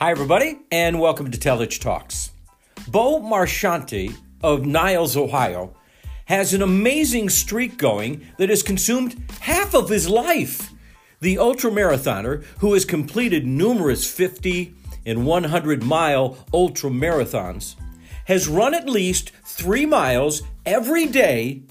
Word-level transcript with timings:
Hi, 0.00 0.10
everybody, 0.10 0.58
and 0.72 0.98
welcome 0.98 1.30
to 1.30 1.38
Telich 1.38 1.80
Talks. 1.80 2.32
Bo 2.88 3.20
Marchionte 3.20 4.12
of 4.42 4.66
Niles, 4.66 5.16
Ohio, 5.16 5.76
has 6.24 6.52
an 6.52 6.62
amazing 6.62 7.28
streak 7.28 7.78
going 7.78 8.26
that 8.38 8.48
has 8.48 8.64
consumed 8.64 9.24
half 9.40 9.72
of 9.72 9.88
his 9.88 10.08
life. 10.08 10.72
The 11.20 11.36
ultramarathoner, 11.36 12.42
who 12.58 12.72
has 12.74 12.84
completed 12.84 13.46
numerous 13.46 14.10
50 14.10 14.74
and 15.06 15.24
100 15.24 15.84
mile 15.84 16.44
ultramarathons, 16.52 17.76
has 18.24 18.48
run 18.48 18.74
at 18.74 18.88
least 18.88 19.30
three 19.44 19.86
miles 19.86 20.42
every 20.66 21.06
day 21.06 21.62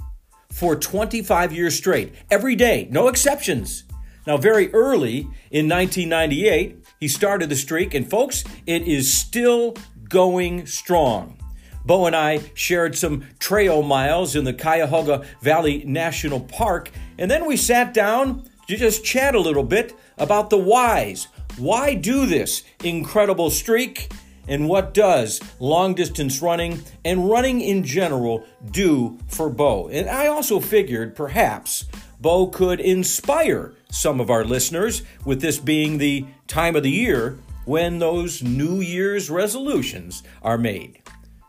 for 0.50 0.78
25 0.78 1.52
years 1.52 1.76
straight. 1.76 2.14
Every 2.32 2.56
day, 2.56 2.88
no 2.90 3.10
exceptions. 3.10 3.84
Now, 4.26 4.38
very 4.38 4.74
early 4.74 5.28
in 5.52 5.68
1998, 5.68 6.83
he 7.04 7.10
started 7.10 7.50
the 7.50 7.56
streak, 7.58 7.94
and 7.94 8.10
folks, 8.10 8.46
it 8.66 8.84
is 8.84 9.14
still 9.14 9.76
going 10.08 10.66
strong. 10.66 11.38
Bo 11.84 12.06
and 12.06 12.16
I 12.16 12.40
shared 12.54 12.98
some 12.98 13.26
trail 13.40 13.84
miles 13.84 14.38
in 14.38 14.46
the 14.46 14.54
Cuyahoga 14.54 15.26
Valley 15.42 15.84
National 15.86 16.40
Park, 16.40 16.92
and 17.20 17.30
then 17.30 17.46
we 17.46 17.58
sat 17.58 17.94
down 17.94 18.50
to 18.70 18.78
just 18.78 19.04
chat 19.04 19.36
a 19.36 19.40
little 19.42 19.66
bit 19.66 19.94
about 20.18 20.50
the 20.50 20.58
whys. 20.58 21.28
Why 21.58 21.94
do 21.94 22.26
this 22.26 22.64
incredible 22.86 23.50
streak? 23.50 24.10
And 24.48 24.70
what 24.70 24.94
does 24.94 25.42
long 25.60 25.96
distance 25.96 26.42
running 26.42 26.84
and 27.04 27.30
running 27.30 27.60
in 27.60 27.84
general 27.84 28.46
do 28.72 29.20
for 29.28 29.50
Bo? 29.50 29.90
And 29.90 30.10
I 30.10 30.28
also 30.28 30.62
figured 30.62 31.18
perhaps 31.18 31.84
Bo 32.22 32.48
could 32.48 32.80
inspire 32.80 33.74
some 33.92 34.22
of 34.22 34.30
our 34.30 34.46
listeners 34.46 35.04
with 35.26 35.42
this 35.42 35.60
being 35.60 35.98
the 35.98 36.26
time 36.48 36.76
of 36.76 36.84
the 36.84 36.92
year 36.92 37.38
when 37.66 38.00
those 38.00 38.44
New 38.44 38.82
Year's 38.82 39.30
resolutions 39.30 40.24
are 40.42 40.58
made. 40.58 41.02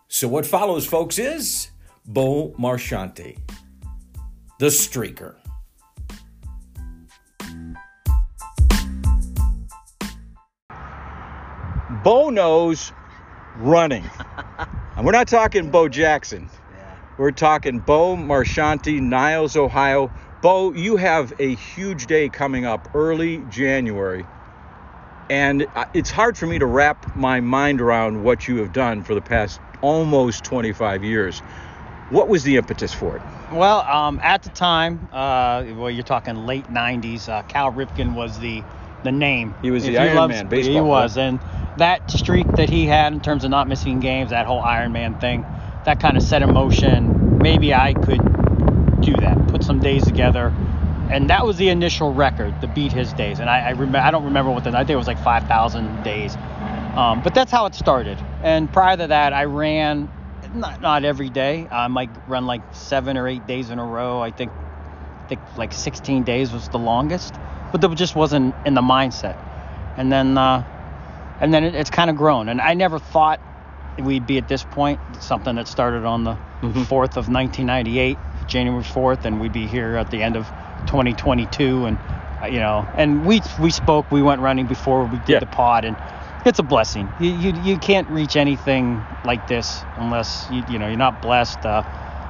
So, 0.08 0.28
what 0.28 0.46
follows, 0.46 0.86
folks, 0.86 1.18
is 1.18 1.70
Bo 2.06 2.50
Marchionte, 2.52 3.38
the 4.58 4.66
streaker. 4.66 5.34
Bo 12.04 12.28
knows 12.28 12.92
running. 13.56 14.04
and 14.96 15.06
we're 15.06 15.12
not 15.12 15.26
talking 15.26 15.70
Bo 15.70 15.88
Jackson. 15.88 16.50
Yeah. 16.72 16.96
We're 17.18 17.30
talking 17.30 17.78
Bo 17.78 18.14
Marchionte, 18.14 19.00
Niles, 19.00 19.56
Ohio. 19.56 20.12
Bo, 20.42 20.74
you 20.74 20.96
have 20.96 21.32
a 21.38 21.54
huge 21.54 22.06
day 22.06 22.28
coming 22.28 22.66
up 22.66 22.94
early 22.94 23.38
January. 23.48 24.26
And 25.30 25.66
it's 25.94 26.10
hard 26.10 26.36
for 26.36 26.46
me 26.46 26.58
to 26.58 26.66
wrap 26.66 27.16
my 27.16 27.40
mind 27.40 27.80
around 27.80 28.22
what 28.22 28.46
you 28.46 28.58
have 28.58 28.72
done 28.72 29.02
for 29.02 29.14
the 29.14 29.22
past 29.22 29.60
almost 29.80 30.44
25 30.44 31.02
years. 31.02 31.40
What 32.10 32.28
was 32.28 32.44
the 32.44 32.56
impetus 32.56 32.92
for 32.92 33.16
it? 33.16 33.22
Well, 33.50 33.80
um, 33.82 34.20
at 34.22 34.42
the 34.42 34.50
time, 34.50 35.08
uh, 35.12 35.64
well, 35.76 35.90
you're 35.90 36.02
talking 36.04 36.44
late 36.46 36.70
'90s. 36.70 37.28
Uh, 37.28 37.42
Cal 37.42 37.72
Ripken 37.72 38.14
was 38.14 38.38
the 38.38 38.62
the 39.04 39.12
name. 39.12 39.54
He 39.62 39.70
was 39.70 39.84
If 39.86 39.92
the 39.92 39.98
Iron 39.98 40.16
loved- 40.16 40.32
Man 40.34 40.46
baseball 40.48 40.74
He 40.74 40.80
was, 40.80 41.14
player. 41.14 41.28
and 41.28 41.40
that 41.76 42.10
streak 42.10 42.46
that 42.56 42.68
he 42.70 42.86
had 42.86 43.12
in 43.12 43.20
terms 43.20 43.44
of 43.44 43.50
not 43.50 43.68
missing 43.68 44.00
games, 44.00 44.30
that 44.30 44.46
whole 44.46 44.60
Iron 44.60 44.92
Man 44.92 45.14
thing, 45.14 45.44
that 45.84 46.00
kind 46.00 46.16
of 46.16 46.22
set 46.22 46.42
in 46.42 46.52
motion. 46.52 47.38
Maybe 47.38 47.74
I 47.74 47.92
could 47.94 48.20
do 49.02 49.12
that, 49.16 49.46
put 49.48 49.62
some 49.64 49.78
days 49.80 50.04
together, 50.04 50.52
and 51.10 51.30
that 51.30 51.44
was 51.46 51.56
the 51.56 51.68
initial 51.68 52.12
record 52.12 52.60
to 52.60 52.66
beat 52.68 52.92
his 52.92 53.12
days. 53.12 53.40
And 53.40 53.48
I, 53.50 53.60
I 53.60 53.70
remember, 53.70 53.98
I 53.98 54.10
don't 54.10 54.24
remember 54.24 54.50
what 54.50 54.64
the 54.64 54.70
I 54.70 54.78
think 54.80 54.90
it 54.90 54.96
was 54.96 55.06
like 55.06 55.18
5,000 55.18 56.02
days, 56.02 56.36
um, 56.96 57.22
but 57.22 57.34
that's 57.34 57.50
how 57.50 57.66
it 57.66 57.74
started. 57.74 58.18
And 58.42 58.72
prior 58.72 58.96
to 58.96 59.06
that, 59.08 59.32
I 59.32 59.44
ran 59.44 60.08
not 60.54 60.80
not 60.80 61.04
every 61.04 61.30
day. 61.30 61.66
I 61.70 61.88
might 61.88 62.10
run 62.28 62.46
like 62.46 62.62
seven 62.72 63.16
or 63.16 63.26
eight 63.28 63.46
days 63.46 63.70
in 63.70 63.78
a 63.78 63.84
row. 63.84 64.20
I 64.20 64.30
think 64.30 64.52
I 64.52 65.26
think 65.28 65.40
like 65.56 65.72
16 65.72 66.22
days 66.24 66.52
was 66.52 66.68
the 66.68 66.78
longest, 66.78 67.34
but 67.72 67.80
that 67.80 67.94
just 67.96 68.14
wasn't 68.14 68.54
in 68.64 68.74
the 68.74 68.82
mindset. 68.82 69.36
And 69.96 70.12
then 70.12 70.38
uh, 70.38 70.64
and 71.40 71.52
then 71.52 71.64
it, 71.64 71.74
it's 71.74 71.90
kind 71.90 72.10
of 72.10 72.16
grown. 72.16 72.48
And 72.48 72.60
I 72.60 72.74
never 72.74 72.98
thought 72.98 73.40
we'd 73.98 74.26
be 74.26 74.38
at 74.38 74.48
this 74.48 74.64
point. 74.64 75.00
Something 75.20 75.56
that 75.56 75.68
started 75.68 76.04
on 76.04 76.24
the 76.24 76.36
Mhm. 76.62 76.86
4th 76.86 77.16
of 77.18 77.28
1998, 77.28 78.16
January 78.46 78.82
4th, 78.84 79.24
and 79.26 79.38
we'd 79.40 79.52
be 79.52 79.66
here 79.66 79.96
at 79.96 80.10
the 80.10 80.22
end 80.22 80.36
of 80.36 80.48
2022. 80.86 81.86
And 81.86 81.98
uh, 82.42 82.46
you 82.46 82.60
know, 82.60 82.88
and 82.94 83.24
we 83.26 83.42
we 83.58 83.70
spoke. 83.70 84.10
We 84.12 84.22
went 84.22 84.40
running 84.40 84.66
before 84.66 85.06
we 85.06 85.18
did 85.20 85.28
Yeah. 85.34 85.40
the 85.40 85.46
pod, 85.46 85.84
and 85.84 85.96
it's 86.44 86.58
a 86.58 86.64
blessing. 86.64 87.14
You, 87.18 87.30
you 87.30 87.52
you 87.52 87.78
can't 87.78 88.08
reach 88.10 88.36
anything 88.36 89.08
like 89.24 89.46
this 89.46 89.86
unless 89.96 90.48
you 90.50 90.64
you 90.68 90.78
know 90.78 90.88
you're 90.88 90.96
not 90.96 91.22
blessed. 91.22 91.64
Uh, 91.66 91.84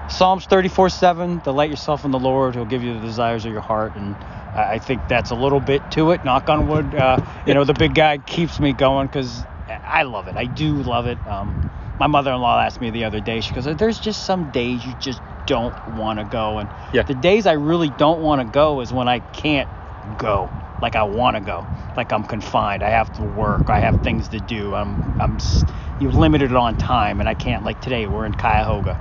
Psalms 0.09 0.47
34:7, 0.47 1.43
delight 1.44 1.70
yourself 1.70 2.04
in 2.04 2.10
the 2.12 2.19
Lord, 2.20 2.54
He'll 2.54 2.66
give 2.66 2.82
you 2.84 2.94
the 2.94 3.00
desires 3.00 3.44
of 3.47 3.53
your 3.53 3.62
heart, 3.62 3.97
and 3.97 4.16
I 4.54 4.75
I 4.75 4.78
think 4.81 5.09
that's 5.09 5.31
a 5.31 5.34
little 5.37 5.60
bit 5.60 5.91
to 5.93 6.12
it. 6.12 6.25
Knock 6.25 6.48
on 6.50 6.69
wood. 6.69 6.94
Uh, 6.94 7.19
you 7.47 7.54
know, 7.54 7.64
the 7.64 7.75
big 7.75 7.94
guy 7.94 8.19
keeps 8.19 8.60
me 8.60 8.72
going 8.75 9.09
because 9.09 9.47
I 9.69 10.04
love 10.04 10.28
it. 10.28 10.37
I 10.37 10.47
do 10.47 10.82
love 10.82 11.06
it. 11.06 11.19
Um, 11.26 11.56
my 11.98 12.06
mother-in-law 12.09 12.60
asked 12.60 12.81
me 12.81 12.91
the 12.91 13.04
other 13.04 13.20
day. 13.20 13.41
She 13.41 13.53
goes, 13.54 13.64
"There's 13.64 13.98
just 14.00 14.25
some 14.25 14.50
days 14.50 14.84
you 14.87 14.94
just 14.94 15.22
don't 15.47 15.78
want 15.87 16.19
to 16.21 16.25
go, 16.27 16.59
and 16.59 16.75
Yeah. 16.93 17.05
the 17.05 17.15
days 17.15 17.47
I 17.47 17.53
really 17.55 17.91
don't 17.91 18.21
want 18.21 18.41
to 18.41 18.47
go 18.47 18.81
is 18.81 18.93
when 18.93 19.09
I 19.09 19.21
can't 19.32 19.71
go 20.16 20.55
like 20.81 20.97
I 20.97 21.05
want 21.05 21.37
to 21.37 21.43
go, 21.43 21.71
like 21.97 22.12
I'm 22.12 22.25
confined. 22.25 22.82
I 22.82 22.91
have 22.91 23.12
to 23.12 23.25
work. 23.25 23.71
I 23.71 23.81
have 23.81 23.99
things 23.99 24.31
to 24.31 24.41
do. 24.41 24.75
I'm 24.75 25.03
I'm 25.19 25.38
you're 25.99 26.12
limited 26.12 26.53
on 26.55 26.77
time, 26.77 27.21
and 27.21 27.28
I 27.28 27.34
can't. 27.34 27.65
Like 27.65 27.81
today, 27.81 28.06
we're 28.06 28.27
in 28.27 28.34
Cuyahoga. 28.34 29.00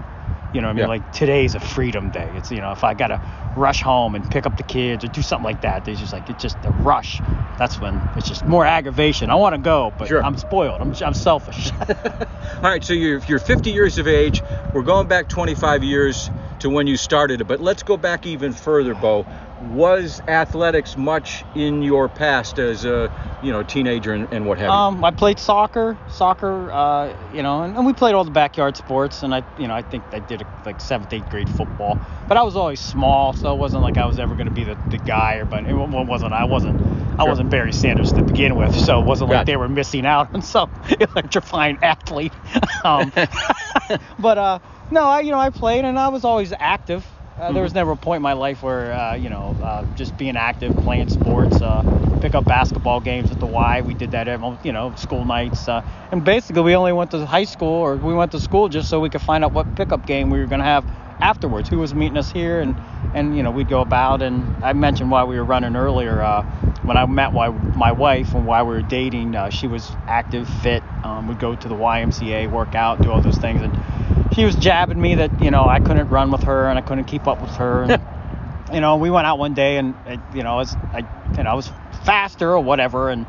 You 0.53 0.61
know 0.61 0.67
what 0.67 0.71
I 0.71 0.73
mean? 0.73 0.81
Yeah. 0.81 0.87
Like 0.87 1.11
today's 1.13 1.55
a 1.55 1.59
freedom 1.59 2.11
day. 2.11 2.31
It's 2.35 2.51
you 2.51 2.61
know 2.61 2.71
if 2.71 2.83
I 2.83 2.93
gotta 2.93 3.19
rush 3.55 3.81
home 3.81 4.15
and 4.15 4.29
pick 4.29 4.45
up 4.45 4.55
the 4.57 4.63
kids 4.63 5.03
or 5.03 5.07
do 5.07 5.21
something 5.21 5.43
like 5.43 5.61
that, 5.61 5.83
there's 5.85 5.99
just 5.99 6.13
like 6.13 6.29
it's 6.29 6.41
just 6.41 6.61
the 6.61 6.71
rush. 6.71 7.21
That's 7.57 7.79
when 7.79 8.01
it's 8.15 8.27
just 8.27 8.45
more 8.45 8.65
aggravation. 8.65 9.29
I 9.29 9.35
want 9.35 9.55
to 9.55 9.61
go, 9.61 9.93
but 9.97 10.07
Sure. 10.07 10.23
I'm 10.23 10.37
spoiled. 10.37 10.81
I'm 10.81 10.93
I'm 11.03 11.13
selfish. 11.13 11.71
All 11.89 12.69
right, 12.69 12.83
so 12.83 12.93
you're, 12.93 13.19
you're 13.27 13.39
50 13.39 13.71
years 13.71 13.97
of 13.97 14.07
age. 14.07 14.41
We're 14.73 14.83
going 14.83 15.07
back 15.07 15.27
25 15.27 15.83
years 15.83 16.29
to 16.59 16.69
when 16.69 16.87
you 16.87 16.97
started 16.97 17.41
it, 17.41 17.45
but 17.45 17.59
let's 17.59 17.83
go 17.83 17.97
back 17.97 18.25
even 18.25 18.53
further, 18.53 18.95
Bo. 18.95 19.25
Was 19.71 20.21
athletics 20.27 20.97
much 20.97 21.43
in 21.55 21.81
your 21.81 22.09
past 22.09 22.59
as 22.59 22.85
a 22.85 23.09
you 23.41 23.51
know 23.51 23.63
teenager 23.63 24.13
and, 24.13 24.31
and 24.31 24.45
what 24.45 24.57
have 24.59 24.67
you? 24.67 24.71
Um, 24.73 25.03
I 25.03 25.11
played 25.11 25.39
soccer, 25.39 25.97
soccer, 26.11 26.71
uh, 26.71 27.13
you 27.33 27.41
know, 27.41 27.63
and, 27.63 27.75
and 27.75 27.85
we 27.85 27.93
played 27.93 28.13
all 28.13 28.23
the 28.23 28.31
backyard 28.31 28.77
sports. 28.77 29.23
And 29.23 29.33
I, 29.33 29.43
you 29.57 29.67
know, 29.67 29.73
I 29.73 29.81
think 29.81 30.03
I 30.11 30.19
did 30.19 30.45
like 30.65 30.79
seventh, 30.81 31.11
eighth 31.13 31.29
grade 31.29 31.49
football. 31.49 31.97
But 32.27 32.37
I 32.37 32.43
was 32.43 32.55
always 32.55 32.79
small, 32.79 33.33
so 33.33 33.53
it 33.53 33.57
wasn't 33.57 33.83
like 33.83 33.97
I 33.97 34.05
was 34.05 34.19
ever 34.19 34.35
going 34.35 34.47
to 34.47 34.53
be 34.53 34.63
the, 34.63 34.77
the 34.89 34.97
guy. 34.97 35.35
Or 35.35 35.45
but 35.45 35.65
it 35.65 35.73
wa- 35.73 36.03
wasn't. 36.03 36.33
I 36.33 36.45
wasn't. 36.45 36.79
I 37.13 37.23
Sure. 37.23 37.29
wasn't 37.29 37.49
Barry 37.49 37.71
Sanders 37.73 38.11
to 38.13 38.23
begin 38.23 38.55
with, 38.55 38.75
so 38.77 38.99
it 38.99 39.05
wasn't 39.05 39.29
like 39.29 39.45
they 39.45 39.55
were 39.55 39.69
missing 39.69 40.05
out 40.05 40.33
on 40.33 40.41
some 40.53 40.69
electrifying 40.99 41.77
athlete. 41.81 42.33
um, 42.83 43.11
but 44.19 44.37
uh, 44.37 44.59
no, 44.91 45.05
I, 45.05 45.21
you 45.21 45.31
know, 45.31 45.39
I 45.39 45.49
played 45.49 45.85
and 45.85 45.97
I 45.97 46.09
was 46.09 46.23
always 46.25 46.53
active. 46.59 47.05
Uh, 47.39 47.51
There 47.51 47.63
was 47.63 47.73
never 47.73 47.91
a 47.91 47.95
point 47.97 48.17
in 48.17 48.21
my 48.21 48.33
life 48.33 48.61
where, 48.61 48.93
uh, 48.93 49.15
you 49.15 49.29
know, 49.29 49.55
uh, 49.63 49.85
just 49.95 50.15
being 50.17 50.37
active, 50.37 50.75
playing 50.77 51.09
sports, 51.09 51.61
uh, 51.61 51.83
pick 52.21 52.35
up 52.35 52.45
basketball 52.45 52.99
games 52.99 53.31
at 53.31 53.39
the 53.39 53.47
Y. 53.47 53.81
We 53.81 53.95
did 53.95 54.11
that 54.11 54.27
every, 54.27 54.55
you 54.63 54.71
know, 54.71 54.93
school 54.95 55.25
nights. 55.25 55.67
Uh, 55.67 55.81
and 56.11 56.23
basically, 56.23 56.61
we 56.61 56.75
only 56.75 56.93
went 56.93 57.09
to 57.11 57.25
high 57.25 57.45
school 57.45 57.73
or 57.73 57.95
we 57.95 58.13
went 58.13 58.31
to 58.33 58.39
school 58.39 58.69
just 58.69 58.87
so 58.87 58.99
we 58.99 59.09
could 59.09 59.21
find 59.21 59.43
out 59.43 59.51
what 59.51 59.75
pickup 59.75 60.05
game 60.05 60.29
we 60.29 60.39
were 60.39 60.45
going 60.45 60.59
to 60.59 60.65
have 60.65 60.85
afterwards. 61.21 61.69
Who 61.69 61.79
was 61.79 61.95
meeting 61.95 62.17
us 62.17 62.29
here, 62.29 62.61
and 62.61 62.75
and 63.13 63.35
you 63.37 63.43
know, 63.43 63.51
we'd 63.51 63.69
go 63.69 63.81
about. 63.81 64.21
And 64.21 64.63
I 64.63 64.73
mentioned 64.73 65.11
why 65.11 65.23
we 65.23 65.37
were 65.37 65.43
running 65.43 65.75
earlier. 65.75 66.21
Uh, 66.21 66.43
when 66.83 66.97
I 66.97 67.05
met 67.05 67.33
my 67.33 67.49
my 67.49 67.91
wife 67.91 68.33
and 68.33 68.45
while 68.45 68.65
we 68.65 68.75
were 68.75 68.81
dating, 68.81 69.35
uh, 69.35 69.49
she 69.49 69.67
was 69.67 69.89
active, 70.07 70.47
fit. 70.61 70.83
Um, 71.03 71.27
would 71.27 71.39
go 71.39 71.55
to 71.55 71.67
the 71.67 71.75
YMCA, 71.75 72.51
work 72.51 72.75
out, 72.75 73.01
do 73.01 73.11
all 73.11 73.21
those 73.21 73.37
things, 73.37 73.61
and 73.61 74.33
she 74.33 74.45
was 74.45 74.55
jabbing 74.55 74.99
me 74.99 75.15
that 75.15 75.41
you 75.41 75.51
know 75.51 75.63
I 75.63 75.79
couldn't 75.79 76.09
run 76.09 76.31
with 76.31 76.43
her 76.43 76.69
and 76.69 76.77
I 76.77 76.81
couldn't 76.81 77.05
keep 77.05 77.27
up 77.27 77.41
with 77.41 77.51
her. 77.51 77.83
And, 77.83 78.01
you 78.73 78.81
know, 78.81 78.97
we 78.97 79.09
went 79.09 79.27
out 79.27 79.37
one 79.37 79.53
day 79.53 79.77
and 79.77 79.95
it, 80.05 80.19
you 80.33 80.43
know, 80.43 80.53
I 80.53 80.55
was 80.55 80.75
I 80.75 80.99
you 81.37 81.43
know 81.43 81.49
I 81.49 81.53
was 81.53 81.69
faster 82.05 82.51
or 82.51 82.59
whatever, 82.59 83.09
and 83.09 83.25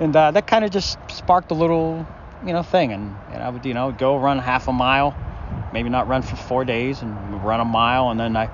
and 0.00 0.14
uh, 0.14 0.30
that 0.30 0.46
kind 0.46 0.64
of 0.64 0.70
just 0.70 0.98
sparked 1.10 1.50
a 1.50 1.54
little 1.54 2.06
you 2.44 2.52
know 2.52 2.62
thing, 2.62 2.92
and, 2.92 3.14
and 3.32 3.42
I 3.42 3.50
would 3.50 3.64
you 3.64 3.74
know 3.74 3.92
go 3.92 4.18
run 4.18 4.38
half 4.38 4.68
a 4.68 4.72
mile, 4.72 5.14
maybe 5.72 5.88
not 5.88 6.08
run 6.08 6.22
for 6.22 6.36
four 6.36 6.64
days, 6.64 7.02
and 7.02 7.44
run 7.44 7.60
a 7.60 7.64
mile, 7.64 8.10
and 8.10 8.18
then 8.18 8.36
I. 8.36 8.50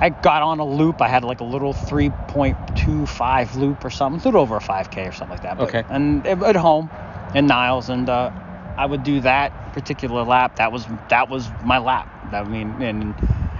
I 0.00 0.10
got 0.10 0.42
on 0.42 0.58
a 0.60 0.64
loop. 0.66 1.00
I 1.00 1.08
had 1.08 1.24
like 1.24 1.40
a 1.40 1.44
little 1.44 1.72
3.25 1.72 3.54
loop 3.56 3.84
or 3.84 3.90
something, 3.90 4.20
a 4.20 4.24
little 4.24 4.40
over 4.40 4.56
a 4.56 4.60
5K 4.60 5.08
or 5.08 5.12
something 5.12 5.30
like 5.30 5.42
that. 5.42 5.56
But- 5.58 5.68
Okay. 5.68 5.84
And 5.88 6.26
at 6.26 6.56
home 6.56 6.90
in 7.34 7.46
Niles, 7.46 7.88
and 7.88 8.08
uh, 8.08 8.30
I 8.76 8.86
would 8.86 9.02
do 9.04 9.20
that 9.20 9.52
particular 9.72 10.22
lap. 10.24 10.56
That 10.56 10.72
was 10.72 10.86
that 11.08 11.28
was 11.28 11.48
my 11.64 11.78
lap. 11.78 12.08
I 12.32 12.42
mean, 12.44 12.82
and 12.82 13.14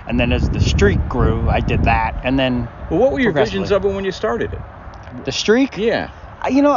and 0.06 0.20
then 0.20 0.32
as 0.32 0.48
the 0.50 0.60
streak 0.60 0.98
grew, 1.08 1.48
I 1.50 1.60
did 1.60 1.84
that, 1.84 2.14
and 2.24 2.38
then 2.38 2.68
well, 2.90 3.00
what 3.00 3.12
were 3.12 3.20
your 3.20 3.32
visions 3.32 3.70
of 3.70 3.84
it 3.84 3.88
when 3.88 4.04
you 4.04 4.12
started 4.12 4.52
it? 4.52 4.60
the 5.24 5.32
streak. 5.32 5.76
Yeah. 5.76 6.10
you 6.50 6.60
know, 6.60 6.76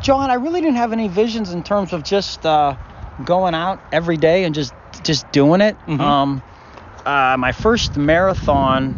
John, 0.00 0.30
I 0.30 0.34
really 0.34 0.60
didn't 0.62 0.76
have 0.76 0.92
any 0.92 1.06
visions 1.08 1.52
in 1.52 1.62
terms 1.62 1.92
of 1.92 2.02
just 2.02 2.46
uh, 2.46 2.76
going 3.24 3.54
out 3.54 3.78
every 3.92 4.16
day 4.16 4.44
and 4.44 4.54
just 4.54 4.72
just 5.02 5.30
doing 5.32 5.60
it. 5.60 5.76
Mhm. 5.86 6.00
Um, 6.00 6.42
uh, 7.04 7.36
my 7.38 7.52
first 7.52 7.96
marathon, 7.96 8.94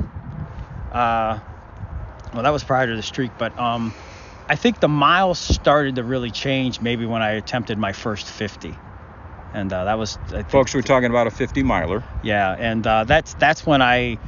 uh, 0.93 1.39
well, 2.33 2.43
that 2.43 2.51
was 2.51 2.65
prior 2.65 2.87
to 2.87 2.97
the 2.97 3.03
streak, 3.03 3.33
but 3.39 3.59
um, 3.59 3.95
I 4.49 4.57
think 4.57 4.81
the 4.81 4.89
miles 4.89 5.39
started 5.39 5.97
to 5.97 6.05
really 6.05 6.31
change 6.31 6.81
maybe 6.81 7.07
when 7.07 7.23
I 7.23 7.33
attempted 7.33 7.79
my 7.79 7.93
first 7.93 8.29
50, 8.29 8.77
and 9.55 9.73
uh, 9.73 9.85
that 9.85 9.99
was 9.99 10.19
I 10.27 10.29
think, 10.29 10.51
Folks, 10.51 10.75
we're 10.75 10.83
talking 10.83 11.11
about 11.11 11.27
a 11.27 11.31
50 11.31 11.63
miler. 11.63 12.05
yeah, 12.23 12.55
and 12.59 12.87
uh, 12.87 13.05
that's 13.05 13.35
that's 13.35 13.65
when 13.67 13.83
I 13.83 14.19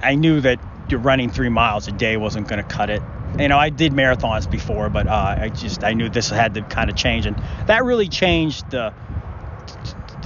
I 0.00 0.14
knew 0.14 0.40
that 0.42 0.58
you're 0.88 1.00
running 1.00 1.30
three 1.30 1.48
miles 1.48 1.88
a 1.88 1.92
day 1.92 2.16
wasn't 2.16 2.46
going 2.46 2.62
to 2.62 2.68
cut 2.68 2.90
it. 2.90 3.02
You 3.38 3.48
know, 3.48 3.58
I 3.58 3.70
did 3.70 3.92
marathons 3.92 4.48
before, 4.48 4.90
but 4.90 5.06
uh, 5.08 5.36
I 5.40 5.48
just 5.48 5.82
I 5.82 5.94
knew 5.94 6.08
this 6.08 6.28
had 6.30 6.54
to 6.54 6.62
kind 6.62 6.88
of 6.90 6.96
change, 6.96 7.26
and 7.26 7.36
that 7.66 7.82
really 7.84 8.08
changed 8.08 8.70
the 8.70 8.92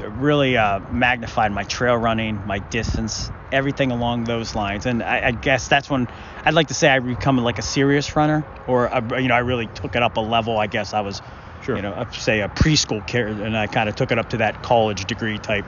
really 0.01 0.57
uh, 0.57 0.81
magnified 0.91 1.53
my 1.53 1.65
trail 1.65 1.97
running, 1.97 2.41
my 2.47 2.59
distance, 2.59 3.31
everything 3.53 3.91
along 3.91 4.25
those 4.25 4.55
lines. 4.55 4.87
And 4.87 5.03
I, 5.03 5.29
I 5.29 5.31
guess 5.33 5.69
that's 5.69 5.89
when 5.91 6.07
I'd 6.45 6.55
like 6.55 6.69
to 6.69 6.75
say 6.75 6.89
I 6.89 6.99
become 7.01 7.39
like 7.39 7.59
a 7.59 7.63
serious 7.63 8.15
runner, 8.17 8.45
or 8.67 8.87
a, 8.87 9.21
you 9.21 9.29
know 9.29 9.35
I 9.35 9.41
really 9.41 9.67
took 9.69 9.97
it 9.97 10.03
up 10.03 10.17
a 10.17 10.21
level. 10.21 10.59
I 10.59 10.67
guess 10.67 10.93
I 10.95 11.01
was, 11.01 11.21
Sure. 11.63 11.77
you 11.77 11.83
know, 11.83 12.07
say 12.13 12.41
a 12.41 12.49
preschool 12.49 13.05
kid, 13.07 13.41
and 13.41 13.57
I 13.57 13.67
kind 13.67 13.89
of 13.89 13.97
took 13.97 14.11
it 14.13 14.19
up 14.19 14.31
to 14.31 14.37
that 14.39 14.63
college 14.63 15.05
degree 15.07 15.39
type 15.39 15.65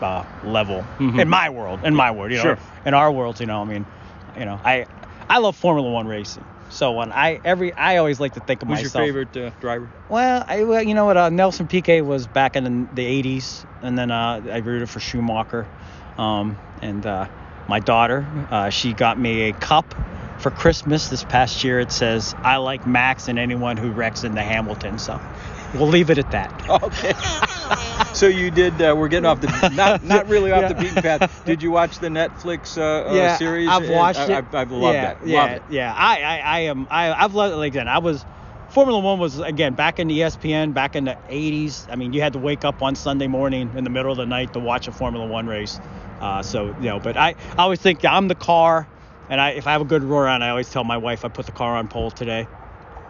uh, 0.00 0.24
level 0.42 0.84
Mhm. 0.98 1.20
in 1.20 1.28
my 1.28 1.50
world. 1.50 1.80
In 1.84 1.94
my 1.94 2.10
world, 2.10 2.30
you 2.32 2.38
know, 2.38 2.42
Sure. 2.42 2.58
in 2.84 2.94
our 2.94 3.10
worlds, 3.12 3.40
you 3.40 3.46
know, 3.46 3.60
I 3.60 3.64
mean, 3.64 3.86
you 4.38 4.44
know, 4.44 4.60
I 4.64 4.86
I 5.28 5.38
love 5.38 5.56
Formula 5.56 5.88
One 5.90 6.06
racing. 6.06 6.44
So 6.70 6.92
when 6.92 7.12
I 7.12 7.40
every 7.44 7.72
I 7.74 7.98
always 7.98 8.18
like 8.20 8.34
to 8.34 8.40
think 8.40 8.62
of 8.62 8.68
Who's 8.68 8.82
myself. 8.82 8.94
your 8.94 9.26
favorite 9.26 9.36
uh, 9.36 9.50
driver? 9.60 9.88
Well, 10.08 10.44
I, 10.46 10.64
well, 10.64 10.82
you 10.82 10.94
know 10.94 11.04
what? 11.04 11.16
Uh, 11.16 11.28
Nelson 11.30 11.68
Piquet 11.68 12.02
was 12.02 12.26
back 12.26 12.56
in 12.56 12.64
the, 12.64 12.94
the 12.94 13.22
80s, 13.22 13.64
and 13.82 13.96
then 13.96 14.10
uh, 14.10 14.42
I 14.44 14.58
rooted 14.58 14.90
for 14.90 15.00
Schumacher. 15.00 15.66
Um, 16.18 16.56
and 16.82 17.04
uh, 17.06 17.28
my 17.68 17.80
daughter, 17.80 18.26
uh, 18.50 18.70
she 18.70 18.92
got 18.92 19.18
me 19.18 19.48
a 19.48 19.52
cup 19.52 19.94
for 20.38 20.50
Christmas 20.50 21.08
this 21.08 21.24
past 21.24 21.64
year. 21.64 21.80
It 21.80 21.92
says, 21.92 22.34
I 22.38 22.56
like 22.56 22.86
Max 22.86 23.28
and 23.28 23.38
anyone 23.38 23.76
who 23.76 23.90
wrecks 23.90 24.24
in 24.24 24.34
the 24.34 24.42
Hamilton. 24.42 24.98
So 24.98 25.20
we'll 25.74 25.88
leave 25.88 26.10
it 26.10 26.18
at 26.18 26.30
that. 26.30 26.52
Okay. 26.68 27.12
so 28.14 28.26
you 28.26 28.50
did. 28.50 28.80
Uh, 28.80 28.94
we're 28.96 29.08
getting 29.08 29.26
off 29.26 29.40
the 29.40 29.68
not 29.70 30.02
not 30.14 30.28
really 30.28 30.52
off 30.52 30.68
the 30.68 30.74
beaten 30.74 31.02
path. 31.02 31.44
Did 31.44 31.62
you 31.62 31.70
watch 31.70 31.98
the 31.98 32.08
Netflix 32.08 32.78
uh, 32.78 33.10
uh, 33.10 33.14
yeah, 33.14 33.36
series? 33.36 33.68
I've 33.68 33.88
watched 33.88 34.18
I, 34.20 34.24
it. 34.24 34.30
I've, 34.30 34.54
I've 34.54 34.70
loved 34.70 34.94
yeah, 34.94 35.14
that. 35.14 35.26
Yeah, 35.26 35.42
Loved 35.42 35.52
it. 35.52 35.62
yeah. 35.70 35.94
I, 35.96 36.22
I, 36.22 36.38
I 36.38 36.58
am. 36.60 36.86
I, 36.90 37.12
I've 37.12 37.34
loved 37.34 37.54
it. 37.54 37.56
Like 37.56 37.72
again, 37.72 37.88
I 37.88 37.98
was. 37.98 38.24
Formula 38.70 38.98
One 38.98 39.20
was 39.20 39.38
again 39.38 39.74
back 39.74 40.00
in 40.00 40.08
the 40.08 40.18
ESPN 40.18 40.74
back 40.74 40.96
in 40.96 41.04
the 41.04 41.16
80s. 41.28 41.86
I 41.92 41.94
mean, 41.94 42.12
you 42.12 42.20
had 42.20 42.32
to 42.32 42.40
wake 42.40 42.64
up 42.64 42.82
on 42.82 42.96
Sunday 42.96 43.28
morning 43.28 43.70
in 43.76 43.84
the 43.84 43.90
middle 43.90 44.10
of 44.10 44.16
the 44.16 44.26
night 44.26 44.52
to 44.54 44.58
watch 44.58 44.88
a 44.88 44.92
Formula 44.92 45.24
One 45.24 45.46
race. 45.46 45.78
Uh, 46.20 46.42
so 46.42 46.74
you 46.80 46.86
know, 46.86 46.98
but 46.98 47.16
I, 47.16 47.36
I 47.56 47.62
always 47.62 47.80
think 47.80 48.04
I'm 48.04 48.26
the 48.26 48.34
car, 48.34 48.88
and 49.28 49.40
I 49.40 49.50
if 49.50 49.68
I 49.68 49.72
have 49.72 49.80
a 49.80 49.84
good 49.84 50.02
roar 50.02 50.26
on, 50.26 50.42
I 50.42 50.48
always 50.48 50.70
tell 50.70 50.82
my 50.82 50.96
wife 50.96 51.24
I 51.24 51.28
put 51.28 51.46
the 51.46 51.52
car 51.52 51.76
on 51.76 51.86
pole 51.86 52.10
today. 52.10 52.48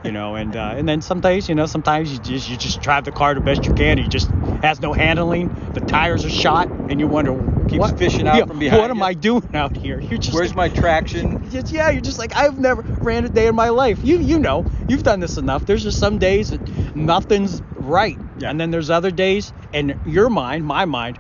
You 0.05 0.13
know, 0.13 0.35
and 0.35 0.55
uh, 0.55 0.75
and 0.77 0.87
then 0.87 1.01
some 1.01 1.21
days, 1.21 1.49
you 1.49 1.55
know, 1.55 1.65
sometimes 1.65 2.13
you 2.13 2.19
just 2.19 2.47
you 2.47 2.59
just 2.59 2.83
drive 2.83 3.05
the 3.05 3.13
car 3.13 3.33
the 3.35 3.41
best 3.41 3.65
you 3.65 3.73
can. 3.73 3.97
You 3.97 4.07
just 4.07 4.29
has 4.61 4.79
no 4.83 4.93
handling. 4.93 5.51
The 5.73 5.81
tires 5.81 6.27
are 6.27 6.31
shot, 6.31 6.69
and 6.91 7.01
you 7.01 7.09
wonder 7.09 7.33
Keeps 7.69 7.81
what, 7.81 7.97
fishing 7.97 8.29
out 8.29 8.37
yeah, 8.37 8.45
from 8.45 8.59
behind 8.59 8.83
What 8.83 8.91
am. 8.91 9.03
I 9.03 9.15
doing 9.15 9.43
out 9.55 9.79
here? 9.79 10.01
You're 10.01 10.19
just 10.19 10.35
Where's 10.35 10.55
my 10.55 10.69
traction? 10.69 11.41
just 11.51 11.73
yeah, 11.73 11.89
you're 11.89 12.03
just 12.03 12.19
like 12.19 12.37
I've 12.37 12.59
never 12.59 12.85
ran 13.03 13.25
a 13.25 13.31
day 13.31 13.47
in 13.47 13.55
my 13.55 13.71
life. 13.71 14.05
You 14.05 14.19
you 14.21 14.39
know, 14.39 14.67
you've 14.87 15.05
done 15.05 15.21
this 15.21 15.39
enough. 15.39 15.65
There's 15.65 15.83
just 15.83 15.99
some 15.99 16.19
days 16.19 16.51
that 16.51 16.61
nothing's 16.95 17.63
right, 17.75 18.21
Yeah. 18.37 18.51
and 18.51 18.61
then 18.61 18.71
there's 18.71 18.91
other 18.91 19.11
days 19.11 19.55
in 19.73 19.97
your 20.05 20.29
mind, 20.29 20.67
my 20.67 20.85
mind, 20.85 21.19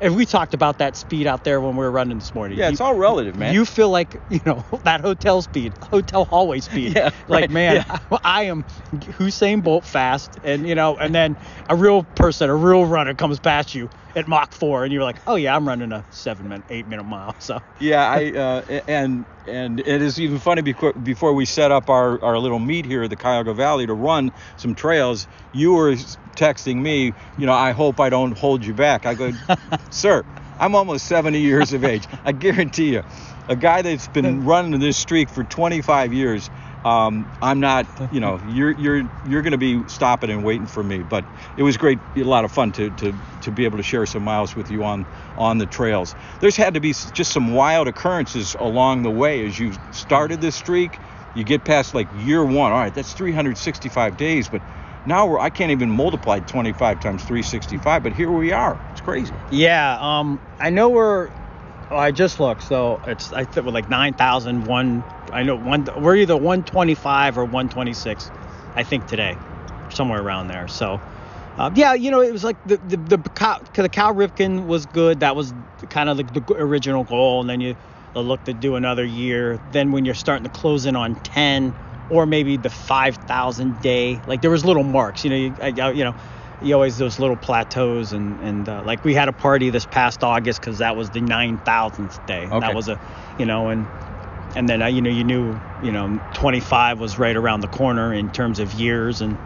and 0.00 0.14
we 0.16 0.26
talked 0.26 0.54
about 0.54 0.78
that 0.78 0.96
speed 0.96 1.26
out 1.26 1.44
there 1.44 1.60
when 1.60 1.72
we 1.76 1.78
were 1.84 1.90
running 1.90 2.18
this 2.18 2.34
morning. 2.34 2.58
Yeah, 2.58 2.66
You- 2.66 2.72
it's 2.72 2.80
all 2.80 2.94
relative, 2.94 3.36
man. 3.36 3.54
You 3.54 3.64
feel 3.64 3.90
like 3.90 4.22
you 4.28 4.40
know 4.44 4.64
that 4.84 5.00
hotel 5.00 5.42
speed, 5.42 5.74
hotel 5.82 6.24
hallway 6.24 6.60
speed. 6.60 6.94
Yeah, 6.96 7.10
like 7.28 7.42
right, 7.42 7.50
man, 7.50 7.84
yeah. 7.88 8.18
I 8.24 8.44
am 8.44 8.64
Usain 8.94 9.62
Bolt 9.62 9.84
fast, 9.84 10.38
and 10.42 10.66
you 10.66 10.74
know, 10.74 10.96
and 10.96 11.14
then 11.14 11.36
a 11.68 11.76
real 11.76 12.04
person, 12.14 12.50
a 12.50 12.54
real 12.54 12.84
runner 12.86 13.14
comes 13.14 13.38
past 13.40 13.74
you 13.74 13.90
at 14.14 14.26
Mach 14.28 14.52
four, 14.52 14.84
and 14.84 14.92
you're 14.92 15.04
like, 15.04 15.20
oh 15.26 15.36
yeah, 15.36 15.54
I'm 15.54 15.66
running 15.66 15.92
a 15.92 16.04
seven 16.10 16.48
minute, 16.48 16.64
eight 16.68 16.86
minute 16.86 17.04
mile. 17.04 17.34
So 17.38 17.60
Yeah, 17.78 18.08
I 18.08 18.32
uh, 18.32 18.80
and 18.88 19.26
and 19.46 19.80
it 19.80 20.02
is 20.02 20.18
even 20.20 20.38
funny 20.38 20.62
before 20.62 20.92
before 20.94 21.32
we 21.32 21.44
set 21.44 21.70
up 21.70 21.88
our, 21.88 22.22
our 22.24 22.38
little 22.38 22.58
meet 22.58 22.84
here 22.84 23.04
at 23.04 23.10
the 23.10 23.16
Cuyahoga 23.16 23.54
Valley 23.54 23.86
to 23.86 23.94
run 23.94 24.32
some 24.56 24.74
trails. 24.74 25.28
You 25.52 25.74
were 25.74 25.94
texting 26.36 26.76
me, 26.82 27.14
you 27.36 27.46
know, 27.46 27.54
I 27.54 27.72
hope 27.72 28.00
I 28.00 28.10
don't 28.10 28.38
hold 28.38 28.64
you 28.64 28.74
back. 28.74 29.06
I 29.06 29.14
go, 29.14 29.32
sir, 29.90 30.24
I'm 30.58 30.74
almost 30.74 31.06
70 31.06 31.40
years 31.40 31.72
of 31.72 31.84
age. 31.84 32.08
I 32.24 32.32
guarantee 32.32 32.94
you, 32.94 33.02
a 33.48 33.56
guy 33.56 33.82
that's 33.82 34.08
been 34.08 34.44
running 34.46 34.78
this 34.80 34.98
streak 34.98 35.30
for 35.30 35.44
25 35.44 36.12
years. 36.12 36.50
Um, 36.84 37.32
I'm 37.42 37.60
not, 37.60 37.86
you 38.10 38.20
know, 38.20 38.40
you're 38.44 38.72
you're 38.72 39.04
you're 39.24 39.42
going 39.42 39.52
to 39.52 39.58
be 39.58 39.84
stopping 39.88 40.30
and 40.30 40.44
waiting 40.44 40.66
for 40.68 40.84
me. 40.84 41.02
But 41.02 41.26
it 41.56 41.64
was 41.64 41.76
great, 41.76 42.00
a 42.16 42.22
lot 42.22 42.44
of 42.44 42.52
fun 42.52 42.72
to 42.72 42.90
to 42.92 43.14
to 43.42 43.52
be 43.52 43.64
able 43.64 43.78
to 43.78 43.84
share 43.84 44.06
some 44.06 44.24
miles 44.24 44.56
with 44.56 44.70
you 44.70 44.84
on 44.84 45.06
on 45.36 45.58
the 45.58 45.66
trails. 45.66 46.14
There's 46.40 46.56
had 46.56 46.74
to 46.74 46.80
be 46.80 46.92
just 46.92 47.32
some 47.32 47.54
wild 47.54 47.88
occurrences 47.88 48.56
along 48.60 49.02
the 49.02 49.10
way 49.10 49.46
as 49.46 49.58
you 49.58 49.74
started 49.90 50.40
this 50.40 50.56
streak. 50.56 51.00
You 51.34 51.44
get 51.44 51.64
past 51.64 51.94
like 51.94 52.08
year 52.12 52.44
one. 52.44 52.72
All 52.72 52.78
right, 52.78 52.94
that's 52.94 53.12
365 53.12 54.16
days, 54.16 54.48
but 54.48 54.62
now 55.06 55.26
we're 55.26 55.38
I 55.38 55.50
can't 55.50 55.70
even 55.70 55.90
multiply 55.90 56.40
25 56.40 57.00
times 57.00 57.22
365. 57.22 58.02
But 58.02 58.12
here 58.12 58.30
we 58.30 58.52
are. 58.52 58.80
It's 58.92 59.00
crazy. 59.00 59.34
Yeah, 59.50 59.98
um, 60.00 60.40
I 60.58 60.70
know 60.70 60.88
we're. 60.88 61.30
Oh, 61.88 61.96
I 61.96 62.10
just 62.10 62.40
looked, 62.40 62.64
so 62.64 63.00
it's 63.06 63.32
I 63.32 63.44
think 63.44 63.64
we're 63.64 63.72
like 63.72 63.88
nine 63.88 64.14
thousand 64.14 64.66
one. 64.66 65.04
I 65.32 65.44
know 65.44 65.56
one. 65.56 65.88
We're 65.98 66.16
either 66.16 66.36
one 66.36 66.64
twenty 66.64 66.94
five 66.94 67.38
or 67.38 67.44
one 67.44 67.68
twenty 67.68 67.94
six. 67.94 68.30
I 68.74 68.82
think 68.82 69.06
today, 69.06 69.38
somewhere 69.90 70.20
around 70.20 70.48
there. 70.48 70.66
So, 70.68 71.00
uh, 71.56 71.70
yeah, 71.74 71.94
you 71.94 72.10
know, 72.10 72.20
it 72.20 72.32
was 72.32 72.42
like 72.42 72.62
the 72.66 72.76
the 72.78 72.96
the 72.96 73.18
cow, 73.30 73.60
the 73.74 73.88
Cal 73.88 74.14
Ripken 74.14 74.66
was 74.66 74.86
good. 74.86 75.20
That 75.20 75.36
was 75.36 75.54
kind 75.88 76.08
of 76.08 76.16
the, 76.16 76.24
the 76.24 76.54
original 76.54 77.04
goal, 77.04 77.40
and 77.40 77.48
then 77.48 77.60
you 77.60 77.76
look 78.14 78.44
to 78.44 78.52
do 78.54 78.74
another 78.74 79.04
year. 79.04 79.60
Then 79.72 79.92
when 79.92 80.04
you're 80.04 80.14
starting 80.14 80.44
to 80.44 80.50
close 80.50 80.86
in 80.86 80.96
on 80.96 81.14
ten, 81.16 81.74
or 82.10 82.26
maybe 82.26 82.56
the 82.56 82.70
five 82.70 83.16
thousand 83.16 83.80
day, 83.80 84.20
like 84.26 84.40
there 84.40 84.50
was 84.50 84.64
little 84.64 84.84
marks. 84.84 85.24
You 85.24 85.30
know, 85.30 85.36
you, 85.36 85.54
I, 85.60 85.90
you 85.90 86.04
know 86.04 86.14
you 86.62 86.74
always 86.74 86.96
those 86.96 87.18
little 87.18 87.36
plateaus 87.36 88.12
and 88.12 88.40
and 88.40 88.68
uh, 88.68 88.82
like 88.84 89.04
we 89.04 89.14
had 89.14 89.28
a 89.28 89.32
party 89.32 89.70
this 89.70 89.86
past 89.86 90.24
August 90.24 90.60
because 90.60 90.78
that 90.78 90.96
was 90.96 91.10
the 91.10 91.20
nine 91.20 91.58
thousandth 91.58 92.24
day. 92.26 92.46
Okay. 92.46 92.60
That 92.60 92.74
was 92.74 92.88
a, 92.88 92.98
you 93.38 93.46
know, 93.46 93.68
and 93.68 93.86
and 94.54 94.68
then 94.68 94.82
uh, 94.82 94.86
you 94.86 95.02
know 95.02 95.10
you 95.10 95.24
knew 95.24 95.58
you 95.82 95.92
know 95.92 96.20
25 96.34 96.98
was 96.98 97.18
right 97.18 97.36
around 97.36 97.60
the 97.60 97.68
corner 97.68 98.12
in 98.12 98.30
terms 98.30 98.58
of 98.58 98.72
years 98.74 99.20
and 99.20 99.36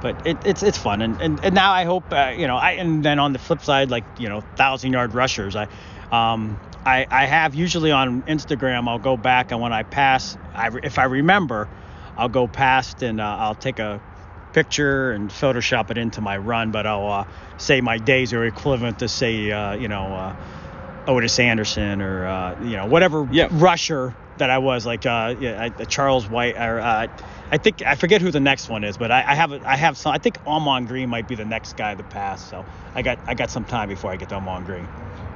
but 0.00 0.14
it, 0.26 0.36
it's 0.44 0.62
it's 0.62 0.78
fun 0.78 1.02
and, 1.02 1.20
and 1.20 1.40
and 1.44 1.54
now 1.54 1.72
I 1.72 1.84
hope 1.84 2.04
uh, 2.12 2.32
you 2.36 2.46
know 2.46 2.56
I 2.56 2.72
and 2.72 3.04
then 3.04 3.18
on 3.18 3.32
the 3.32 3.38
flip 3.38 3.60
side 3.62 3.90
like 3.90 4.04
you 4.18 4.28
know 4.28 4.40
thousand 4.56 4.92
yard 4.92 5.14
rushers 5.14 5.56
I 5.56 5.68
um 6.12 6.58
I 6.86 7.06
I 7.10 7.26
have 7.26 7.54
usually 7.54 7.90
on 7.90 8.22
Instagram 8.22 8.88
I'll 8.88 8.98
go 8.98 9.16
back 9.16 9.50
and 9.50 9.60
when 9.60 9.72
I 9.72 9.82
pass 9.82 10.36
I 10.54 10.70
if 10.82 10.98
I 10.98 11.04
remember 11.04 11.68
I'll 12.16 12.28
go 12.28 12.46
past 12.46 13.02
and 13.02 13.20
uh, 13.20 13.36
I'll 13.40 13.54
take 13.54 13.78
a 13.78 14.00
picture 14.52 15.12
and 15.12 15.30
Photoshop 15.30 15.90
it 15.90 15.98
into 15.98 16.20
my 16.20 16.36
run, 16.36 16.70
but 16.70 16.86
I'll 16.86 17.08
uh, 17.10 17.24
say 17.56 17.80
my 17.80 17.98
days 17.98 18.32
are 18.32 18.44
equivalent 18.44 18.98
to 18.98 19.08
say, 19.08 19.50
uh, 19.50 19.74
you 19.74 19.88
know, 19.88 20.04
uh, 20.14 20.36
Ottis 21.06 21.38
Anderson 21.38 22.00
or 22.00 22.26
uh, 22.26 22.62
you 22.62 22.76
know 22.76 22.86
whatever 22.86 23.26
Yeah. 23.30 23.48
rusher 23.50 24.14
that 24.38 24.50
I 24.50 24.58
was, 24.58 24.86
like 24.86 25.04
uh, 25.04 25.34
yeah, 25.38 25.68
I, 25.78 25.84
Charles 25.84 26.28
White 26.28 26.56
or 26.56 26.80
uh, 26.80 27.06
I 27.50 27.58
think 27.58 27.82
I 27.82 27.96
forget 27.96 28.20
who 28.22 28.30
the 28.30 28.40
next 28.40 28.68
one 28.68 28.84
is, 28.84 28.96
but 28.96 29.10
I, 29.10 29.18
I 29.26 29.34
have 29.34 29.52
a- 29.52 29.68
I 29.68 29.76
have 29.76 29.96
some. 29.96 30.12
I 30.12 30.18
think 30.18 30.38
Ahman 30.46 30.86
Green 30.86 31.08
might 31.10 31.26
be 31.28 31.34
the 31.34 31.44
next 31.44 31.76
guy 31.76 31.94
to 31.94 32.02
pass, 32.04 32.48
so 32.48 32.64
I 32.94 33.02
got 33.02 33.18
I 33.26 33.34
got 33.34 33.50
some 33.50 33.64
time 33.64 33.88
before 33.88 34.12
I 34.12 34.16
get 34.16 34.28
to 34.30 34.36
Ahman 34.36 34.64
Green. 34.64 34.86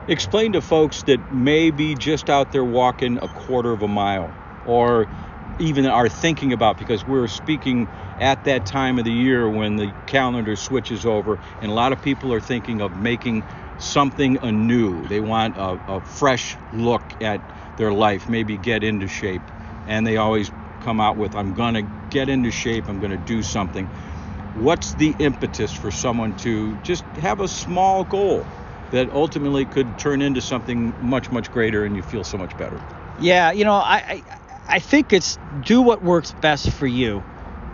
Explain 0.09 0.52
to 0.52 0.62
folks 0.62 1.02
that 1.04 1.33
may 1.33 1.71
be 1.71 1.95
just 1.97 2.30
out 2.30 2.52
there 2.52 2.64
walking 2.64 3.18
a 3.21 3.28
quarter 3.28 3.73
of 3.73 3.83
a 3.83 3.88
mile 3.88 4.33
or 4.64 5.09
even 5.58 5.86
are 5.86 6.08
thinking 6.08 6.52
about 6.52 6.76
because 6.76 7.04
we're 7.06 7.28
speaking 7.28 7.88
at 8.20 8.44
that 8.44 8.66
time 8.66 8.98
of 8.98 9.04
the 9.04 9.12
year 9.12 9.48
when 9.48 9.76
the 9.76 9.92
calendar 10.06 10.56
switches 10.56 11.06
over 11.06 11.38
and 11.60 11.70
a 11.70 11.75
lot 11.75 11.92
of 11.92 12.02
people 12.02 12.32
are 12.32 12.40
thinking 12.40 12.80
of 12.80 12.96
making 12.96 13.42
something 13.78 14.38
anew. 14.42 15.06
They 15.06 15.20
want 15.20 15.56
a, 15.56 15.78
a 15.88 16.00
fresh 16.00 16.56
look 16.72 17.02
at 17.22 17.40
their 17.76 17.92
life, 17.92 18.28
maybe 18.28 18.56
get 18.56 18.84
into 18.84 19.06
shape. 19.08 19.42
And 19.86 20.06
they 20.06 20.16
always 20.16 20.50
come 20.80 21.00
out 21.00 21.16
with, 21.16 21.34
I'm 21.34 21.54
going 21.54 21.75
to 21.75 21.82
get 22.10 22.28
into 22.28 22.50
shape, 22.50 22.88
I'm 22.88 23.00
going 23.00 23.12
to 23.12 23.16
do 23.16 23.42
something. 23.42 23.86
What's 24.54 24.94
the 24.94 25.14
impetus 25.18 25.72
for 25.72 25.90
someone 25.90 26.34
to 26.38 26.76
just 26.82 27.04
have 27.20 27.40
a 27.40 27.48
small 27.48 28.04
goal 28.04 28.44
that 28.90 29.10
ultimately 29.10 29.64
could 29.66 29.98
turn 29.98 30.22
into 30.22 30.40
something 30.40 30.94
much, 31.00 31.30
much 31.30 31.50
greater 31.50 31.84
and 31.84 31.94
you 31.96 32.02
feel 32.02 32.25
so 32.25 32.38
much 32.38 32.56
better? 32.56 32.78
Yeah, 33.20 33.52
you 33.52 33.64
know, 33.64 33.75
I, 33.75 33.96
I 33.96 34.22
I 34.68 34.78
think 34.78 35.12
it's 35.12 35.38
do 35.61 35.82
what 35.82 36.02
works 36.02 36.32
best 36.32 36.70
for 36.73 36.87
you. 36.87 37.23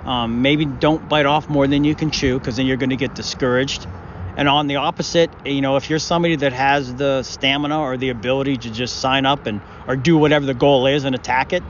Um, 0.04 0.42
maybe 0.42 0.64
don't 0.64 1.08
bite 1.08 1.26
off 1.26 1.49
more 1.49 1.66
than 1.66 1.84
you 1.84 1.94
can 1.94 2.11
chew 2.11 2.38
because 2.38 2.56
then 2.56 2.66
you're 2.66 2.76
going 2.76 2.90
to 2.90 2.96
get 2.96 3.14
discouraged. 3.14 3.87
And 4.37 4.49
on 4.49 4.66
the 4.66 4.76
opposite, 4.76 5.30
you 5.44 5.61
know, 5.61 5.76
if 5.76 5.90
you're 5.90 5.99
somebody 5.99 6.37
that 6.37 6.52
has 6.52 6.94
the 6.94 7.22
stamina 7.22 7.78
or 7.78 7.96
the 7.96 8.08
ability 8.08 8.56
to 8.58 8.70
just 8.70 9.00
sign 9.00 9.26
up 9.26 9.46
and 9.46 9.61
or 9.87 9.96
do 9.96 10.16
whatever 10.16 10.46
the 10.46 10.54
goal 10.54 10.87
is 10.87 11.04
and 11.04 11.14
attack 11.14 11.52
it, 11.52 11.62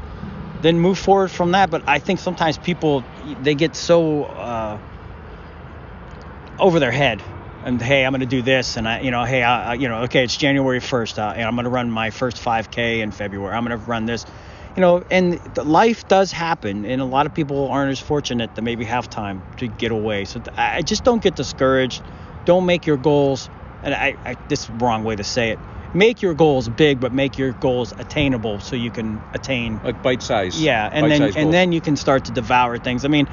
then 0.61 0.79
move 0.79 0.99
forward 0.99 1.31
from 1.31 1.53
that. 1.53 1.71
But 1.71 1.83
I 1.87 1.99
think 1.99 2.21
sometimes 2.21 2.59
people 2.59 3.05
they 3.43 3.55
get 3.55 3.75
so 3.75 4.25
uh, 4.25 4.79
over 6.59 6.79
their 6.79 6.93
head 6.93 7.23
and 7.65 7.81
hey, 7.81 8.05
I'm 8.05 8.13
going 8.13 8.21
to 8.21 8.27
do 8.27 8.43
this, 8.43 8.77
and 8.77 8.89
I, 8.89 9.01
you 9.01 9.11
know, 9.11 9.25
hey, 9.25 9.43
I, 9.43 9.75
you 9.75 9.89
know, 9.89 10.03
okay, 10.03 10.25
it's 10.25 10.37
January 10.37 10.81
1st, 10.81 11.19
uh, 11.19 11.33
and 11.33 11.43
I'm 11.43 11.55
going 11.55 11.65
to 11.65 11.71
run 11.71 11.91
my 11.91 12.11
first 12.11 12.39
5K 12.39 13.01
in 13.01 13.13
February. 13.13 13.55
I'm 13.55 13.65
going 13.65 13.79
to 13.79 13.87
run 13.87 14.05
this, 14.05 14.27
you 14.77 14.81
know, 14.81 15.05
and 15.11 15.41
life 15.59 16.09
does 16.09 16.33
happen, 16.33 16.85
and 16.85 17.01
a 17.01 17.05
lot 17.05 17.27
of 17.27 17.35
people 17.35 17.69
aren't 17.69 17.93
as 17.93 18.01
fortunate 18.01 18.55
to 18.57 18.63
maybe 18.63 18.85
have 18.85 19.11
time 19.11 19.43
to 19.59 19.67
get 19.67 19.93
away. 19.93 20.25
So 20.25 20.43
I 20.57 20.83
just 20.83 21.05
don't 21.05 21.23
get 21.23 21.37
discouraged. 21.37 22.03
Don't 22.45 22.65
make 22.65 22.87
your 22.87 22.97
goals, 22.97 23.51
and 23.83 23.95
I, 23.95 24.17
I 24.25 24.37
this 24.49 24.61
is 24.61 24.67
the 24.67 24.75
wrong 24.75 25.05
way 25.05 25.17
to 25.17 25.25
say 25.25 25.51
it. 25.51 25.59
Make 25.95 26.23
your 26.23 26.33
goals 26.33 26.71
big, 26.71 27.01
but 27.01 27.13
make 27.13 27.37
your 27.37 27.53
goals 27.53 27.93
attainable 27.93 28.61
so 28.61 28.77
you 28.77 28.91
can 28.91 29.21
attain 29.35 29.79
like 29.85 30.03
bite 30.03 30.23
size. 30.23 30.61
Yeah, 30.61 30.89
and 30.91 31.11
then 31.11 31.23
and 31.23 31.35
goals. 31.35 31.53
then 31.53 31.73
you 31.73 31.83
can 31.83 31.97
start 31.97 32.25
to 32.27 32.33
devour 32.33 32.79
things. 32.79 33.05
I 33.05 33.09
mean, 33.09 33.29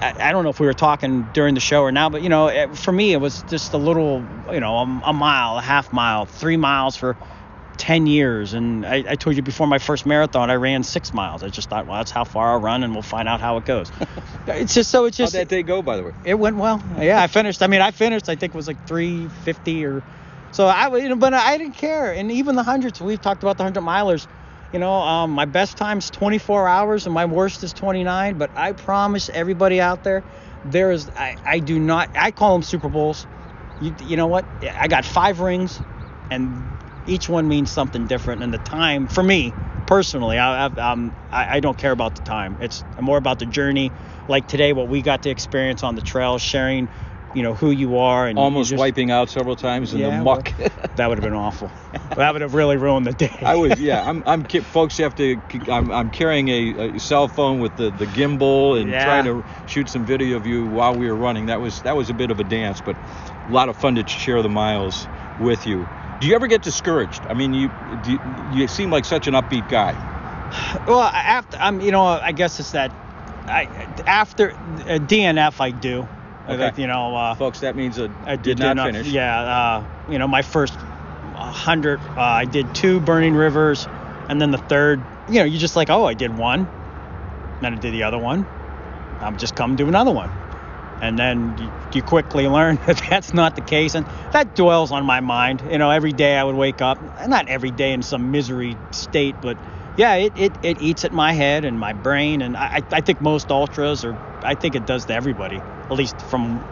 I, 0.00 0.28
I, 0.28 0.32
don't 0.32 0.42
know 0.42 0.50
if 0.50 0.58
we 0.58 0.66
were 0.66 0.74
talking 0.74 1.28
during 1.32 1.54
the 1.54 1.60
show 1.60 1.82
or 1.82 1.92
now, 1.92 2.10
but 2.10 2.22
you 2.22 2.28
know, 2.28 2.48
it, 2.48 2.76
for 2.76 2.90
me, 2.90 3.12
it 3.12 3.18
was 3.18 3.42
just 3.44 3.72
a 3.72 3.78
little, 3.78 4.24
you 4.52 4.60
know, 4.60 4.76
a, 4.76 5.02
a, 5.06 5.12
mile, 5.12 5.56
a 5.56 5.62
half 5.62 5.92
mile, 5.92 6.26
three 6.26 6.56
miles 6.56 6.96
for 6.96 7.16
10 7.76 8.06
years. 8.06 8.54
And 8.54 8.86
I, 8.86 9.04
I, 9.08 9.14
told 9.16 9.36
you 9.36 9.42
before 9.42 9.66
my 9.66 9.78
first 9.78 10.06
marathon, 10.06 10.50
I 10.50 10.54
ran 10.54 10.82
six 10.82 11.12
miles. 11.12 11.42
I 11.42 11.48
just 11.48 11.68
thought, 11.68 11.86
well, 11.86 11.96
that's 11.96 12.10
how 12.10 12.24
far 12.24 12.52
I'll 12.52 12.60
run, 12.60 12.82
and 12.82 12.92
we'll 12.92 13.02
find 13.02 13.28
out 13.28 13.40
how 13.40 13.56
it 13.56 13.64
goes. 13.64 13.90
it's 14.46 14.74
just 14.74 14.90
so 14.90 15.04
it's 15.06 15.16
just. 15.16 15.34
How'd 15.34 15.42
that 15.42 15.48
day 15.48 15.62
go, 15.62 15.82
by 15.82 15.96
the 15.96 16.04
way? 16.04 16.12
It 16.24 16.34
went 16.34 16.56
well. 16.56 16.82
Yeah, 16.98 17.22
I 17.22 17.26
finished. 17.26 17.62
I 17.62 17.66
mean, 17.66 17.80
I 17.80 17.90
finished. 17.90 18.28
I 18.28 18.36
think 18.36 18.54
it 18.54 18.56
was 18.56 18.68
like 18.68 18.86
350 18.86 19.84
or. 19.84 20.02
So 20.52 20.66
I, 20.66 20.94
you 20.96 21.08
know, 21.08 21.16
but 21.16 21.34
I 21.34 21.58
didn't 21.58 21.74
care. 21.74 22.12
And 22.12 22.30
even 22.30 22.54
the 22.54 22.62
hundreds, 22.62 23.00
we've 23.00 23.20
talked 23.20 23.42
about 23.42 23.56
the 23.56 23.64
hundred 23.64 23.82
milers 23.82 24.28
you 24.74 24.80
know, 24.80 24.92
um, 24.92 25.30
my 25.30 25.44
best 25.44 25.76
time's 25.76 26.10
24 26.10 26.66
hours 26.66 27.06
and 27.06 27.14
my 27.14 27.26
worst 27.26 27.62
is 27.62 27.72
29. 27.72 28.36
But 28.38 28.50
I 28.56 28.72
promise 28.72 29.28
everybody 29.28 29.80
out 29.80 30.02
there, 30.02 30.24
there 30.64 30.90
is, 30.90 31.08
I, 31.10 31.36
I 31.44 31.60
do 31.60 31.78
not, 31.78 32.10
I 32.16 32.32
call 32.32 32.54
them 32.54 32.64
Super 32.64 32.88
Bowls. 32.88 33.24
You, 33.80 33.94
you 34.02 34.16
know 34.16 34.26
what? 34.26 34.44
I 34.76 34.88
got 34.88 35.04
five 35.04 35.38
rings 35.38 35.80
and 36.28 36.60
each 37.06 37.28
one 37.28 37.48
means 37.48 37.70
something 37.70 38.06
different. 38.06 38.42
And 38.42 38.52
the 38.52 38.58
time, 38.58 39.06
for 39.06 39.22
me 39.22 39.52
personally, 39.86 40.38
I, 40.38 40.66
I, 40.66 40.94
I, 41.30 41.56
I 41.56 41.60
don't 41.60 41.76
care 41.76 41.92
about 41.92 42.14
the 42.14 42.22
time. 42.22 42.56
It's 42.60 42.84
more 43.00 43.18
about 43.18 43.38
the 43.38 43.46
journey. 43.46 43.92
Like 44.28 44.48
today, 44.48 44.72
what 44.72 44.88
we 44.88 45.02
got 45.02 45.22
to 45.22 45.30
experience 45.30 45.82
on 45.82 45.94
the 45.94 46.02
trail, 46.02 46.38
sharing 46.38 46.88
you 47.34 47.42
know 47.42 47.52
who 47.52 47.70
you 47.72 47.98
are 47.98 48.28
and 48.28 48.38
almost 48.38 48.70
just, 48.70 48.78
wiping 48.78 49.10
out 49.10 49.28
several 49.28 49.56
times 49.56 49.92
in 49.92 49.98
yeah, 49.98 50.18
the 50.18 50.24
muck. 50.24 50.52
Well, 50.58 50.70
that 50.96 51.08
would 51.08 51.18
have 51.18 51.24
been 51.24 51.34
awful. 51.34 51.70
that 52.16 52.32
would 52.32 52.42
have 52.42 52.54
really 52.54 52.76
ruined 52.76 53.06
the 53.06 53.12
day. 53.12 53.36
I 53.42 53.56
was 53.56 53.78
yeah. 53.80 54.02
I'm 54.08 54.22
I'm 54.24 54.44
folks 54.44 54.96
have 54.98 55.14
to. 55.16 55.40
I'm, 55.68 55.90
I'm 55.90 56.10
carrying 56.10 56.48
a, 56.48 56.96
a 56.96 57.00
cell 57.00 57.28
phone 57.28 57.58
with 57.58 57.76
the, 57.76 57.90
the 57.90 58.06
gimbal 58.06 58.80
and 58.80 58.88
yeah. 58.88 59.04
trying 59.04 59.24
to 59.24 59.44
shoot 59.66 59.88
some 59.88 60.04
video 60.04 60.36
of 60.36 60.46
you 60.46 60.64
while 60.66 60.94
we 60.94 61.08
were 61.08 61.16
running. 61.16 61.46
That 61.46 61.60
was 61.60 61.82
that 61.82 61.96
was 61.96 62.08
a 62.08 62.14
bit 62.14 62.30
of 62.30 62.38
a 62.40 62.44
dance, 62.44 62.80
but 62.80 62.96
a 63.48 63.50
lot 63.50 63.68
of 63.68 63.76
fun 63.76 63.96
to 63.96 64.06
share 64.06 64.40
the 64.42 64.48
miles 64.48 65.08
with 65.38 65.66
you. 65.66 65.88
Do 66.24 66.30
you 66.30 66.36
ever 66.36 66.46
get 66.46 66.62
discouraged? 66.62 67.20
I 67.28 67.34
mean, 67.34 67.52
you 67.52 67.70
you, 68.06 68.18
you 68.54 68.66
seem 68.66 68.90
like 68.90 69.04
such 69.04 69.26
an 69.26 69.34
upbeat 69.34 69.68
guy. 69.68 69.92
Well, 70.86 71.02
after 71.02 71.58
I'm, 71.58 71.82
you 71.82 71.90
know, 71.90 72.02
I 72.02 72.32
guess 72.32 72.58
it's 72.58 72.72
that. 72.72 72.92
I 73.44 73.64
after 74.06 74.52
uh, 74.52 75.00
DNF, 75.04 75.60
I 75.60 75.70
do. 75.70 76.08
Okay. 76.48 76.56
Like, 76.56 76.78
you 76.78 76.86
know, 76.86 77.14
uh, 77.14 77.34
folks, 77.34 77.60
that 77.60 77.76
means 77.76 77.98
a 77.98 78.10
I 78.24 78.36
did, 78.36 78.56
did 78.56 78.74
not 78.74 78.86
finish. 78.86 79.06
Yeah, 79.08 79.38
uh, 79.38 79.84
you 80.10 80.18
know, 80.18 80.26
my 80.26 80.40
first 80.40 80.72
hundred, 81.34 82.00
uh, 82.00 82.22
I 82.22 82.46
did 82.46 82.74
two 82.74 83.00
Burning 83.00 83.34
Rivers, 83.34 83.86
and 84.30 84.40
then 84.40 84.50
the 84.50 84.56
third, 84.56 85.02
you 85.28 85.40
know, 85.40 85.44
you 85.44 85.58
just 85.58 85.76
like, 85.76 85.90
oh, 85.90 86.06
I 86.06 86.14
did 86.14 86.38
one, 86.38 86.66
then 87.60 87.74
I 87.74 87.78
did 87.78 87.92
the 87.92 88.04
other 88.04 88.18
one. 88.18 88.46
I'm 89.20 89.36
just 89.36 89.56
come 89.56 89.76
do 89.76 89.88
another 89.88 90.10
one, 90.10 90.30
and 91.04 91.18
then 91.18 91.72
you, 91.92 92.02
quickly 92.02 92.48
learn 92.48 92.76
that 92.86 93.00
that's 93.08 93.32
not 93.32 93.54
the 93.54 93.62
case, 93.62 93.94
and 93.94 94.06
that 94.32 94.56
dwells 94.56 94.90
on 94.90 95.04
my 95.04 95.20
mind. 95.20 95.62
You 95.70 95.78
know, 95.78 95.90
every 95.90 96.12
day 96.12 96.36
I 96.36 96.44
would 96.44 96.56
wake 96.56 96.82
up, 96.82 96.98
not 97.28 97.48
every 97.48 97.70
day 97.70 97.92
in 97.92 98.02
some 98.02 98.30
misery 98.30 98.76
state, 98.90 99.36
but 99.40 99.56
yeah, 99.96 100.16
it, 100.16 100.32
it, 100.36 100.52
it 100.62 100.82
eats 100.82 101.04
at 101.04 101.12
my 101.12 101.32
head 101.32 101.64
and 101.64 101.78
my 101.78 101.92
brain, 101.92 102.42
and 102.42 102.56
I, 102.56 102.82
I 102.90 103.00
think 103.00 103.20
most 103.20 103.48
ultras, 103.50 104.04
or 104.04 104.18
I 104.42 104.56
think 104.56 104.74
it 104.74 104.86
does 104.86 105.04
to 105.06 105.14
everybody, 105.14 105.58
at 105.58 105.92
least 105.92 106.20
from 106.22 106.64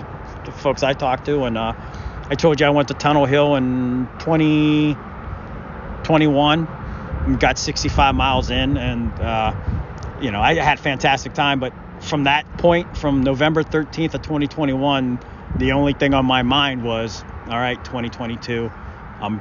the 0.44 0.52
folks 0.52 0.82
I 0.82 0.94
talked 0.94 1.26
to. 1.26 1.44
And 1.44 1.56
uh, 1.56 1.72
I 2.30 2.34
told 2.34 2.58
you 2.60 2.66
I 2.66 2.70
went 2.70 2.88
to 2.88 2.94
Tunnel 2.94 3.26
Hill 3.26 3.54
in 3.56 4.08
2021, 4.18 6.66
and 6.66 7.38
got 7.38 7.58
65 7.58 8.16
miles 8.16 8.50
in, 8.50 8.76
and 8.76 9.12
uh, 9.20 9.54
you 10.20 10.32
know 10.32 10.40
I 10.40 10.54
had 10.54 10.78
a 10.78 10.82
fantastic 10.82 11.34
time. 11.34 11.60
But 11.60 11.72
from 12.02 12.24
that 12.24 12.46
point, 12.58 12.96
from 12.96 13.22
November 13.22 13.62
13th 13.62 14.14
of 14.14 14.22
2021, 14.22 15.18
the 15.56 15.72
only 15.72 15.92
thing 15.92 16.14
on 16.14 16.26
my 16.26 16.42
mind 16.42 16.82
was, 16.82 17.24
all 17.46 17.58
right, 17.58 17.82
2022, 17.84 18.70
I'm 19.20 19.40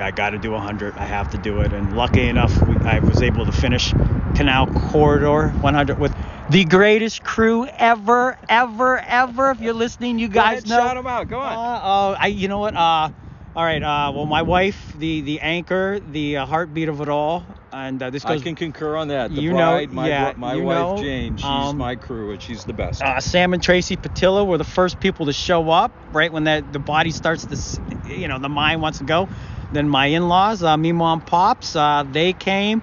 I 0.00 0.12
got 0.12 0.30
to 0.30 0.38
do 0.38 0.52
100. 0.52 0.96
I 0.96 1.04
have 1.04 1.30
to 1.32 1.38
do 1.38 1.60
it. 1.60 1.72
And 1.72 1.96
lucky 1.96 2.28
enough, 2.28 2.52
we, 2.62 2.76
I 2.76 3.00
was 3.00 3.22
able 3.22 3.44
to 3.46 3.52
finish 3.52 3.92
Canal 4.36 4.66
Corridor 4.68 5.48
100 5.48 5.98
with 5.98 6.14
the 6.50 6.64
greatest 6.64 7.24
crew 7.24 7.66
ever, 7.66 8.38
ever, 8.48 8.98
ever. 8.98 9.50
If 9.50 9.60
you're 9.60 9.74
listening, 9.74 10.18
you 10.18 10.28
guys 10.28 10.64
Go 10.64 10.68
ahead, 10.68 10.68
know. 10.68 10.86
Shout 10.86 10.96
them 10.96 11.06
out. 11.06 11.28
Go 11.28 11.40
on. 11.40 11.52
Uh, 11.52 11.56
uh, 11.56 12.16
I, 12.18 12.26
you 12.28 12.48
know 12.48 12.60
what? 12.60 12.74
Uh, 12.74 13.10
all 13.56 13.64
right. 13.64 13.82
Uh, 13.82 14.12
well, 14.14 14.26
my 14.26 14.42
wife, 14.42 14.92
the 14.98 15.20
the 15.22 15.40
anchor, 15.40 16.00
the 16.00 16.38
uh, 16.38 16.46
heartbeat 16.46 16.88
of 16.88 17.00
it 17.00 17.08
all, 17.08 17.44
and 17.72 18.02
uh, 18.02 18.10
this 18.10 18.24
goes. 18.24 18.40
I 18.40 18.44
can 18.44 18.54
concur 18.54 18.96
on 18.96 19.08
that. 19.08 19.34
The 19.34 19.42
you 19.42 19.50
bride, 19.50 19.90
know, 19.90 19.94
my, 19.96 20.08
yeah, 20.08 20.34
my 20.36 20.54
you 20.54 20.62
wife 20.64 20.76
know, 20.78 21.02
Jane, 21.02 21.36
she's 21.36 21.44
um, 21.44 21.78
my 21.78 21.96
crew, 21.96 22.32
and 22.32 22.42
she's 22.42 22.64
the 22.64 22.72
best. 22.72 23.02
Uh, 23.02 23.20
Sam 23.20 23.54
and 23.54 23.62
Tracy 23.62 23.96
Patillo 23.96 24.46
were 24.46 24.58
the 24.58 24.64
first 24.64 25.00
people 25.00 25.26
to 25.26 25.32
show 25.32 25.70
up, 25.70 25.92
right 26.12 26.32
when 26.32 26.44
that 26.44 26.72
the 26.72 26.78
body 26.78 27.10
starts 27.10 27.46
to, 27.46 28.12
you 28.12 28.28
know, 28.28 28.38
the 28.38 28.48
mind 28.48 28.82
wants 28.82 28.98
to 28.98 29.04
go. 29.04 29.28
Then 29.72 29.88
my 29.88 30.06
in-laws, 30.06 30.62
uh, 30.62 30.76
me 30.76 30.92
mom 30.92 31.20
pops, 31.20 31.76
uh, 31.76 32.04
they 32.10 32.32
came. 32.32 32.82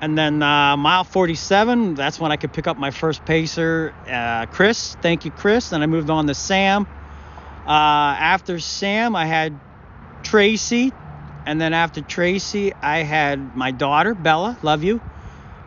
And 0.00 0.16
then 0.16 0.42
uh, 0.42 0.76
mile 0.76 1.02
47, 1.02 1.94
that's 1.94 2.20
when 2.20 2.30
I 2.30 2.36
could 2.36 2.52
pick 2.52 2.68
up 2.68 2.76
my 2.76 2.92
first 2.92 3.24
pacer, 3.24 3.92
uh, 4.06 4.46
Chris. 4.46 4.96
Thank 5.02 5.24
you, 5.24 5.32
Chris. 5.32 5.70
Then 5.70 5.82
I 5.82 5.86
moved 5.86 6.08
on 6.08 6.28
to 6.28 6.34
Sam. 6.34 6.86
Uh, 7.66 7.70
after 7.70 8.60
Sam, 8.60 9.16
I 9.16 9.26
had 9.26 9.58
Tracy. 10.28 10.92
And 11.46 11.58
then 11.58 11.72
after 11.72 12.02
Tracy, 12.02 12.74
I 12.74 12.98
had 12.98 13.56
my 13.56 13.70
daughter, 13.70 14.14
Bella. 14.14 14.58
Love 14.62 14.84
you. 14.84 15.00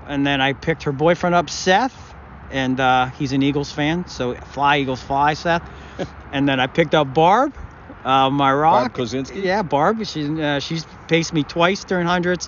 And 0.07 0.25
then 0.25 0.39
I 0.39 0.53
picked 0.53 0.83
her 0.83 0.91
boyfriend 0.91 1.33
up, 1.33 1.49
Seth. 1.49 2.13
And 2.51 2.79
uh, 2.79 3.07
he's 3.07 3.31
an 3.31 3.41
Eagles 3.41 3.71
fan. 3.71 4.07
So 4.07 4.35
fly, 4.35 4.77
Eagles, 4.77 5.01
fly, 5.01 5.33
Seth. 5.33 5.67
and 6.31 6.47
then 6.47 6.59
I 6.59 6.67
picked 6.67 6.93
up 6.93 7.11
Barb. 7.13 7.55
Uh, 8.03 8.29
my 8.29 8.53
rock. 8.53 8.93
Barb 8.93 9.07
Kozinski? 9.07 9.43
Yeah, 9.43 9.63
Barb. 9.63 10.05
She's 10.05 10.29
uh, 10.29 10.59
she's 10.59 10.85
paced 11.07 11.33
me 11.33 11.43
twice 11.43 11.83
during 11.83 12.05
hundreds. 12.05 12.47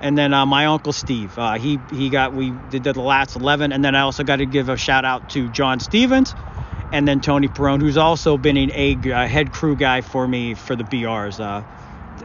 And 0.00 0.18
then 0.18 0.34
uh, 0.34 0.44
my 0.46 0.66
uncle 0.66 0.92
Steve. 0.92 1.38
Uh, 1.38 1.54
he 1.54 1.78
he 1.92 2.10
got 2.10 2.32
we 2.34 2.52
did 2.70 2.82
the 2.82 3.00
last 3.00 3.36
11. 3.36 3.72
And 3.72 3.84
then 3.84 3.94
I 3.94 4.00
also 4.00 4.24
got 4.24 4.36
to 4.36 4.46
give 4.46 4.68
a 4.68 4.76
shout 4.76 5.04
out 5.04 5.30
to 5.30 5.48
John 5.50 5.78
Stevens, 5.78 6.34
and 6.94 7.08
then 7.08 7.20
Tony 7.20 7.48
Perone, 7.48 7.80
who's 7.80 7.96
also 7.96 8.38
been 8.38 8.56
an 8.56 8.70
a 8.72 8.96
uh, 9.12 9.26
head 9.26 9.50
crew 9.50 9.74
guy 9.74 10.00
for 10.00 10.28
me 10.28 10.54
for 10.54 10.76
the 10.76 10.84
BRs. 10.84 11.40
Uh, 11.40 11.62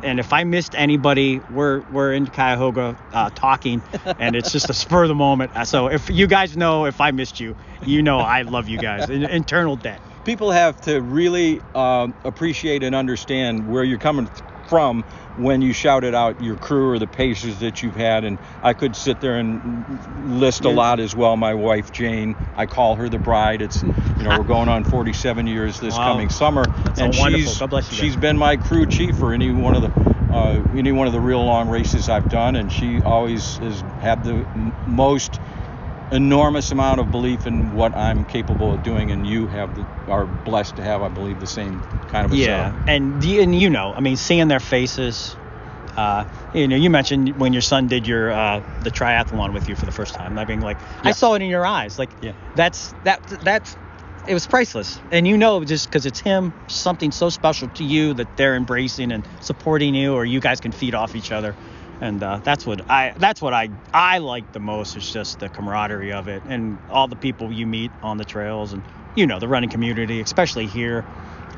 and 0.03 0.19
if 0.19 0.31
I 0.31 0.43
missed 0.43 0.75
anybody, 0.75 1.41
we're 1.49 1.81
we're 1.91 2.13
in 2.13 2.27
Cuyahoga 2.27 2.95
uh, 3.11 3.31
talking, 3.31 3.81
and 4.19 4.35
it's 4.35 4.51
just 4.51 4.69
a 4.69 4.73
spur 4.73 5.03
of 5.03 5.07
the 5.09 5.15
moment. 5.15 5.51
So 5.65 5.87
if 5.87 6.11
you 6.11 6.27
guys 6.27 6.55
know 6.55 6.85
if 6.85 7.01
I 7.01 7.09
missed 7.09 7.39
you, 7.39 7.55
you 7.83 8.03
know 8.03 8.19
I 8.19 8.43
love 8.43 8.69
you 8.69 8.77
guys. 8.77 9.09
Internal 9.09 9.75
debt 9.75 10.01
people 10.25 10.51
have 10.51 10.79
to 10.81 11.01
really 11.01 11.59
um, 11.73 12.13
appreciate 12.23 12.83
and 12.83 12.93
understand 12.93 13.67
where 13.67 13.83
you're 13.83 13.97
coming 13.97 14.29
from 14.69 15.03
when 15.37 15.61
you 15.61 15.73
shouted 15.73 16.13
out 16.13 16.41
your 16.43 16.55
crew 16.55 16.91
or 16.91 16.99
the 16.99 17.07
pacers 17.07 17.59
that 17.59 17.81
you've 17.81 17.95
had. 17.95 18.23
And 18.23 18.37
I 18.61 18.73
could 18.73 18.95
sit 18.95 19.19
there 19.19 19.37
and 19.37 20.39
list 20.39 20.65
a 20.65 20.69
lot 20.69 20.99
as 20.99 21.15
well. 21.15 21.35
My 21.35 21.53
wife 21.55 21.91
Jane, 21.91 22.35
I 22.55 22.65
call 22.65 22.95
her 22.95 23.09
the 23.09 23.17
bride. 23.19 23.61
It's 23.61 23.81
you 23.81 24.23
know 24.23 24.37
we're 24.37 24.43
going 24.47 24.69
on 24.69 24.83
47 24.83 25.47
years 25.47 25.79
this 25.79 25.97
wow. 25.97 26.13
coming 26.13 26.29
summer, 26.29 26.63
That's 26.65 26.99
and 26.99 27.15
she's 27.15 27.61
she's 27.91 28.15
been 28.15 28.37
my 28.37 28.57
crew 28.57 28.85
chief 28.85 29.17
for 29.17 29.33
any 29.33 29.51
one 29.51 29.75
of 29.75 29.81
the. 29.81 30.09
Uh, 30.29 30.63
any 30.75 30.91
one 30.91 31.07
of 31.07 31.13
the 31.13 31.19
real 31.19 31.43
long 31.43 31.69
races 31.69 32.07
I've 32.07 32.29
done, 32.29 32.55
and 32.55 32.71
she 32.71 33.01
always 33.01 33.57
has 33.57 33.81
had 33.99 34.23
the 34.23 34.33
m- 34.33 34.71
most 34.85 35.39
enormous 36.11 36.71
amount 36.71 36.99
of 36.99 37.11
belief 37.11 37.45
in 37.45 37.73
what 37.73 37.95
I'm 37.95 38.25
capable 38.25 38.73
of 38.73 38.83
doing, 38.83 39.11
and 39.11 39.25
you 39.25 39.47
have 39.47 39.75
the, 39.75 39.85
are 40.11 40.25
blessed 40.25 40.75
to 40.77 40.83
have, 40.83 41.01
I 41.01 41.09
believe, 41.09 41.39
the 41.39 41.47
same 41.47 41.81
kind 42.07 42.25
of 42.25 42.31
a 42.31 42.35
yeah. 42.35 42.71
Setup. 42.71 42.87
And 42.87 43.23
and 43.23 43.59
you 43.59 43.69
know, 43.69 43.93
I 43.95 43.99
mean, 43.99 44.17
seeing 44.17 44.47
their 44.47 44.59
faces, 44.59 45.35
uh, 45.95 46.25
you 46.53 46.67
know, 46.67 46.75
you 46.75 46.89
mentioned 46.89 47.39
when 47.39 47.53
your 47.53 47.61
son 47.61 47.87
did 47.87 48.07
your 48.07 48.31
uh, 48.31 48.61
the 48.83 48.91
triathlon 48.91 49.53
with 49.53 49.67
you 49.69 49.75
for 49.75 49.85
the 49.85 49.91
first 49.91 50.13
time. 50.13 50.37
I 50.37 50.45
mean, 50.45 50.61
like 50.61 50.77
I 51.03 51.11
saw 51.11 51.33
it 51.35 51.41
in 51.41 51.49
your 51.49 51.65
eyes. 51.65 51.99
Like 51.99 52.09
Yeah. 52.21 52.33
that's 52.55 52.93
that 53.03 53.21
that's 53.43 53.75
it 54.27 54.33
was 54.33 54.45
priceless. 54.45 54.99
And 55.11 55.27
you 55.27 55.37
know, 55.37 55.63
just 55.63 55.87
because 55.87 56.05
it's 56.05 56.19
him, 56.19 56.53
something 56.67 57.11
so 57.11 57.29
special 57.29 57.67
to 57.69 57.83
you 57.83 58.13
that 58.15 58.37
they're 58.37 58.55
embracing 58.55 59.11
and 59.11 59.27
supporting 59.41 59.95
you, 59.95 60.13
or 60.13 60.25
you 60.25 60.39
guys 60.39 60.59
can 60.59 60.71
feed 60.71 60.95
off 60.95 61.15
each 61.15 61.31
other. 61.31 61.55
And 62.01 62.23
uh, 62.23 62.39
that's 62.43 62.65
what 62.65 62.89
I 62.89 63.13
that's 63.17 63.41
what 63.41 63.53
I 63.53 63.69
I 63.93 64.19
like 64.19 64.51
the 64.53 64.59
most. 64.59 64.95
Is 64.95 65.11
just 65.11 65.39
the 65.39 65.49
camaraderie 65.49 66.13
of 66.13 66.27
it 66.27 66.43
and 66.47 66.77
all 66.89 67.07
the 67.07 67.15
people 67.17 67.51
you 67.51 67.67
meet 67.67 67.91
on 68.01 68.17
the 68.17 68.25
trails 68.25 68.73
and 68.73 68.81
you 69.15 69.27
know 69.27 69.39
the 69.39 69.47
running 69.47 69.69
community, 69.69 70.21
especially 70.21 70.65
here. 70.65 71.05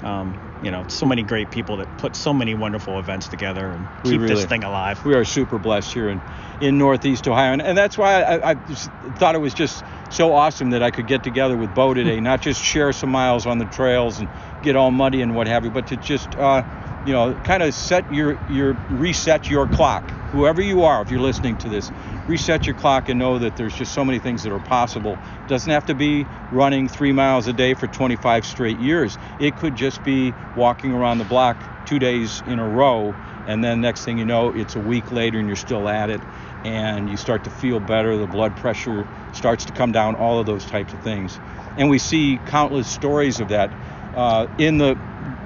Um, 0.04 0.36
you 0.64 0.72
know, 0.72 0.84
so 0.88 1.06
many 1.06 1.22
great 1.22 1.52
people 1.52 1.78
that 1.78 1.98
put 2.00 2.16
so 2.16 2.34
many 2.34 2.56
wonderful 2.56 2.98
events 2.98 3.28
together 3.28 3.68
and 3.68 3.88
We 4.04 4.12
keep 4.12 4.22
really- 4.22 4.34
this 4.36 4.46
thing 4.46 4.64
alive. 4.64 5.04
we 5.06 5.14
are 5.14 5.24
super 5.24 5.60
blessed 5.60 5.94
here 5.94 6.10
in, 6.10 6.20
in 6.60 6.80
Northeast 6.80 7.28
Ohio. 7.28 7.54
And, 7.54 7.62
and 7.62 7.78
that's 7.78 8.00
why 8.00 8.24
I, 8.24 8.52
I 8.52 8.54
just 8.56 8.90
thought 9.18 9.36
it 9.36 9.40
was 9.40 9.54
just 9.54 9.84
so 10.10 10.34
awesome 10.34 10.72
that 10.72 10.82
I 10.82 10.90
could 10.90 11.06
get 11.06 11.22
together 11.24 11.56
with 11.56 11.74
Bo 11.76 11.94
today, 11.94 12.20
not 12.20 12.42
just 12.42 12.60
share 12.60 12.94
some 12.94 13.12
miles 13.12 13.46
on 13.46 13.60
the 13.60 13.66
trails 13.66 14.18
and 14.20 14.28
get 14.64 14.76
all 14.76 14.90
muddy 14.90 15.22
and 15.22 15.36
what 15.36 15.46
have 15.46 15.64
you, 15.66 15.70
but 15.70 15.86
to 15.88 15.98
just, 15.98 16.36
uh, 16.36 16.64
you 17.06 17.14
know, 17.14 17.34
kind 17.44 17.64
of 17.64 17.74
set 17.74 18.12
your, 18.14 18.40
your, 18.50 18.74
reset 18.90 19.50
your 19.50 19.68
clock. 19.68 20.10
Whoever 20.32 20.62
you 20.62 20.84
are, 20.84 21.02
if 21.02 21.12
you're 21.12 21.20
listening 21.20 21.58
to 21.60 21.70
this, 21.70 21.92
reset 22.28 22.66
your 22.66 22.76
clock 22.76 23.10
and 23.10 23.20
know 23.20 23.40
that 23.40 23.58
there's 23.58 23.76
just 23.76 23.94
so 23.94 24.06
many 24.06 24.20
things 24.20 24.44
that 24.44 24.52
are 24.54 24.60
possible. 24.60 25.18
doesn't 25.48 25.72
have 25.72 25.86
to 25.88 25.96
be 25.96 26.26
running 26.52 26.88
three 26.88 27.12
miles 27.12 27.48
a 27.48 27.54
day 27.54 27.74
for 27.74 27.88
25 27.88 28.46
straight 28.46 28.80
years. 28.80 29.18
It 29.40 29.58
could 29.58 29.76
just 29.76 30.04
be 30.04 30.34
walking 30.56 30.94
around 30.94 31.18
the 31.18 31.26
block 31.26 31.58
two 31.86 32.00
days 32.00 32.42
in 32.48 32.60
a 32.60 32.68
row 32.68 33.16
and 33.48 33.64
then 33.64 33.82
next 33.82 34.06
thing 34.06 34.18
you 34.18 34.26
know 34.26 34.52
it's 34.56 34.76
a 34.76 34.80
week 34.80 35.12
later 35.12 35.40
and 35.40 35.48
you're 35.48 35.56
still 35.56 35.90
at 35.90 36.10
it 36.10 36.22
and 36.64 37.10
you 37.10 37.18
start 37.18 37.44
to 37.44 37.50
feel 37.50 37.80
better 37.80 38.16
the 38.18 38.28
blood 38.28 38.56
pressure 38.56 39.08
starts 39.34 39.66
to 39.66 39.74
come 39.74 39.92
down 39.92 40.16
all 40.16 40.40
of 40.40 40.46
those 40.46 40.66
types 40.66 40.94
of 40.94 41.02
things 41.04 41.40
and 41.78 41.90
we 41.90 41.98
see 41.98 42.40
countless 42.46 42.88
stories 42.88 43.40
of 43.40 43.50
that 43.50 43.72
uh, 44.16 44.48
in 44.58 44.78
the 44.78 44.96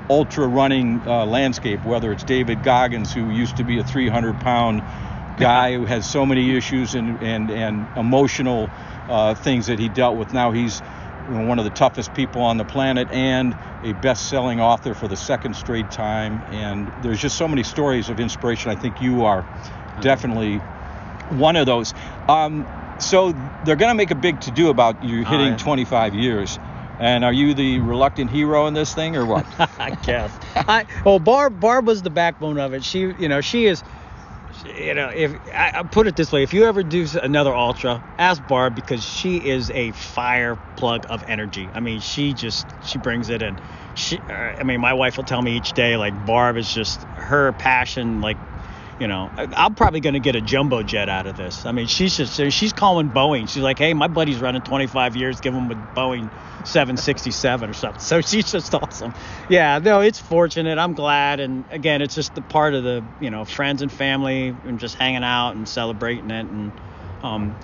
ultra 0.10 0.48
running 0.48 1.02
uh, 1.08 1.26
landscape 1.26 1.84
whether 1.86 2.12
it's 2.12 2.24
david 2.24 2.64
goggins 2.64 3.14
who 3.14 3.30
used 3.32 3.58
to 3.58 3.64
be 3.64 3.80
a 3.80 3.84
300 3.84 4.40
pound 4.40 4.82
guy 5.38 5.74
who 5.74 5.86
has 5.86 6.10
so 6.10 6.26
many 6.26 6.56
issues 6.56 6.96
and, 6.96 7.22
and, 7.22 7.52
and 7.52 7.88
emotional 7.98 8.70
uh, 9.10 9.36
things 9.36 9.68
that 9.68 9.80
he 9.80 9.90
dealt 9.90 10.18
with. 10.18 10.34
Now 10.34 10.52
he's 10.52 10.80
one 11.28 11.58
of 11.60 11.66
the 11.66 11.72
toughest 11.72 12.14
people 12.14 12.42
on 12.42 12.58
the 12.58 12.66
planet 12.66 13.10
and 13.12 13.56
a 13.84 13.94
best-selling 13.94 14.60
author 14.60 14.94
for 14.94 15.08
the 15.08 15.18
second 15.18 15.56
straight 15.56 15.90
time. 15.92 16.42
And 16.54 16.92
there's 17.04 17.20
just 17.20 17.38
so 17.38 17.48
many 17.48 17.64
stories 17.64 18.10
of 18.10 18.20
inspiration. 18.20 18.72
I 18.72 18.76
think 18.76 19.02
you 19.02 19.26
are 19.26 19.46
definitely 20.02 20.58
one 21.30 21.56
of 21.56 21.66
those. 21.66 21.94
Um, 22.30 22.68
so 23.00 23.34
they're 23.66 23.76
going 23.76 23.92
to 23.92 23.96
make 23.96 24.12
a 24.12 24.16
big 24.16 24.40
to-do 24.42 24.70
about 24.70 25.04
you 25.04 25.26
hitting 25.26 25.48
yeah. 25.48 25.58
25 25.58 26.16
years 26.16 26.60
and 27.00 27.24
are 27.24 27.34
you 27.34 27.54
the 27.54 27.80
reluctant 27.80 28.30
hero 28.30 28.68
in 28.68 28.74
this 28.74 28.94
thing 28.94 29.16
or 29.16 29.26
what 29.26 29.46
I 29.80 29.92
guess. 29.92 30.38
I 30.56 30.86
well, 31.04 31.20
Barb 31.20 31.60
Barb 31.60 31.88
was 31.88 32.02
the 32.02 32.10
backbone 32.10 32.60
of 32.60 32.74
it. 32.74 32.84
She, 32.84 33.00
you 33.00 33.28
know, 33.28 33.42
she 33.42 33.66
is. 33.66 33.84
You 34.64 34.94
know, 34.94 35.10
if 35.10 35.34
I, 35.54 35.72
I 35.76 35.84
put 35.84 36.08
it 36.08 36.16
this 36.16 36.32
way, 36.32 36.42
if 36.42 36.54
you 36.54 36.66
ever 36.66 36.82
do 36.82 37.06
another 37.22 37.54
ultra, 37.54 38.02
ask 38.18 38.46
Barb 38.48 38.74
because 38.74 39.04
she 39.04 39.38
is 39.38 39.70
a 39.72 39.92
fire 39.92 40.58
plug 40.78 41.06
of 41.10 41.24
energy. 41.28 41.70
I 41.74 41.82
mean, 41.82 42.00
she 42.00 42.34
just 42.34 42.66
she 42.82 42.98
brings 42.98 43.30
it, 43.30 43.42
and 43.42 43.60
she. 43.96 44.20
uh, 44.30 44.34
I 44.34 44.64
mean, 44.64 44.80
my 44.80 44.94
wife 44.94 45.18
will 45.18 45.24
tell 45.26 45.42
me 45.42 45.58
each 45.58 45.74
day 45.74 45.98
like 45.98 46.26
Barb 46.26 46.58
is 46.58 46.74
just 46.74 47.04
her 47.16 47.52
passion. 47.54 48.22
Like, 48.22 48.38
you 49.00 49.08
know, 49.08 49.32
I'm 49.38 49.76
probably 49.76 50.00
gonna 50.00 50.20
get 50.20 50.36
a 50.36 50.42
jumbo 50.42 50.84
jet 50.84 51.10
out 51.10 51.26
of 51.28 51.36
this. 51.36 51.66
I 51.66 51.72
mean, 51.72 51.88
she's 51.88 52.16
just 52.16 52.36
she's 52.54 52.74
calling 52.74 53.10
Boeing. 53.12 53.50
She's 53.50 53.64
like, 53.64 53.78
hey, 53.78 53.94
my 53.94 54.08
buddy's 54.08 54.40
running 54.40 54.62
25 54.62 55.16
years, 55.16 55.42
give 55.42 55.54
him 55.54 55.70
a 55.70 55.76
Boeing 55.76 56.32
767 56.64 57.70
or 57.70 57.74
something. 57.74 58.00
So 58.06 58.22
she's 58.22 58.52
just 58.52 58.74
awesome. 58.74 59.14
Yeah, 59.50 59.80
no, 59.80 60.02
it's 60.02 60.20
fortunate. 60.20 60.78
I'm 60.78 60.94
glad, 60.94 61.40
and 61.40 61.66
again, 61.72 62.02
it's 62.02 62.16
just 62.16 62.36
the 62.36 62.42
part 62.42 62.74
of 62.74 62.84
the 62.84 63.04
you 63.20 63.30
know 63.32 63.46
friends 63.46 63.82
and 63.82 63.92
family 63.92 64.50
and 64.64 64.80
just 64.80 64.96
hanging 64.96 65.24
out 65.24 65.52
and 65.52 65.68
celebrating 65.68 66.30
it. 66.32 66.48
And 66.48 66.72
um, 67.24 67.58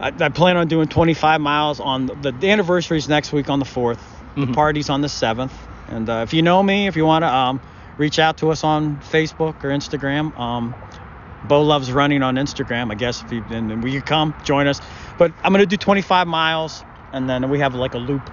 I, 0.00 0.12
I 0.20 0.28
plan 0.28 0.56
on 0.56 0.68
doing 0.68 0.88
25 0.88 1.40
miles 1.40 1.80
on 1.80 2.06
the, 2.06 2.32
the 2.32 2.50
anniversary 2.50 2.98
is 2.98 3.08
next 3.08 3.32
week 3.32 3.50
on 3.50 3.58
the 3.58 3.64
4th. 3.64 4.00
The 4.36 4.42
Mhm. 4.46 4.54
party's 4.54 4.88
on 4.90 5.00
the 5.00 5.08
7th. 5.08 5.50
And 5.88 6.08
uh, 6.08 6.20
if 6.22 6.32
you 6.34 6.42
know 6.42 6.62
me, 6.62 6.86
if 6.86 6.96
you 6.96 7.04
want 7.06 7.22
to 7.24 7.34
um, 7.34 7.60
reach 7.98 8.18
out 8.18 8.38
to 8.38 8.50
us 8.50 8.64
on 8.64 8.96
Facebook 8.98 9.62
or 9.64 9.68
Instagram, 9.70 10.38
um, 10.38 10.74
Bo 11.44 11.62
loves 11.62 11.92
running 11.92 12.22
on 12.22 12.36
Instagram. 12.36 12.90
I 12.90 12.94
guess 12.94 13.22
if 13.22 13.30
you 13.32 13.44
and 13.50 13.68
then 13.70 13.80
will 13.80 13.90
you 13.90 14.02
come 14.02 14.34
join 14.44 14.66
us? 14.66 14.80
But 15.18 15.32
I'm 15.44 15.52
gonna 15.52 15.66
do 15.66 15.76
25 15.76 16.26
miles, 16.26 16.84
and 17.12 17.28
then 17.28 17.48
we 17.50 17.58
have 17.60 17.74
like 17.74 17.94
a 17.94 17.98
loop, 17.98 18.30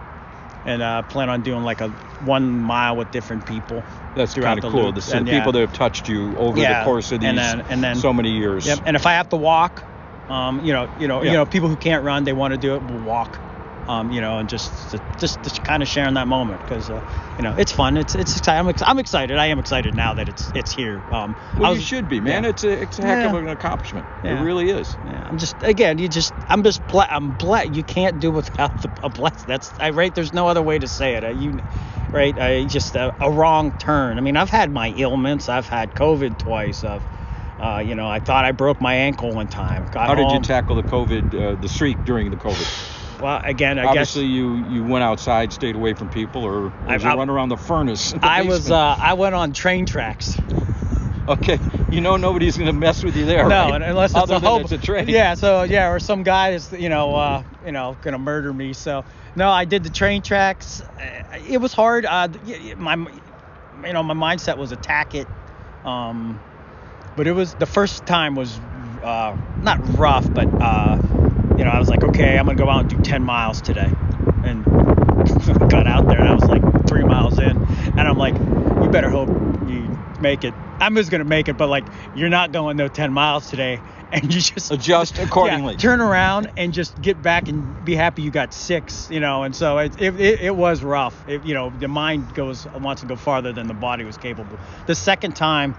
and 0.66 0.82
uh, 0.82 1.02
plan 1.04 1.30
on 1.30 1.42
doing 1.42 1.64
like 1.64 1.82
a 1.82 1.90
one 2.24 2.60
mile 2.62 2.96
with 2.96 3.12
different 3.12 3.46
people. 3.46 3.84
that's 4.16 4.34
throughout 4.34 4.62
kind 4.62 4.62
the 4.64 4.68
of 4.68 4.74
cool 4.74 4.84
loop. 4.86 4.96
the, 4.96 5.18
And, 5.18 5.28
the 5.28 5.32
people 5.32 5.52
that 5.52 5.60
have 5.60 5.74
touched 5.74 6.08
you 6.08 6.36
over 6.38 6.58
Yeah, 6.58 6.80
the 6.80 6.86
course 6.86 7.12
of 7.12 7.20
these 7.20 7.30
and 7.30 7.38
then- 7.38 7.62
and 7.70 7.84
then- 7.84 7.98
so 7.98 8.14
many 8.14 8.32
years 8.32 8.66
Yep. 8.66 8.80
And 8.86 8.96
if 8.96 9.06
I 9.06 9.14
have 9.14 9.28
to 9.30 9.36
walk, 9.36 9.84
um, 10.30 10.62
you 10.64 10.72
know, 10.72 10.88
you 10.98 11.10
know, 11.10 11.22
Yeah. 11.22 11.32
you 11.32 11.38
know, 11.38 11.46
people 11.46 11.68
who 11.68 11.76
can't 11.76 12.02
run, 12.04 12.24
they 12.24 12.32
want 12.32 12.54
to 12.54 12.58
do 12.58 12.76
it, 12.76 12.82
will 12.90 13.00
walk. 13.02 13.38
Um, 13.88 14.12
you 14.12 14.22
know, 14.22 14.40
and 14.40 14.50
just 14.50 14.96
just 15.18 15.42
just 15.44 15.64
kind 15.64 15.84
of 15.84 15.90
sharing 15.90 16.16
that 16.16 16.28
moment 16.28 16.64
because 16.66 16.90
uh, 16.90 17.02
you 17.38 17.44
know 17.44 17.54
it's 17.58 17.72
fun. 17.72 17.98
It's 17.98 18.16
it's 18.16 18.36
exciting. 18.36 18.68
I'm, 18.68 18.76
I'm 18.86 19.00
excited. 19.00 19.38
I 19.38 19.48
am 19.48 19.60
excited 19.60 19.96
now 19.96 20.16
that 20.16 20.28
it's 20.28 20.52
it's 20.56 20.72
here. 20.72 21.04
Um, 21.12 21.36
well 21.58 21.72
I 21.72 21.76
you 21.76 21.82
should 21.82 22.08
be 22.08 22.20
man 22.20 22.44
yeah. 22.44 22.50
it's 22.50 22.64
a 22.64 22.82
it's 22.82 23.00
a 23.00 23.04
heck 23.04 23.26
of 23.26 23.36
an 23.36 23.48
accomplishment 23.48 24.08
Yeah. 24.24 24.40
it 24.40 24.44
really 24.44 24.70
is 24.70 24.98
Yeah, 25.04 25.24
I'm 25.26 25.38
just 25.38 25.62
again, 25.64 25.98
you 25.98 26.08
just 26.08 26.34
I'm 26.48 26.64
just 26.64 26.86
ble- 26.88 27.06
I'm 27.10 27.32
blessed. 27.32 27.76
You 27.76 27.84
can't 27.84 28.20
do 28.20 28.32
without 28.32 28.76
the, 28.82 28.92
a 29.04 29.10
bless. 29.10 29.44
That's 29.44 29.74
I 29.80 29.92
right. 29.92 30.14
There's 30.14 30.34
no 30.34 30.48
other 30.48 30.62
way 30.64 30.80
to 30.80 30.88
say 30.88 31.16
it. 31.16 31.24
Uh, 31.24 31.30
you, 31.30 31.60
right? 32.12 32.38
I 32.38 32.66
just 32.66 32.96
a, 32.96 33.14
a 33.20 33.32
wrong 33.32 33.74
turn. 33.74 34.18
I 34.18 34.22
mean, 34.22 34.38
I've 34.38 34.50
had 34.50 34.72
my 34.72 34.90
ailments. 34.90 35.50
I've 35.50 35.68
had 35.68 35.94
COVID 35.94 36.38
twice. 36.38 36.84
I've, 36.84 37.06
uh, 37.60 37.80
you 37.80 37.96
know, 37.96 38.08
I 38.08 38.20
thought 38.20 38.46
I 38.46 38.52
broke 38.52 38.82
my 38.82 38.96
ankle 38.96 39.34
one 39.34 39.48
time. 39.48 39.86
Got 39.86 40.08
how 40.08 40.16
did 40.16 40.32
you 40.32 40.42
tackle 40.42 40.76
the 40.76 40.84
covid 40.84 41.34
uh, 41.34 41.56
the 41.56 41.70
streak 41.70 42.04
during 42.04 42.32
the 42.32 42.38
covid 42.38 42.68
Well, 43.26 43.42
again, 43.44 43.80
I 43.80 43.86
obviously 43.86 44.26
guess 44.26 44.30
you 44.30 44.56
you 44.58 44.84
went 44.84 45.04
outside 45.04 45.52
stayed 45.52 45.76
away 45.76 45.94
from 45.96 46.10
people 46.10 46.44
or 46.44 46.62
was 46.62 46.74
I- 46.88 46.96
you 46.98 47.10
I- 47.10 47.16
run 47.16 47.30
around 47.32 47.50
the 47.50 47.58
furnace 47.58 48.12
the 48.12 48.20
I 48.22 48.44
was 48.44 48.70
uh, 48.70 48.78
I 49.00 49.14
went 49.16 49.34
on 49.34 49.52
train 49.52 49.88
tracks. 49.88 50.38
okay 51.28 51.60
you 51.90 52.02
know 52.02 52.18
nobody's 52.18 52.56
going 52.56 52.68
to 52.68 52.74
mess 52.74 53.04
with 53.04 53.16
you 53.16 53.26
there 53.26 53.48
No, 53.50 53.70
right? 53.72 53.74
and 53.76 53.84
unless 53.84 54.12
it's 54.12 54.22
Other 54.30 54.36
a 54.36 54.40
hobo. 54.40 54.62
it's 54.62 54.72
a 54.74 54.78
train 54.78 55.10
Yeah, 55.10 55.34
so 55.34 55.64
yeah, 55.64 55.90
or 55.90 56.00
some 56.00 56.22
guy 56.22 56.52
is 56.52 56.72
you 56.72 56.90
know 56.90 57.16
uh, 57.16 57.42
you 57.66 57.72
know 57.72 57.98
gonna 58.00 58.20
murder 58.20 58.54
me. 58.54 58.74
So 58.74 59.06
no, 59.36 59.50
I 59.50 59.66
did 59.66 59.82
the 59.84 59.90
train 59.90 60.22
tracks. 60.22 60.82
Uh, 60.82 61.38
It 61.40 61.58
was 61.60 61.74
hard. 61.74 62.06
Uh, 62.06 62.28
my 62.78 62.96
you 62.96 63.94
know 63.94 64.04
my 64.04 64.14
mindset 64.14 64.58
was 64.58 64.72
attack 64.72 65.16
it. 65.16 65.28
Um, 65.84 66.44
but 67.16 67.26
it 67.28 67.32
was 67.32 67.56
the 67.56 67.66
first 67.66 68.06
time 68.06 68.36
was 68.36 68.60
uh, 69.04 69.38
not 69.62 69.80
rough, 69.98 70.32
but 70.34 70.48
uh, 70.62 71.00
you 71.58 71.64
know 71.64 71.72
I 71.72 71.80
was 71.80 71.90
like 71.90 72.04
okay, 72.04 72.38
I'm 72.38 72.46
gonna 72.46 72.56
go 72.58 72.70
out 72.70 72.82
and 72.82 72.90
do 72.90 72.98
10 72.98 73.24
miles 73.24 73.62
today, 73.62 73.96
and 74.44 74.66
got 75.70 75.88
out 75.88 76.08
there 76.08 76.20
and 76.20 76.28
I 76.28 76.34
was 76.34 76.48
like 76.50 76.62
three 76.88 77.04
miles 77.04 77.40
in, 77.40 77.66
and 77.98 78.08
I'm 78.08 78.18
like, 78.18 78.36
you 78.36 78.90
better 78.90 79.10
hope 79.10 79.30
you 79.68 79.98
make 80.20 80.44
it. 80.44 80.54
I'm 80.80 80.96
just 80.96 81.12
gonna 81.12 81.26
make 81.26 81.48
it, 81.48 81.58
but 81.58 81.68
like 81.70 81.90
you're 82.14 82.30
not 82.30 82.52
going 82.52 82.78
no 82.78 82.88
10 82.88 83.14
miles 83.14 83.48
today, 83.48 83.82
and 84.12 84.24
you 84.34 84.42
just 84.42 84.72
adjust 84.72 85.20
accordingly 85.20 85.74
yeah, 85.74 85.78
turn 85.78 86.02
around 86.02 86.52
and 86.58 86.74
just 86.74 87.00
get 87.02 87.22
back 87.22 87.48
and 87.48 87.84
be 87.84 87.96
happy 87.96 88.22
you 88.22 88.32
got 88.32 88.54
six, 88.54 89.10
you 89.10 89.20
know. 89.20 89.44
And 89.44 89.56
so 89.56 89.78
it 89.80 90.00
it, 90.00 90.20
it, 90.20 90.42
it 90.42 90.56
was 90.56 90.84
rough. 90.84 91.24
It, 91.28 91.44
you 91.44 91.54
know, 91.54 91.72
the 91.72 91.88
mind 91.88 92.34
goes 92.34 92.68
wants 92.68 93.02
to 93.02 93.08
go 93.08 93.16
farther 93.16 93.54
than 93.54 93.68
the 93.68 93.74
body 93.74 94.04
was 94.04 94.18
capable. 94.18 94.62
The 94.86 94.96
second 94.96 95.36
time, 95.36 95.78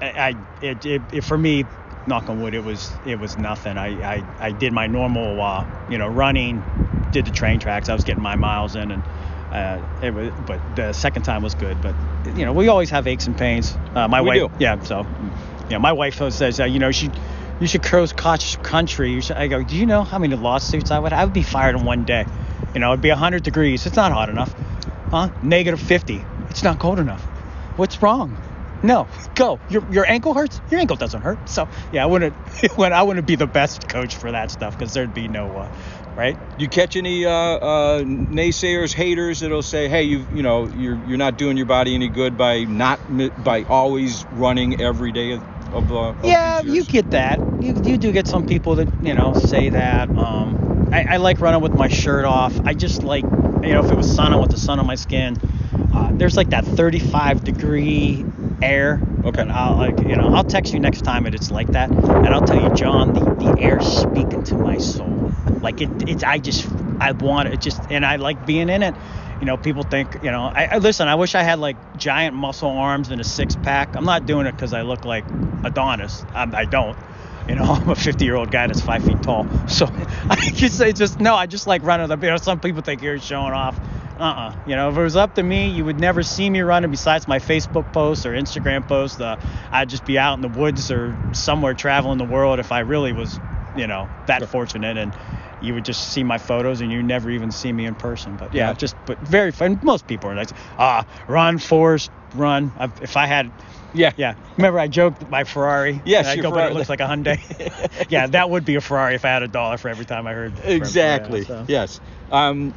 I, 0.00 0.06
I 0.06 0.34
it, 0.60 0.84
it, 0.86 1.02
it 1.12 1.24
for 1.24 1.38
me, 1.38 1.64
knock 2.06 2.28
on 2.28 2.40
wood, 2.40 2.54
it 2.54 2.64
was 2.64 2.92
it 3.04 3.18
was 3.18 3.36
nothing. 3.38 3.76
I 3.78 4.16
I, 4.16 4.24
I 4.40 4.50
did 4.52 4.72
my 4.72 4.86
normal, 4.86 5.40
uh, 5.40 5.66
you 5.88 5.98
know, 5.98 6.08
running, 6.08 6.62
did 7.12 7.26
the 7.26 7.30
train 7.30 7.58
tracks. 7.60 7.88
I 7.88 7.94
was 7.94 8.04
getting 8.04 8.22
my 8.22 8.36
miles 8.36 8.76
in 8.76 8.90
and. 8.90 9.02
Uh, 9.46 9.80
it 10.02 10.12
was, 10.12 10.32
but 10.44 10.60
the 10.74 10.92
second 10.92 11.22
time 11.22 11.40
was 11.40 11.54
good. 11.54 11.80
But 11.80 11.94
you 12.36 12.44
know, 12.44 12.52
we 12.52 12.66
always 12.66 12.90
have 12.90 13.06
aches 13.06 13.28
and 13.28 13.38
pains. 13.38 13.74
Uh, 13.94 14.08
my 14.08 14.20
We 14.20 14.26
wife, 14.26 14.38
do. 14.40 14.50
yeah. 14.58 14.82
So, 14.82 15.06
yeah, 15.70 15.78
my 15.78 15.92
wife 15.92 16.16
says, 16.32 16.58
uh, 16.58 16.64
you 16.64 16.80
know, 16.80 16.90
she, 16.90 17.10
you 17.60 17.68
should 17.68 17.82
cross 17.84 18.12
country. 18.12 19.12
You 19.12 19.20
should, 19.22 19.36
I 19.36 19.46
go, 19.46 19.62
do 19.62 19.76
you 19.76 19.86
know 19.86 20.02
how 20.02 20.18
many 20.18 20.34
lawsuits 20.34 20.90
I 20.90 20.98
would? 20.98 21.12
I 21.12 21.24
would 21.24 21.32
be 21.32 21.44
fired 21.44 21.76
in 21.76 21.84
one 21.84 22.04
day. 22.04 22.26
You 22.74 22.80
know, 22.80 22.90
it'd 22.90 23.00
be 23.02 23.08
100 23.10 23.44
degrees. 23.44 23.86
It's 23.86 23.94
not 23.96 24.10
hot 24.10 24.28
enough. 24.28 24.52
Huh? 25.10 25.30
Negative 25.44 25.80
50. 25.80 26.22
It's 26.50 26.64
not 26.64 26.80
cold 26.80 26.98
enough. 26.98 27.22
What's 27.76 28.02
wrong? 28.02 28.36
No, 28.82 29.08
go. 29.34 29.60
Your 29.68 29.84
your 29.90 30.08
ankle 30.08 30.34
hurts. 30.34 30.60
Your 30.70 30.80
ankle 30.80 30.96
doesn't 30.96 31.22
hurt. 31.22 31.48
So 31.48 31.68
yeah, 31.92 32.02
I 32.02 32.06
wouldn't. 32.06 32.34
When 32.76 32.92
I 32.92 33.02
wouldn't 33.02 33.26
be 33.26 33.36
the 33.36 33.46
best 33.46 33.88
coach 33.88 34.16
for 34.16 34.32
that 34.32 34.50
stuff 34.50 34.76
because 34.76 34.92
there'd 34.92 35.14
be 35.14 35.28
no, 35.28 35.56
uh, 35.56 35.68
right? 36.14 36.36
you 36.58 36.68
catch 36.68 36.96
any 36.96 37.24
uh, 37.24 37.30
uh, 37.30 38.00
naysayers, 38.02 38.92
haters 38.92 39.40
that'll 39.40 39.62
say, 39.62 39.88
"Hey, 39.88 40.04
you 40.04 40.26
you 40.32 40.42
know 40.42 40.66
you're 40.68 40.98
you're 41.06 41.18
not 41.18 41.36
doing 41.36 41.56
your 41.56 41.66
body 41.66 41.94
any 41.94 42.08
good 42.08 42.36
by 42.36 42.64
not 42.64 43.00
by 43.42 43.64
always 43.64 44.24
running 44.32 44.80
every 44.80 45.12
day 45.12 45.32
of, 45.32 45.92
uh, 45.92 46.08
of 46.08 46.24
yeah, 46.24 46.60
you 46.60 46.84
get 46.84 47.10
that. 47.10 47.38
You, 47.62 47.74
you 47.84 47.98
do 47.98 48.12
get 48.12 48.26
some 48.26 48.46
people 48.46 48.76
that 48.76 48.88
you 49.02 49.14
know 49.14 49.34
say 49.34 49.70
that. 49.70 50.08
Um, 50.10 50.90
I, 50.92 51.14
I 51.14 51.16
like 51.18 51.40
running 51.40 51.60
with 51.60 51.74
my 51.74 51.88
shirt 51.88 52.24
off. 52.24 52.58
I 52.64 52.74
just 52.74 53.02
like 53.02 53.24
you 53.24 53.72
know 53.72 53.84
if 53.84 53.90
it 53.90 53.96
was 53.96 54.12
sun, 54.12 54.32
I 54.32 54.36
want 54.36 54.50
the 54.50 54.58
sun 54.58 54.78
on 54.78 54.86
my 54.86 54.94
skin. 54.94 55.36
Uh, 55.94 56.10
there's 56.12 56.36
like 56.36 56.50
that 56.50 56.64
35 56.64 57.44
degree 57.44 58.24
air. 58.62 59.00
Okay. 59.24 59.42
And 59.42 59.52
I'll 59.52 59.76
like 59.76 60.00
you 60.00 60.16
know 60.16 60.28
I'll 60.34 60.44
text 60.44 60.72
you 60.72 60.80
next 60.80 61.02
time 61.02 61.24
that 61.24 61.34
it's 61.34 61.50
like 61.50 61.68
that, 61.72 61.90
and 61.90 62.28
I'll 62.28 62.42
tell 62.42 62.60
you, 62.60 62.74
John, 62.74 63.12
the, 63.14 63.20
the 63.20 63.60
air 63.60 63.80
speaking 63.80 64.42
to 64.44 64.56
my 64.56 64.78
soul. 64.78 65.32
Like 65.60 65.80
it, 65.80 65.90
it's 66.08 66.22
I 66.22 66.38
just 66.38 66.68
I 67.00 67.12
want 67.12 67.48
it 67.48 67.60
just, 67.60 67.80
and 67.90 68.04
I 68.04 68.16
like 68.16 68.46
being 68.46 68.68
in 68.68 68.82
it. 68.82 68.94
You 69.40 69.46
know, 69.46 69.56
people 69.58 69.82
think, 69.82 70.14
you 70.22 70.30
know, 70.30 70.44
I, 70.44 70.64
I 70.72 70.78
listen. 70.78 71.08
I 71.08 71.14
wish 71.14 71.34
I 71.34 71.42
had 71.42 71.58
like 71.58 71.76
giant 71.96 72.34
muscle 72.34 72.70
arms 72.70 73.10
and 73.10 73.20
a 73.20 73.24
six 73.24 73.54
pack. 73.56 73.94
I'm 73.94 74.04
not 74.04 74.26
doing 74.26 74.46
it 74.46 74.52
because 74.52 74.72
I 74.72 74.82
look 74.82 75.04
like 75.04 75.24
Adonis. 75.64 76.24
I, 76.34 76.48
I 76.54 76.64
don't. 76.64 76.96
You 77.48 77.54
know, 77.56 77.64
I'm 77.64 77.88
a 77.90 77.94
50 77.94 78.24
year 78.24 78.34
old 78.36 78.50
guy 78.50 78.66
that's 78.66 78.80
five 78.80 79.04
feet 79.04 79.22
tall. 79.22 79.46
So 79.68 79.86
I 80.30 80.36
just 80.50 80.78
say 80.78 80.92
just 80.92 81.20
no. 81.20 81.34
I 81.34 81.46
just 81.46 81.66
like 81.66 81.82
running. 81.82 82.08
The, 82.08 82.16
you 82.16 82.30
know, 82.32 82.36
some 82.38 82.60
people 82.60 82.82
think 82.82 83.02
you're 83.02 83.18
showing 83.18 83.52
off. 83.52 83.78
Uh-uh. 84.18 84.54
You 84.66 84.76
know, 84.76 84.88
if 84.90 84.96
it 84.96 85.02
was 85.02 85.16
up 85.16 85.34
to 85.34 85.42
me, 85.42 85.68
you 85.70 85.84
would 85.84 86.00
never 86.00 86.22
see 86.22 86.48
me 86.48 86.60
running 86.60 86.90
besides 86.90 87.28
my 87.28 87.38
Facebook 87.38 87.92
posts 87.92 88.24
or 88.24 88.32
Instagram 88.32 88.86
posts. 88.86 89.20
Uh, 89.20 89.36
I'd 89.70 89.88
just 89.88 90.04
be 90.06 90.18
out 90.18 90.34
in 90.34 90.40
the 90.40 90.48
woods 90.48 90.90
or 90.90 91.16
somewhere 91.32 91.74
traveling 91.74 92.18
the 92.18 92.24
world 92.24 92.58
if 92.58 92.72
I 92.72 92.80
really 92.80 93.12
was, 93.12 93.38
you 93.74 93.86
know, 93.86 94.08
that 94.26 94.48
fortunate. 94.48 94.96
And 94.96 95.14
you 95.60 95.74
would 95.74 95.84
just 95.84 96.12
see 96.12 96.22
my 96.22 96.38
photos 96.38 96.80
and 96.80 96.90
you 96.90 97.02
never 97.02 97.30
even 97.30 97.50
see 97.50 97.72
me 97.72 97.84
in 97.84 97.94
person. 97.94 98.36
But 98.36 98.54
yeah, 98.54 98.68
Yeah. 98.68 98.74
just 98.74 98.96
but 99.06 99.18
very 99.18 99.52
fun. 99.52 99.80
Most 99.82 100.06
people 100.06 100.30
are 100.30 100.34
like, 100.34 100.50
ah, 100.78 101.04
run, 101.28 101.58
Forrest, 101.58 102.10
run. 102.34 102.72
i 102.78 102.84
if 103.02 103.16
I 103.16 103.26
had, 103.26 103.50
Yeah. 103.92 104.12
yeah. 104.16 104.34
Remember 104.56 104.78
I 104.78 104.88
joked 104.88 105.28
my 105.28 105.44
Ferrari. 105.44 106.00
Yes, 106.06 106.26
I 106.26 106.36
go, 106.36 106.50
but 106.50 106.56
Ferrari. 106.56 106.70
it 106.70 106.74
looks 106.74 106.88
like 106.88 107.00
a 107.00 107.04
Hyundai. 107.04 107.38
yeah, 108.10 108.26
that 108.28 108.48
would 108.48 108.64
be 108.64 108.76
a 108.76 108.80
Ferrari 108.80 109.14
if 109.14 109.24
I 109.24 109.28
had 109.28 109.42
a 109.42 109.48
dollar 109.48 109.76
for 109.76 109.88
every 109.90 110.06
time 110.06 110.26
I 110.26 110.32
heard. 110.32 110.54
Exactly. 110.64 111.44
So. 111.44 111.64
Yes. 111.68 112.00
Um, 112.30 112.74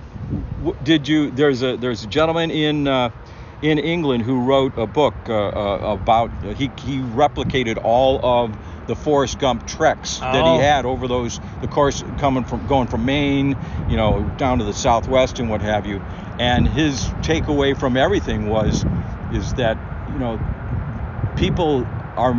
did 0.84 1.08
you? 1.08 1.32
There's 1.32 1.62
a 1.64 1.78
there's 1.78 2.04
a 2.04 2.08
gentleman 2.08 2.52
in 2.52 2.88
uh, 2.88 3.10
in 3.62 3.80
England 3.80 4.24
who 4.24 4.42
wrote 4.42 4.78
a 4.78 4.88
book 4.88 5.14
uh, 5.28 5.34
uh, 5.34 5.94
about 5.94 6.32
he 6.56 6.70
he 6.80 7.00
replicated 7.00 7.80
all 7.84 8.20
of 8.24 8.56
the 8.88 8.96
Forrest 8.96 9.40
Gump 9.40 9.68
treks 9.68 10.18
that 10.20 10.44
Oh. 10.44 10.56
he 10.58 10.64
had 10.64 10.86
over 10.86 11.08
those 11.08 11.40
the 11.62 11.68
course 11.68 12.04
coming 12.18 12.44
from 12.44 12.66
going 12.68 12.88
from 12.88 13.06
Maine, 13.06 13.58
you 13.90 13.98
know, 13.98 14.24
down 14.38 14.60
to 14.60 14.66
the 14.66 14.74
Southwest 14.74 15.40
and 15.40 15.50
what 15.50 15.62
have 15.62 15.86
you. 15.86 16.02
And 16.40 16.68
his 16.68 17.06
takeaway 17.22 17.78
from 17.78 17.98
everything 17.98 18.48
was 18.48 18.86
is 19.34 19.54
that 19.56 19.78
you 20.14 20.20
know 20.20 20.40
people 21.36 21.86
are 22.18 22.34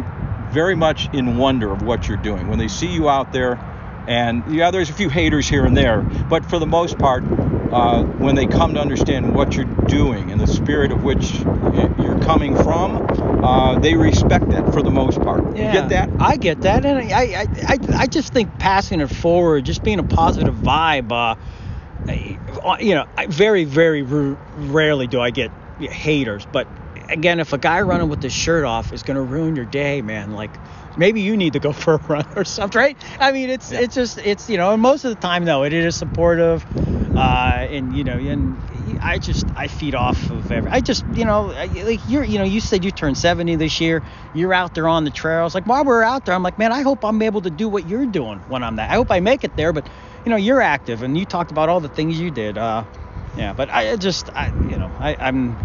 very 0.51 0.75
much 0.75 1.09
in 1.13 1.37
wonder 1.37 1.71
of 1.73 1.83
what 1.83 2.09
you're 2.09 2.17
doing 2.17 2.49
when 2.49 2.59
they 2.59 2.69
see 2.69 2.89
you 2.89 3.09
out 3.09 3.33
there 3.33 3.59
and 4.07 4.45
yeah 4.47 4.71
there's 4.71 4.91
a 4.91 4.95
few 4.95 5.09
haters 5.09 5.49
here 5.49 5.65
and 5.67 5.77
there 5.77 6.07
but 6.29 6.45
for 6.45 6.59
the 6.59 6.67
most 6.67 6.99
part 6.99 7.25
uh, 7.71 8.03
when 8.19 8.35
they 8.35 8.47
come 8.47 8.75
to 8.75 8.81
understand 8.81 9.35
what 9.35 9.57
you're 9.57 9.67
doing 9.87 10.31
and 10.31 10.41
the 10.41 10.47
spirit 10.47 10.91
of 10.93 11.03
which 11.03 11.47
you're 11.97 12.17
coming 12.17 12.55
from 12.55 13.01
uh, 13.43 13.77
they 13.77 13.97
respect 13.97 14.51
that 14.51 14.69
for 14.69 14.83
the 14.83 14.91
most 14.91 15.21
part 15.23 15.45
you 15.55 15.63
get 15.73 15.89
that 15.91 16.11
I 16.19 16.37
get 16.37 16.61
that, 16.63 16.85
and 16.85 16.99
I, 16.99 17.13
I, 17.13 17.47
I, 17.67 17.79
I 17.99 18.07
just 18.07 18.33
think 18.33 18.59
passing 18.59 19.01
it 19.01 19.11
forward, 19.11 19.65
just 19.65 19.83
being 19.83 19.99
a 19.99 20.05
positive 20.05 20.55
vibe. 20.55 21.13
Uh, 21.13 21.35
you 22.81 22.95
know, 22.95 23.05
I 23.17 23.27
very, 23.27 23.65
very 23.65 24.03
r- 24.03 24.37
rarely 24.53 25.07
do 25.07 25.21
I 25.21 25.31
get 25.31 25.53
haters, 25.79 26.47
but 26.47 26.69
again, 27.11 27.41
if 27.41 27.53
a 27.53 27.59
guy 27.59 27.81
running 27.83 28.09
with 28.09 28.23
his 28.23 28.33
shirt 28.33 28.65
off 28.65 28.93
is 28.93 29.03
going 29.03 29.17
to 29.17 29.23
ruin 29.23 29.57
your 29.57 29.65
day, 29.65 30.03
man, 30.03 30.33
like 30.33 30.51
maybe 30.97 31.21
you 31.21 31.37
need 31.37 31.53
to 31.55 31.61
go 31.61 31.73
for 31.85 31.95
a 31.95 31.99
run 31.99 32.27
or 32.37 32.45
something, 32.45 32.79
right? 32.79 32.97
I 33.19 33.33
mean, 33.33 33.51
it's 33.51 33.71
Yeah. 33.71 33.81
it's 33.81 33.95
just 33.95 34.19
it's 34.19 34.49
you 34.49 34.57
know, 34.57 34.73
and 34.73 34.83
most 34.83 35.05
of 35.05 35.15
the 35.15 35.21
time 35.21 35.45
though, 35.45 35.65
it 35.65 35.73
is 35.73 35.97
supportive, 35.97 36.65
uh, 37.17 37.67
and 37.69 37.95
you 37.95 38.05
know, 38.05 38.19
and 38.19 38.57
I 39.03 39.19
just 39.19 39.47
I 39.57 39.69
feed 39.69 39.95
off 39.95 40.31
of 40.31 40.51
every. 40.51 40.71
I 40.71 40.81
just 40.81 41.05
you 41.15 41.25
know, 41.25 41.47
like 41.47 42.01
you're 42.09 42.25
you 42.25 42.39
know, 42.39 42.45
you 42.45 42.61
said 42.61 42.85
you 42.85 42.91
turned 42.91 43.19
70 43.19 43.57
this 43.57 43.81
year. 43.81 44.03
You're 44.35 44.55
out 44.55 44.75
there 44.75 44.89
on 44.89 45.05
the 45.05 45.11
trails. 45.11 45.55
Like 45.55 45.67
while 45.67 45.85
we're 45.85 46.03
out 46.03 46.25
there, 46.25 46.35
I'm 46.35 46.43
like, 46.43 46.59
man, 46.59 46.73
I 46.73 46.83
hope 46.83 47.05
I'm 47.05 47.21
able 47.23 47.43
to 47.43 47.51
do 47.51 47.69
what 47.69 47.87
you're 47.87 48.07
doing 48.07 48.39
when 48.49 48.63
I'm 48.63 48.77
that. 48.77 48.91
I 48.91 48.95
hope 48.95 49.11
I 49.11 49.21
make 49.21 49.45
it 49.45 49.57
there, 49.57 49.73
but 49.73 49.89
you 50.25 50.31
know, 50.31 50.37
you're 50.37 50.61
active 50.61 51.03
and 51.03 51.17
you 51.17 51.25
talked 51.25 51.51
about 51.51 51.69
all 51.69 51.81
the 51.81 51.89
things 51.89 52.19
you 52.21 52.31
did. 52.31 52.57
Uh, 52.59 52.85
yeah, 53.37 53.53
but 53.53 53.71
I 53.71 53.97
just 53.97 54.29
I 54.35 54.53
you 54.69 54.77
know 54.77 54.93
I 54.99 55.17
I'm 55.19 55.57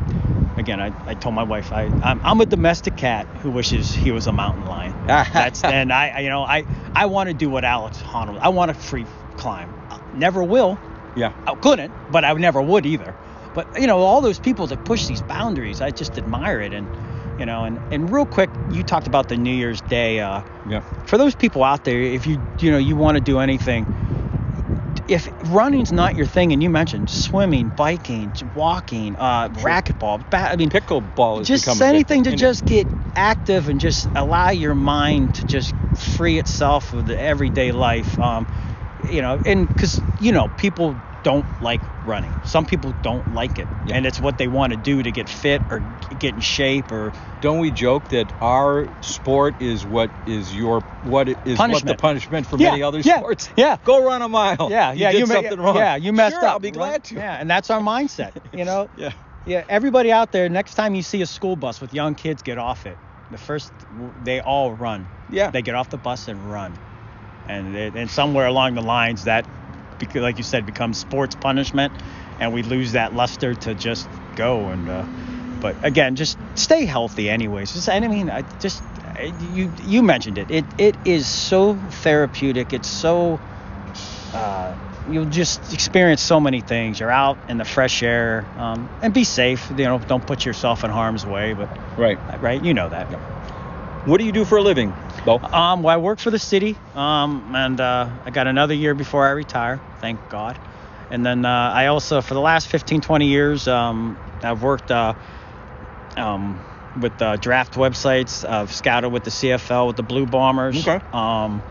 again 0.57 0.79
I, 0.81 0.93
I 1.05 1.13
told 1.15 1.35
my 1.35 1.43
wife 1.43 1.71
I 1.71 1.91
I'm, 2.01 2.21
I'm 2.23 2.41
a 2.41 2.45
domestic 2.45 2.95
cat 2.97 3.27
who 3.41 3.51
wishes 3.51 3.93
he 3.93 4.11
was 4.11 4.27
a 4.27 4.31
mountain 4.31 4.65
lion. 4.65 4.93
That's 5.07 5.63
and 5.77 5.91
I 5.91 6.09
I- 6.09 6.19
you 6.21 6.29
know 6.29 6.43
I 6.43 6.65
I 6.95 7.05
want 7.07 7.29
to 7.29 7.33
do 7.33 7.49
what 7.49 7.63
Alex 7.65 7.97
Honnold. 7.99 8.39
I 8.41 8.49
want 8.49 8.69
to 8.69 8.75
free 8.75 9.05
climb. 9.37 9.69
Never 10.13 10.43
will. 10.43 10.79
yeah 11.15 11.33
I 11.47 11.55
couldn't, 11.55 11.93
but 12.11 12.23
I 12.23 12.33
never 12.33 12.61
would 12.61 12.85
either. 12.85 13.15
But 13.53 13.67
you 13.79 13.87
know, 13.87 13.99
all 13.99 14.21
those 14.21 14.39
people 14.39 14.67
that 14.67 14.83
push 14.85 15.07
these 15.07 15.21
boundaries, 15.21 15.79
I 15.81 15.91
just 15.91 16.17
admire 16.17 16.59
it. 16.61 16.73
And 16.73 16.87
you 17.39 17.45
know, 17.45 17.63
and 17.65 17.79
and 17.91 18.11
real 18.11 18.25
quick, 18.25 18.49
you 18.69 18.83
talked 18.83 19.07
about 19.07 19.27
the 19.27 19.37
New 19.37 19.53
Year's 19.53 19.81
Day. 19.81 20.19
Uh, 20.19 20.41
yeah 20.67 20.81
for 21.05 21.17
those 21.17 21.35
people 21.35 21.63
out 21.63 21.83
there, 21.83 22.01
if 22.01 22.25
you 22.25 22.41
you 22.59 22.71
know 22.71 22.77
you 22.77 22.95
want 22.95 23.15
to 23.15 23.21
do 23.21 23.39
anything, 23.39 23.87
if 25.07 25.27
running's 25.45 25.91
not 25.91 26.15
your 26.15 26.25
thing, 26.25 26.51
and 26.51 26.61
you 26.61 26.69
mentioned 26.69 27.09
swimming, 27.09 27.69
biking, 27.69 28.33
walking, 28.53 29.15
uh, 29.17 29.49
racquetball, 29.49 30.27
bat, 30.29 30.51
I 30.51 30.55
mean, 30.55 30.69
pickleball 30.69 31.39
has 31.39 31.47
just 31.47 31.81
anything 31.81 32.23
to 32.23 32.35
just 32.35 32.65
get 32.65 32.91
active 33.15 33.69
and 33.69 33.79
just 33.79 34.09
allow 34.15 34.49
your 34.49 34.75
mind 34.75 35.35
to 35.35 35.45
just 35.45 35.73
free 35.93 36.37
itself 36.37 36.91
of 36.93 37.05
the 37.05 37.17
everyday 37.19 37.71
life 37.71 38.19
um, 38.19 38.45
you 38.99 39.21
know 39.21 39.39
and 39.45 39.69
because 39.69 40.03
you 40.19 40.31
know 40.31 40.49
people 40.49 41.01
don't 41.25 41.45
like 41.61 41.81
running 42.05 42.33
some 42.45 42.65
people 42.65 42.93
don't 43.01 43.25
like 43.33 43.57
it 43.59 43.67
Yeah. 43.85 43.95
and 43.97 44.05
it's 44.05 44.19
what 44.21 44.37
they 44.37 44.47
want 44.47 44.71
to 44.73 44.77
do 44.77 45.01
to 45.03 45.11
get 45.11 45.27
fit 45.27 45.61
or 45.71 45.81
get 46.19 46.33
in 46.35 46.39
shape 46.39 46.91
or 46.91 47.11
don't 47.41 47.59
we 47.59 47.71
joke 47.71 48.07
that 48.09 48.27
our 48.41 48.87
sport 49.01 49.53
is 49.59 49.83
what 49.85 50.09
is 50.27 50.55
your 50.55 50.81
what 51.03 51.27
is 51.27 51.35
is 51.45 51.57
what 51.57 51.83
the 51.83 51.95
Punishment. 51.95 51.99
punishment 51.99 52.47
for 52.47 52.57
Yeah, 52.57 52.69
many 52.71 52.83
other 52.83 52.99
yeah, 52.99 53.17
sports 53.17 53.49
yeah. 53.57 53.77
go 53.83 54.05
run 54.05 54.21
a 54.21 54.29
mile 54.29 54.67
yeah 54.69 54.93
you 54.93 55.01
yeah 55.01 55.11
did 55.11 55.19
you 55.21 55.25
something 55.25 55.59
wrong 55.59 55.75
yeah 55.77 55.95
you 55.95 56.13
messed 56.13 56.35
Sure, 56.35 56.45
up 56.45 56.51
i'll 56.53 56.59
be 56.59 56.67
right? 56.69 56.73
glad 56.75 57.03
to 57.05 57.15
yeah 57.15 57.39
and 57.41 57.49
that's 57.49 57.69
our 57.71 57.81
mindset 57.81 58.31
you 58.53 58.63
know 58.65 58.87
yeah 58.95 59.11
Yeah, 59.47 59.63
everybody 59.69 60.11
out 60.11 60.31
there, 60.31 60.49
next 60.49 60.73
time 60.73 60.95
you 60.95 61.03
see 61.03 61.21
a 61.21 61.27
school 61.27 61.55
bus 61.55 61.79
with 61.79 61.93
young 61.93 62.15
kids, 62.15 62.41
get 62.41 62.57
off 62.57 62.87
it. 62.87 62.97
The 63.29 63.37
first, 63.37 63.71
they 64.23 64.39
all 64.41 64.73
run. 64.73 65.05
Yeah. 65.29 65.51
They 65.51 65.61
get 65.61 65.75
off 65.75 65.89
the 65.91 65.97
bus 65.99 66.27
and 66.27 66.39
run. 66.51 66.73
And, 67.47 67.75
and 67.77 68.09
somewhere 68.09 68.47
along 68.47 68.73
the 68.73 68.81
lines, 68.81 69.25
that, 69.25 69.45
like 70.15 70.37
you 70.37 70.43
said, 70.43 70.65
becomes 70.65 70.97
sports 70.99 71.35
punishment, 71.35 71.93
and 72.39 72.53
we 72.53 72.63
lose 72.63 72.93
that 72.93 73.13
luster 73.13 73.55
to 73.55 73.75
just 73.75 74.07
go. 74.35 74.69
And, 74.69 74.89
uh, 74.89 75.05
but 75.61 75.75
again, 75.83 76.15
just 76.15 76.37
stay 76.55 76.85
healthy, 76.85 77.29
anyways. 77.29 77.73
Just, 77.73 77.89
I 77.89 77.99
mean, 77.99 78.29
I 78.29 78.43
just, 78.59 78.83
you 79.39 79.71
you 79.83 80.03
mentioned 80.03 80.37
it. 80.37 80.51
It 80.51 80.65
it 80.77 80.97
is 81.05 81.27
so 81.27 81.75
therapeutic. 81.75 82.73
It's 82.73 82.89
so 82.89 83.39
uh, 84.33 84.75
you'll 85.09 85.25
just 85.25 85.73
experience 85.73 86.21
so 86.21 86.39
many 86.39 86.61
things. 86.61 86.99
You're 86.99 87.11
out 87.11 87.37
in 87.49 87.57
the 87.57 87.65
fresh 87.65 88.03
air, 88.03 88.45
um, 88.57 88.89
and 89.01 89.13
be 89.13 89.23
safe. 89.23 89.69
You 89.71 89.85
know, 89.85 89.99
don't 89.99 90.25
put 90.25 90.45
yourself 90.45 90.83
in 90.83 90.91
harm's 90.91 91.25
way. 91.25 91.53
But 91.53 91.69
right 91.97 92.19
right, 92.41 92.61
you 92.61 92.73
know 92.73 92.89
that. 92.89 93.07
what 94.05 94.17
do 94.19 94.25
you 94.25 94.31
do 94.31 94.45
for 94.45 94.57
a 94.57 94.61
living 94.61 94.93
Um, 95.27 95.83
well, 95.83 95.93
I 95.93 95.97
work 95.97 96.19
for 96.19 96.31
the 96.31 96.39
city, 96.39 96.77
um, 96.93 97.55
and 97.55 97.79
uh, 97.79 98.09
I 98.25 98.29
got 98.31 98.47
another 98.47 98.73
year 98.73 98.93
before 98.93 99.25
I 99.25 99.31
retire. 99.31 99.81
Thank 99.99 100.29
God. 100.29 100.59
And 101.09 101.25
then 101.25 101.45
uh, 101.45 101.49
I 101.49 101.87
also, 101.87 102.21
for 102.21 102.33
the 102.33 102.41
last 102.41 102.67
15, 102.67 103.01
20 103.01 103.27
years, 103.27 103.67
um, 103.67 104.17
I've 104.41 104.61
worked 104.63 104.91
uh, 104.91 105.13
um, 106.17 106.59
with 106.99 107.21
uh, 107.21 107.37
draft 107.37 107.73
websites. 107.73 108.47
I've 108.47 108.71
scouted 108.71 109.11
with 109.11 109.23
the 109.23 109.29
CFL 109.29 109.87
with 109.87 109.95
the 109.95 110.03
Blue 110.03 110.25
Bombers. 110.25 110.87
Okay. 110.87 111.03
Um, 111.13 111.61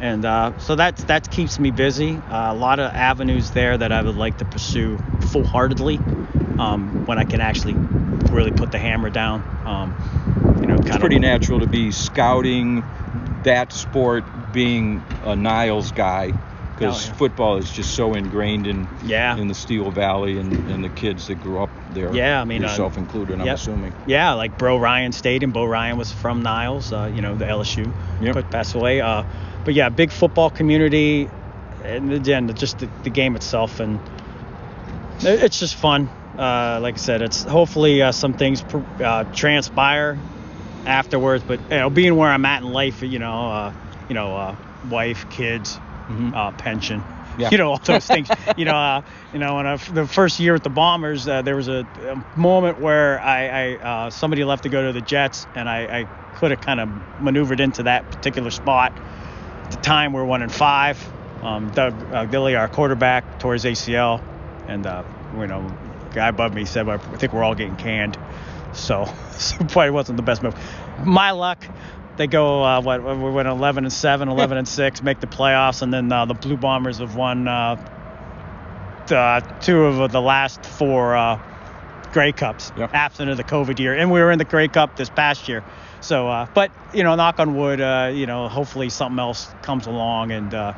and 0.00 0.24
uh, 0.24 0.58
so 0.58 0.76
that 0.76 0.96
that 1.08 1.30
keeps 1.30 1.58
me 1.58 1.70
busy. 1.70 2.14
Uh, 2.16 2.52
a 2.52 2.54
lot 2.54 2.78
of 2.78 2.92
avenues 2.92 3.50
there 3.50 3.76
that 3.76 3.90
I 3.90 4.02
would 4.02 4.14
like 4.16 4.38
to 4.38 4.44
pursue 4.44 4.96
full-heartedly 5.20 5.96
um, 5.96 7.06
when 7.06 7.18
I 7.18 7.24
can 7.24 7.40
actually 7.40 7.74
really 8.30 8.52
put 8.52 8.70
the 8.70 8.78
hammer 8.78 9.10
down. 9.10 9.42
Um, 9.66 9.94
you 9.96 10.06
know, 10.22 10.36
kind 10.36 10.37
it's 10.88 10.98
pretty 10.98 11.18
natural 11.18 11.60
to 11.60 11.66
be 11.66 11.90
scouting 11.90 12.82
that 13.44 13.72
sport 13.72 14.24
being 14.52 15.02
a 15.24 15.36
niles 15.36 15.92
guy 15.92 16.32
because 16.74 17.04
Oh, 17.04 17.08
yeah. 17.08 17.12
football 17.14 17.56
is 17.56 17.70
just 17.70 17.94
so 17.94 18.14
ingrained 18.14 18.66
in 18.66 18.86
Yeah. 19.02 19.36
in 19.36 19.48
the 19.48 19.54
steel 19.54 19.90
valley 19.90 20.38
and, 20.38 20.70
and 20.70 20.84
the 20.84 20.88
kids 20.88 21.26
that 21.26 21.40
grew 21.42 21.62
up 21.62 21.70
there 21.92 22.12
Yeah, 22.14 22.40
I 22.40 22.44
mean, 22.44 22.62
uh, 22.64 22.68
yourself 22.68 22.96
included 22.96 23.40
i'm 23.40 23.46
yep. 23.46 23.56
assuming 23.56 23.92
Yeah, 24.06 24.32
like 24.34 24.56
Bo 24.58 24.76
Rein 24.76 25.12
Stadium. 25.12 25.50
Bo 25.52 25.64
Rein 25.64 25.96
was 25.96 26.12
from 26.12 26.42
Niles, 26.42 26.92
uh, 26.92 27.10
you 27.14 27.20
know, 27.22 27.34
the 27.34 27.44
LSU. 27.46 27.90
Yep. 28.20 28.32
Quick 28.32 28.50
passed 28.50 28.74
away. 28.74 29.00
Uh, 29.00 29.24
but 29.64 29.74
yeah, 29.74 29.88
big 29.90 30.10
football 30.10 30.50
community, 30.50 31.28
and 31.84 32.12
again, 32.12 32.52
just 32.54 32.78
the, 32.78 32.88
the 33.02 33.10
game 33.10 33.36
itself, 33.36 33.80
and 33.80 33.98
it's 35.20 35.58
just 35.58 35.74
fun. 35.74 36.08
Uh, 36.38 36.78
like 36.80 36.94
I 36.94 36.98
said, 36.98 37.22
it's 37.22 37.42
hopefully 37.42 38.00
uh, 38.02 38.12
some 38.12 38.32
things 38.34 38.62
pr- 38.62 38.78
uh, 39.02 39.24
transpire 39.34 40.16
afterwards. 40.86 41.44
But 41.46 41.60
you 41.70 41.78
know, 41.78 41.90
being 41.90 42.16
where 42.16 42.30
I'm 42.30 42.44
at 42.44 42.62
in 42.62 42.68
life, 42.72 43.02
you 43.02 43.18
know, 43.18 43.50
uh, 43.50 43.72
you 44.08 44.14
know, 44.14 44.36
uh, 44.36 44.56
wife, 44.88 45.28
kids, 45.30 45.78
uh, 46.34 46.52
pension. 46.52 47.02
Yeah. 47.38 47.50
You 47.52 47.58
know 47.58 47.70
all 47.70 47.78
those 47.78 48.04
things. 48.04 48.28
you 48.56 48.64
know, 48.64 48.74
uh, 48.74 49.02
you 49.32 49.38
know, 49.38 49.54
when 49.54 49.66
I, 49.66 49.76
the 49.76 50.08
first 50.08 50.40
year 50.40 50.56
at 50.56 50.64
the 50.64 50.70
Bombers, 50.70 51.28
uh, 51.28 51.42
there 51.42 51.54
was 51.54 51.68
a, 51.68 51.86
a 52.08 52.38
moment 52.38 52.80
where 52.80 53.20
I, 53.20 53.46
I 53.46 53.76
uh, 53.76 54.10
somebody 54.10 54.42
left 54.42 54.64
to 54.64 54.68
go 54.68 54.88
to 54.88 54.92
the 54.92 55.00
Jets, 55.00 55.46
and 55.54 55.68
I, 55.68 56.00
I 56.00 56.08
could 56.34 56.50
have 56.50 56.60
kind 56.60 56.80
of 56.80 56.88
maneuvered 57.22 57.60
into 57.60 57.84
that 57.84 58.10
particular 58.10 58.50
spot. 58.50 58.92
At 59.64 59.70
the 59.70 59.76
time, 59.76 60.12
we 60.12 60.20
are 60.20 60.24
one 60.24 60.42
and 60.42 60.50
five. 60.52 60.98
Um, 61.42 61.70
Doug 61.70 61.94
uh, 62.12 62.24
Gilly, 62.24 62.56
our 62.56 62.68
quarterback, 62.68 63.38
tore 63.38 63.52
his 63.52 63.64
ACL, 63.64 64.20
and 64.66 64.84
uh, 64.84 65.04
you 65.36 65.46
know, 65.46 65.72
guy 66.12 66.28
above 66.28 66.54
me 66.54 66.64
said, 66.64 66.88
"I 66.88 66.96
think 66.98 67.32
we're 67.32 67.44
all 67.44 67.54
getting 67.54 67.76
canned." 67.76 68.18
So, 68.78 69.04
so 69.38 69.56
probably 69.58 69.90
wasn't 69.90 70.16
the 70.16 70.22
best 70.22 70.42
move. 70.42 70.54
My 71.04 71.32
luck, 71.32 71.64
they 72.16 72.26
go 72.26 72.62
uh, 72.62 72.80
what 72.80 73.02
we 73.02 73.30
went 73.30 73.48
11 73.48 73.84
and 73.84 73.92
7, 73.92 74.28
11 74.28 74.58
and 74.58 74.68
6, 74.68 75.02
make 75.02 75.20
the 75.20 75.26
playoffs, 75.26 75.82
and 75.82 75.92
then 75.92 76.10
uh, 76.10 76.24
the 76.24 76.34
Blue 76.34 76.56
Bombers 76.56 76.98
have 76.98 77.14
won 77.16 77.48
uh, 77.48 77.76
the, 79.06 79.54
two 79.60 79.84
of 79.84 80.12
the 80.12 80.20
last 80.20 80.64
four 80.64 81.16
uh, 81.16 81.40
Grey 82.12 82.32
Cups, 82.32 82.72
Yep. 82.76 82.90
absent 82.94 83.30
of 83.30 83.36
the 83.36 83.44
COVID 83.44 83.78
year, 83.78 83.94
and 83.94 84.10
we 84.10 84.20
were 84.20 84.30
in 84.30 84.38
the 84.38 84.44
Grey 84.44 84.68
Cup 84.68 84.96
this 84.96 85.10
past 85.10 85.48
year. 85.48 85.62
So, 86.00 86.28
uh, 86.28 86.46
but 86.54 86.70
you 86.94 87.02
know, 87.02 87.14
knock 87.16 87.38
on 87.40 87.56
wood, 87.56 87.80
uh, 87.80 88.10
you 88.14 88.26
know, 88.26 88.48
hopefully 88.48 88.88
something 88.88 89.18
else 89.18 89.48
comes 89.62 89.86
along 89.86 90.30
and 90.30 90.54
uh, 90.54 90.72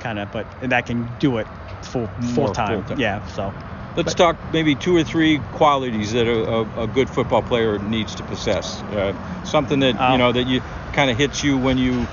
kind 0.00 0.18
of, 0.18 0.30
but 0.32 0.46
and 0.62 0.70
that 0.72 0.86
can 0.86 1.08
do 1.18 1.38
it 1.38 1.46
full 1.82 2.08
full 2.34 2.52
time. 2.52 2.84
Yeah. 2.96 3.26
So. 3.28 3.52
Let's 3.96 4.14
talk 4.14 4.36
maybe 4.52 4.74
two 4.76 4.96
or 4.96 5.02
three 5.04 5.38
qualities 5.52 6.12
that 6.12 6.26
a, 6.26 6.48
a, 6.48 6.84
a 6.84 6.86
good 6.86 7.10
football 7.10 7.42
player 7.42 7.78
needs 7.78 8.14
to 8.16 8.22
possess. 8.22 8.82
Uh, 8.82 9.14
something 9.44 9.80
that 9.80 9.96
Oh. 9.98 10.12
you 10.12 10.18
know 10.18 10.32
that 10.32 10.46
you 10.46 10.60
kind 10.92 11.10
of 11.10 11.18
hits 11.18 11.42
you 11.42 11.58
when 11.58 11.76
you 11.76 12.06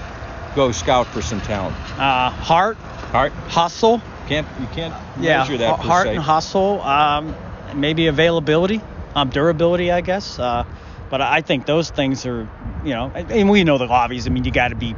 go 0.56 0.72
scout 0.72 1.06
for 1.08 1.22
some 1.22 1.40
talent. 1.42 1.76
Uh, 2.00 2.30
heart, 2.32 2.78
Heart 2.78 3.32
hustle, 3.48 4.02
can't 4.28 4.48
you 4.60 4.68
can't 4.68 4.94
yeah, 5.20 5.40
measure 5.40 5.58
that 5.58 5.80
heart 5.80 6.08
and 6.08 6.18
hustle. 6.20 6.82
Um, 6.82 7.36
maybe 7.76 8.08
availability, 8.08 8.82
um, 9.16 9.30
durability, 9.30 9.92
I 9.92 10.02
guess. 10.02 10.40
Uh, 10.40 10.66
but 11.10 11.22
I 11.22 11.42
think 11.42 11.66
those 11.66 11.90
things 11.90 12.26
are, 12.26 12.50
you 12.84 12.94
know, 12.94 13.12
and 13.16 13.50
we 13.50 13.63
know 13.63 13.78
the 13.78 13.88
obvious. 13.88 14.26
I 14.26 14.30
mean, 14.30 14.44
you 14.44 14.52
got 14.52 14.70
to 14.70 14.76
be 14.76 14.96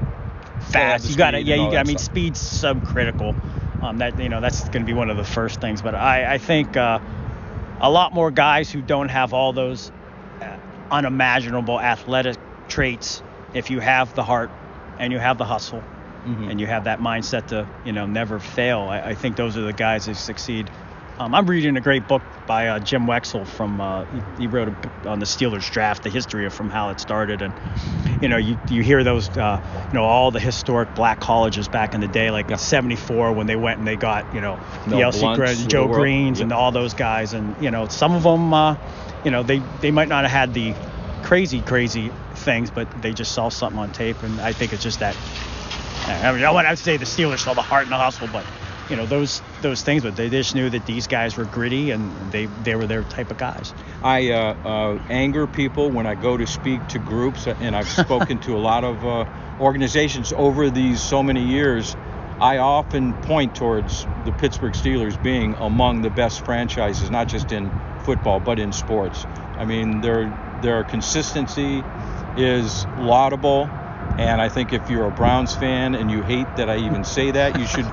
fast. 0.72 1.10
you 1.10 1.16
got 1.16 1.32
to, 1.32 1.42
yeah. 1.42 1.56
You 1.56 1.62
all 1.64 1.72
got. 1.72 1.80
I 1.80 1.84
mean, 1.84 1.98
stuff. 1.98 2.12
speed's 2.14 2.40
subcritical. 2.42 3.36
Um, 3.82 3.98
that 4.00 4.20
you 4.20 4.30
know, 4.30 4.42
that's 4.42 4.62
going 4.70 4.82
to 4.82 4.86
be 4.86 4.94
one 4.94 5.10
of 5.10 5.18
the 5.18 5.24
first 5.24 5.62
things. 5.62 5.82
But 5.82 5.96
I, 5.96 6.34
I 6.34 6.38
think 6.38 6.76
uh, 6.76 7.00
a 7.80 7.90
lot 7.90 8.14
more 8.14 8.32
guys 8.32 8.70
who 8.72 8.82
don't 8.82 9.10
have 9.10 9.34
all 9.34 9.54
those 9.54 9.92
uh, 10.42 10.58
unimaginable 10.92 11.80
athletic 11.80 12.38
traits. 12.68 13.22
If 13.54 13.70
you 13.72 13.80
have 13.80 14.14
the 14.16 14.24
heart 14.24 14.52
and 15.00 15.12
you 15.14 15.20
have 15.20 15.38
the 15.38 15.46
hustle 15.46 15.84
Mhm. 16.26 16.52
and 16.52 16.60
you 16.60 16.68
have 16.68 16.84
that 16.84 17.00
mindset 17.00 17.48
to 17.48 17.66
you 17.86 17.94
know 17.94 18.06
never 18.06 18.40
fail 18.40 18.82
I, 18.90 19.00
I 19.00 19.16
think 19.16 19.38
those 19.38 19.56
are 19.56 19.62
the 19.62 19.72
guys 19.72 20.06
that 20.08 20.16
succeed 20.16 20.70
um, 21.20 21.36
i'm 21.36 21.46
reading 21.46 21.76
a 21.78 21.82
great 21.82 22.08
book 22.08 22.22
by 22.50 22.68
uh, 22.68 22.80
Jim 22.80 23.06
Wexell 23.06 23.46
from 23.46 23.80
uh, 23.80 24.06
he, 24.40 24.48
wrote 24.48 24.68
a 24.68 24.72
book 24.72 24.92
on 25.06 25.20
the 25.20 25.28
steelers 25.28 25.70
draft 25.70 26.02
the 26.02 26.10
history 26.10 26.48
of 26.48 26.54
from 26.54 26.68
how 26.68 26.90
it 26.90 27.00
started. 27.00 27.44
And 27.44 27.54
you 28.24 28.28
know 28.28 28.38
you, 28.38 28.58
you 28.70 28.82
hear 28.82 29.04
those 29.04 29.30
uh, 29.38 29.62
you 29.88 29.94
know 29.94 30.04
all 30.04 30.32
the 30.32 30.40
historic 30.40 30.96
black 30.96 31.20
colleges 31.20 31.68
back 31.68 31.94
in 31.94 32.02
the 32.02 32.08
day 32.08 32.32
like 32.32 32.50
74 32.58 33.34
when 33.34 33.46
they 33.46 33.56
went 33.56 33.78
and 33.78 33.88
they 33.88 33.96
got 33.98 34.34
you 34.34 34.42
know 34.42 34.60
the 34.88 34.96
LC 34.96 35.20
Blounts 35.20 35.38
Gre- 35.38 35.64
the 35.64 35.70
joe 35.70 35.88
greens 35.88 36.40
and 36.40 36.52
all 36.52 36.72
those 36.72 36.96
guys. 36.96 37.34
And 37.34 37.56
you 37.62 37.70
know 37.70 37.88
some 37.88 38.16
of 38.16 38.24
them 38.24 38.52
uh, 38.52 38.78
you 39.24 39.30
know 39.30 39.44
they 39.44 39.60
they 39.80 39.92
might 39.92 40.08
not 40.08 40.24
have 40.24 40.32
had 40.32 40.54
the 40.56 40.74
crazy 41.22 41.62
crazy 41.62 42.12
things 42.34 42.72
but 42.72 42.90
they 43.04 43.14
just 43.14 43.34
saw 43.34 43.50
something 43.50 43.80
on 43.80 43.92
tape. 43.92 44.24
And 44.24 44.42
i 44.42 44.54
think 44.54 44.74
it's 44.74 44.82
just 44.82 45.02
that 45.02 45.16
I 46.10 46.32
mean, 46.32 46.44
I 46.44 46.50
want 46.50 46.68
to 46.68 46.76
say 46.76 46.98
the 46.98 47.06
Steelers 47.06 47.40
saw 47.40 47.54
the 47.54 47.62
heart 47.62 47.84
and 47.84 47.92
the 47.92 47.98
hustle, 47.98 48.28
but 48.34 48.44
you 48.90 48.96
know 48.96 49.06
those 49.06 49.42
those 49.62 49.82
things. 49.82 50.04
But 50.04 50.16
they 50.16 50.30
just 50.30 50.56
knew 50.56 50.70
that 50.70 50.86
these 50.86 51.08
guys 51.08 51.38
were 51.38 51.46
gritty 51.46 51.92
and 51.92 52.32
they 52.32 52.48
they 52.64 52.76
were 52.76 52.88
their 52.88 53.04
type 53.04 53.32
of 53.32 53.38
guys. 53.38 53.74
I 54.02 54.32
uh, 54.32 54.54
uh, 54.66 55.00
anger 55.10 55.48
people 55.48 55.92
when 55.92 56.08
I 56.08 56.16
go 56.16 56.38
to 56.38 56.48
speak 56.48 56.88
to 56.90 57.00
groups, 57.00 57.48
and 57.48 57.76
I've 57.76 57.90
spoken 57.90 58.40
to 58.40 58.58
a 58.58 58.60
lot 58.60 58.84
of 58.84 59.06
uh, 59.06 59.26
organizations 59.60 60.34
over 60.34 60.70
these 60.70 61.02
so 61.02 61.24
many 61.24 61.46
years. 61.46 61.96
I 62.40 62.60
often 62.60 63.14
point 63.14 63.54
towards 63.54 64.08
the 64.24 64.32
Pittsburgh 64.32 64.74
Steelers 64.74 65.22
being 65.22 65.56
among 65.56 66.02
the 66.02 66.10
best 66.10 66.46
franchises, 66.46 67.12
not 67.12 67.28
just 67.28 67.52
in 67.52 67.70
football 68.06 68.40
but 68.40 68.60
in 68.60 68.72
sports. 68.72 69.26
I 69.58 69.66
mean, 69.66 70.02
their 70.02 70.34
their 70.62 70.84
consistency 70.84 71.84
is 72.38 72.86
laudable, 72.98 73.70
and 74.18 74.42
I 74.42 74.50
think 74.50 74.72
if 74.72 74.90
you're 74.90 75.08
a 75.08 75.12
Browns 75.12 75.54
fan 75.54 75.96
and 75.96 76.10
you 76.10 76.22
hate 76.22 76.48
that 76.56 76.70
I 76.70 76.78
even 76.78 77.04
say 77.04 77.32
that, 77.32 77.60
you 77.60 77.66
should 77.68 77.86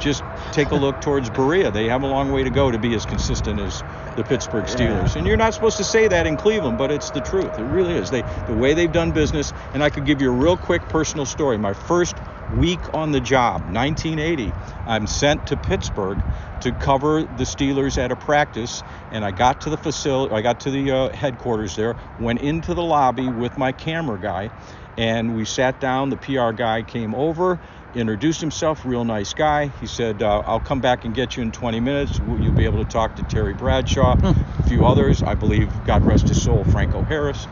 just 0.00 0.24
take 0.52 0.70
a 0.70 0.74
look 0.74 1.00
towards 1.00 1.30
Berea. 1.30 1.70
They 1.70 1.86
have 1.86 2.02
a 2.02 2.06
long 2.06 2.32
way 2.32 2.42
to 2.42 2.50
go 2.50 2.70
to 2.70 2.78
be 2.78 2.94
as 2.94 3.06
consistent 3.06 3.60
as 3.60 3.84
the 4.16 4.24
Pittsburgh 4.24 4.64
Steelers. 4.64 5.14
And 5.14 5.26
you're 5.26 5.36
not 5.36 5.54
supposed 5.54 5.76
to 5.76 5.84
say 5.84 6.08
that 6.08 6.26
in 6.26 6.36
Cleveland, 6.36 6.78
but 6.78 6.90
it's 6.90 7.10
the 7.10 7.20
truth. 7.20 7.58
It 7.58 7.64
really 7.64 7.94
is. 7.94 8.10
They 8.10 8.22
the 8.46 8.54
way 8.54 8.74
they've 8.74 8.90
done 8.90 9.12
business, 9.12 9.52
and 9.74 9.82
I 9.82 9.90
could 9.90 10.06
give 10.06 10.20
you 10.20 10.28
a 10.30 10.34
real 10.34 10.56
quick 10.56 10.88
personal 10.88 11.26
story. 11.26 11.58
My 11.58 11.74
first 11.74 12.16
week 12.56 12.80
on 12.94 13.12
the 13.12 13.20
job, 13.20 13.62
1980, 13.72 14.52
I'm 14.86 15.06
sent 15.06 15.46
to 15.48 15.56
Pittsburgh 15.56 16.22
to 16.60 16.72
cover 16.72 17.22
the 17.22 17.44
Steelers 17.44 17.98
at 17.98 18.12
a 18.12 18.16
practice, 18.16 18.82
and 19.10 19.24
I 19.24 19.30
got 19.30 19.62
to 19.62 19.70
the 19.70 19.76
facility, 19.76 20.34
I 20.34 20.42
got 20.42 20.60
to 20.60 20.70
the 20.70 20.90
uh, 20.90 21.08
headquarters 21.10 21.76
there, 21.76 21.96
went 22.18 22.40
into 22.40 22.74
the 22.74 22.82
lobby 22.82 23.28
with 23.28 23.56
my 23.56 23.72
camera 23.72 24.18
guy, 24.18 24.50
and 24.96 25.34
we 25.34 25.44
sat 25.44 25.80
down. 25.80 26.10
The 26.10 26.16
PR 26.16 26.50
guy 26.52 26.82
came 26.82 27.14
over, 27.14 27.58
introduced 27.94 28.40
himself, 28.40 28.84
real 28.84 29.04
nice 29.04 29.32
guy. 29.32 29.68
He 29.80 29.86
said, 29.86 30.22
uh, 30.22 30.42
I'll 30.44 30.60
come 30.60 30.80
back 30.80 31.04
and 31.04 31.14
get 31.14 31.36
you 31.36 31.42
in 31.42 31.52
20 31.52 31.80
minutes. 31.80 32.18
You'll 32.18 32.52
be 32.52 32.64
able 32.64 32.84
to 32.84 32.90
talk 32.90 33.16
to 33.16 33.22
Terry 33.22 33.54
Bradshaw, 33.54 34.16
a 34.22 34.62
few 34.64 34.84
others, 34.84 35.22
I 35.22 35.34
believe, 35.34 35.70
God 35.86 36.04
rest 36.04 36.28
his 36.28 36.42
soul, 36.42 36.64
Franco 36.64 37.02
Harris. 37.02 37.46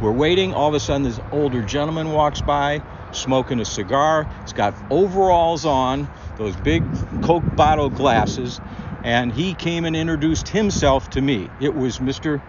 We're 0.00 0.12
waiting. 0.12 0.52
All 0.52 0.68
of 0.68 0.74
a 0.74 0.80
sudden, 0.80 1.02
this 1.04 1.20
older 1.32 1.62
gentleman 1.62 2.12
walks 2.12 2.42
by, 2.42 2.82
smoking 3.14 3.60
a 3.60 3.64
cigar. 3.64 4.26
He's 4.42 4.52
got 4.52 4.74
overalls 4.90 5.64
on, 5.64 6.08
those 6.36 6.56
big 6.56 6.82
Coke 7.22 7.44
bottle 7.56 7.90
glasses, 7.90 8.60
and 9.04 9.32
he 9.32 9.54
came 9.54 9.84
and 9.84 9.94
introduced 9.96 10.48
himself 10.48 11.10
to 11.10 11.20
me. 11.20 11.50
It 11.60 11.74
was 11.74 11.98
Mr. 11.98 12.40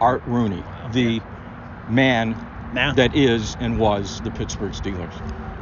Art 0.00 0.22
Rooney, 0.26 0.64
the 0.92 1.20
man 1.88 2.34
Now, 2.72 2.92
that 2.94 3.14
is 3.14 3.56
and 3.60 3.78
was 3.78 4.20
the 4.22 4.30
Pittsburgh 4.30 4.72
Steelers. 4.72 5.12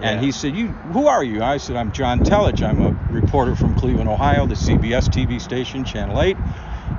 Yeah. 0.01 0.11
And 0.11 0.25
he 0.25 0.33
said, 0.33 0.55
"You, 0.55 0.69
who 0.69 1.07
are 1.07 1.23
you?" 1.23 1.43
I 1.43 1.59
said, 1.59 1.77
"I'm 1.77 1.93
John 1.93 2.25
Telich. 2.25 2.63
I'm 2.63 2.81
a 2.81 3.13
reporter 3.13 3.55
from 3.55 3.75
Cleveland, 3.75 4.09
Ohio, 4.09 4.47
the 4.47 4.55
CBS 4.55 5.09
TV 5.09 5.41
station, 5.41 5.85
Channel 5.85 6.21
8, 6.21 6.37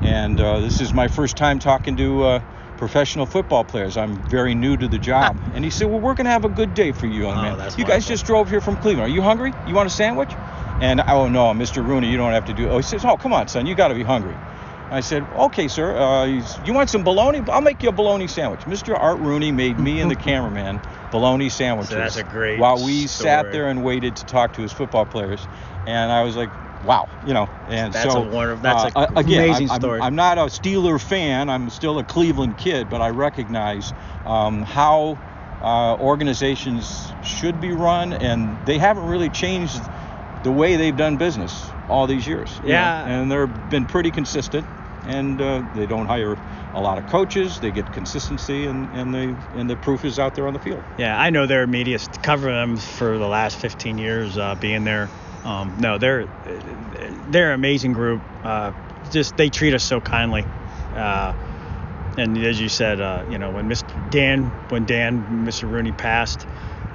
and 0.01 0.39
uh, 0.39 0.59
this 0.59 0.79
is 0.81 0.93
my 0.93 1.07
first 1.07 1.35
time 1.35 1.59
talking 1.59 1.97
to 1.97 2.23
uh, 2.23 2.39
professional 2.77 3.25
football 3.25 3.63
players. 3.63 3.97
I'm 3.97 4.15
very 4.29 4.55
new 4.55 4.77
to 4.77 4.87
the 4.87 4.97
job." 4.97 5.37
and 5.53 5.63
he 5.63 5.69
said, 5.69 5.87
"Well, 5.89 5.99
we're 5.99 6.13
gonna 6.15 6.29
have 6.29 6.45
a 6.45 6.49
good 6.49 6.73
day 6.73 6.91
for 6.91 7.07
you, 7.07 7.23
young 7.23 7.37
Oh, 7.37 7.55
man. 7.57 7.71
you 7.77 7.85
guys 7.85 8.07
just 8.07 8.25
drove 8.25 8.49
here 8.49 8.61
from 8.61 8.77
Cleveland. 8.77 9.11
Are 9.11 9.13
you 9.13 9.21
hungry? 9.21 9.53
You 9.67 9.73
want 9.75 9.87
a 9.87 9.91
sandwich?" 9.91 10.31
And 10.81 10.99
I 11.01 11.13
oh 11.13 11.27
no, 11.27 11.53
Mr. 11.53 11.85
Rooney, 11.85 12.09
you 12.11 12.17
don't 12.17 12.33
have 12.33 12.45
to 12.45 12.53
do. 12.53 12.69
Oh, 12.69 12.77
he 12.77 12.83
says, 12.83 13.05
"Oh, 13.05 13.17
come 13.17 13.33
on, 13.33 13.47
son, 13.47 13.65
you 13.65 13.75
got 13.75 13.89
to 13.89 13.95
be 13.95 14.03
hungry." 14.03 14.35
I 14.91 14.99
said, 14.99 15.23
okay, 15.35 15.67
sir. 15.67 15.97
Uh, 15.97 16.27
he's, 16.27 16.57
you 16.63 16.71
want 16.71 16.91
some 16.91 17.03
bologna? 17.03 17.41
I'll 17.49 17.59
make 17.59 17.81
you 17.81 17.89
a 17.89 17.91
bologna 17.91 18.27
sandwich. 18.27 18.61
Mr. 18.61 18.97
Art 18.97 19.17
Rooney 19.19 19.51
made 19.51 19.79
me 19.79 19.99
and 19.99 20.11
the 20.11 20.15
cameraman 20.29 20.79
bologna 21.11 21.49
sandwiches. 21.49 21.95
that's 21.95 22.17
a 22.17 22.23
great 22.23 22.59
While 22.59 22.83
we 22.83 23.07
sat 23.07 23.51
there 23.51 23.67
and 23.67 23.83
waited 23.83 24.15
to 24.17 24.25
talk 24.25 24.53
to 24.53 24.61
his 24.61 24.71
football 24.71 25.05
players, 25.05 25.47
and 25.87 26.11
I 26.11 26.23
was 26.23 26.35
like, 26.35 26.49
wow, 26.85 27.09
you 27.25 27.33
know. 27.33 27.49
And 27.69 27.93
That's 27.93 28.11
so 28.13 28.23
a 28.23 28.27
wonderful- 28.27 28.61
that's 28.63 28.95
a 28.95 28.97
uh, 28.97 29.07
again, 29.15 29.43
amazing 29.43 29.71
I'm, 29.71 29.79
story. 29.81 29.99
I'm, 29.99 30.07
I'm 30.07 30.15
not 30.15 30.37
a 30.37 30.41
Steeler 30.43 31.01
fan. 31.01 31.49
I'm 31.49 31.69
still 31.69 31.99
a 31.99 32.03
Cleveland 32.03 32.57
kid, 32.57 32.89
but 32.89 33.01
I 33.01 33.09
recognize 33.09 33.91
um, 34.25 34.61
how 34.61 35.17
uh, 35.61 35.95
organizations 35.97 37.11
should 37.23 37.59
be 37.59 37.71
run, 37.71 38.13
and 38.13 38.57
they 38.65 38.77
haven't 38.77 39.07
really 39.07 39.29
changed 39.29 39.79
the 40.43 40.51
way 40.51 40.75
they've 40.75 40.95
done 40.95 41.17
business 41.17 41.67
all 41.89 42.07
these 42.07 42.27
years. 42.27 42.59
Yeah. 42.63 43.05
know, 43.05 43.11
and 43.11 43.31
they've 43.31 43.69
been 43.69 43.85
pretty 43.85 44.11
consistent, 44.11 44.67
and 45.05 45.41
uh, 45.41 45.63
they 45.73 45.85
don't 45.87 46.05
hire 46.05 46.37
a 46.73 46.81
lot 46.81 46.97
of 46.97 47.07
coaches. 47.07 47.59
They 47.59 47.71
get 47.71 47.91
consistency, 47.93 48.65
and, 48.65 48.89
and 48.93 49.13
they 49.13 49.35
and 49.55 49.69
the 49.69 49.75
proof 49.75 50.05
is 50.05 50.19
out 50.19 50.35
there 50.35 50.47
on 50.47 50.53
the 50.53 50.59
field. 50.59 50.83
yeah, 50.97 51.19
I 51.19 51.29
know 51.29 51.47
their 51.47 51.65
media 51.65 51.97
st- 51.97 52.21
cover 52.21 52.51
them 52.51 52.77
for 52.77 53.17
the 53.17 53.27
last 53.27 53.57
15 53.57 53.97
years, 53.97 54.37
uh, 54.37 54.55
being 54.55 54.83
there. 54.83 55.09
Um, 55.45 55.77
no, 55.79 55.97
they're 55.97 56.25
they're 57.29 57.49
an 57.49 57.55
amazing 57.55 57.93
group. 57.93 58.21
Uh, 58.43 58.71
just 59.11 59.37
they 59.37 59.49
treat 59.49 59.73
us 59.73 59.83
so 59.83 60.01
kindly. 60.01 60.43
Uh, 60.95 61.33
and 62.17 62.37
as 62.37 62.59
you 62.59 62.69
said, 62.69 62.99
uh, 62.99 63.23
you 63.29 63.37
know, 63.37 63.51
when 63.51 63.69
Mr. 63.69 64.09
Dan, 64.09 64.43
when 64.69 64.85
Dan, 64.85 65.45
Mr. 65.45 65.69
Rooney 65.69 65.91
passed, 65.91 66.45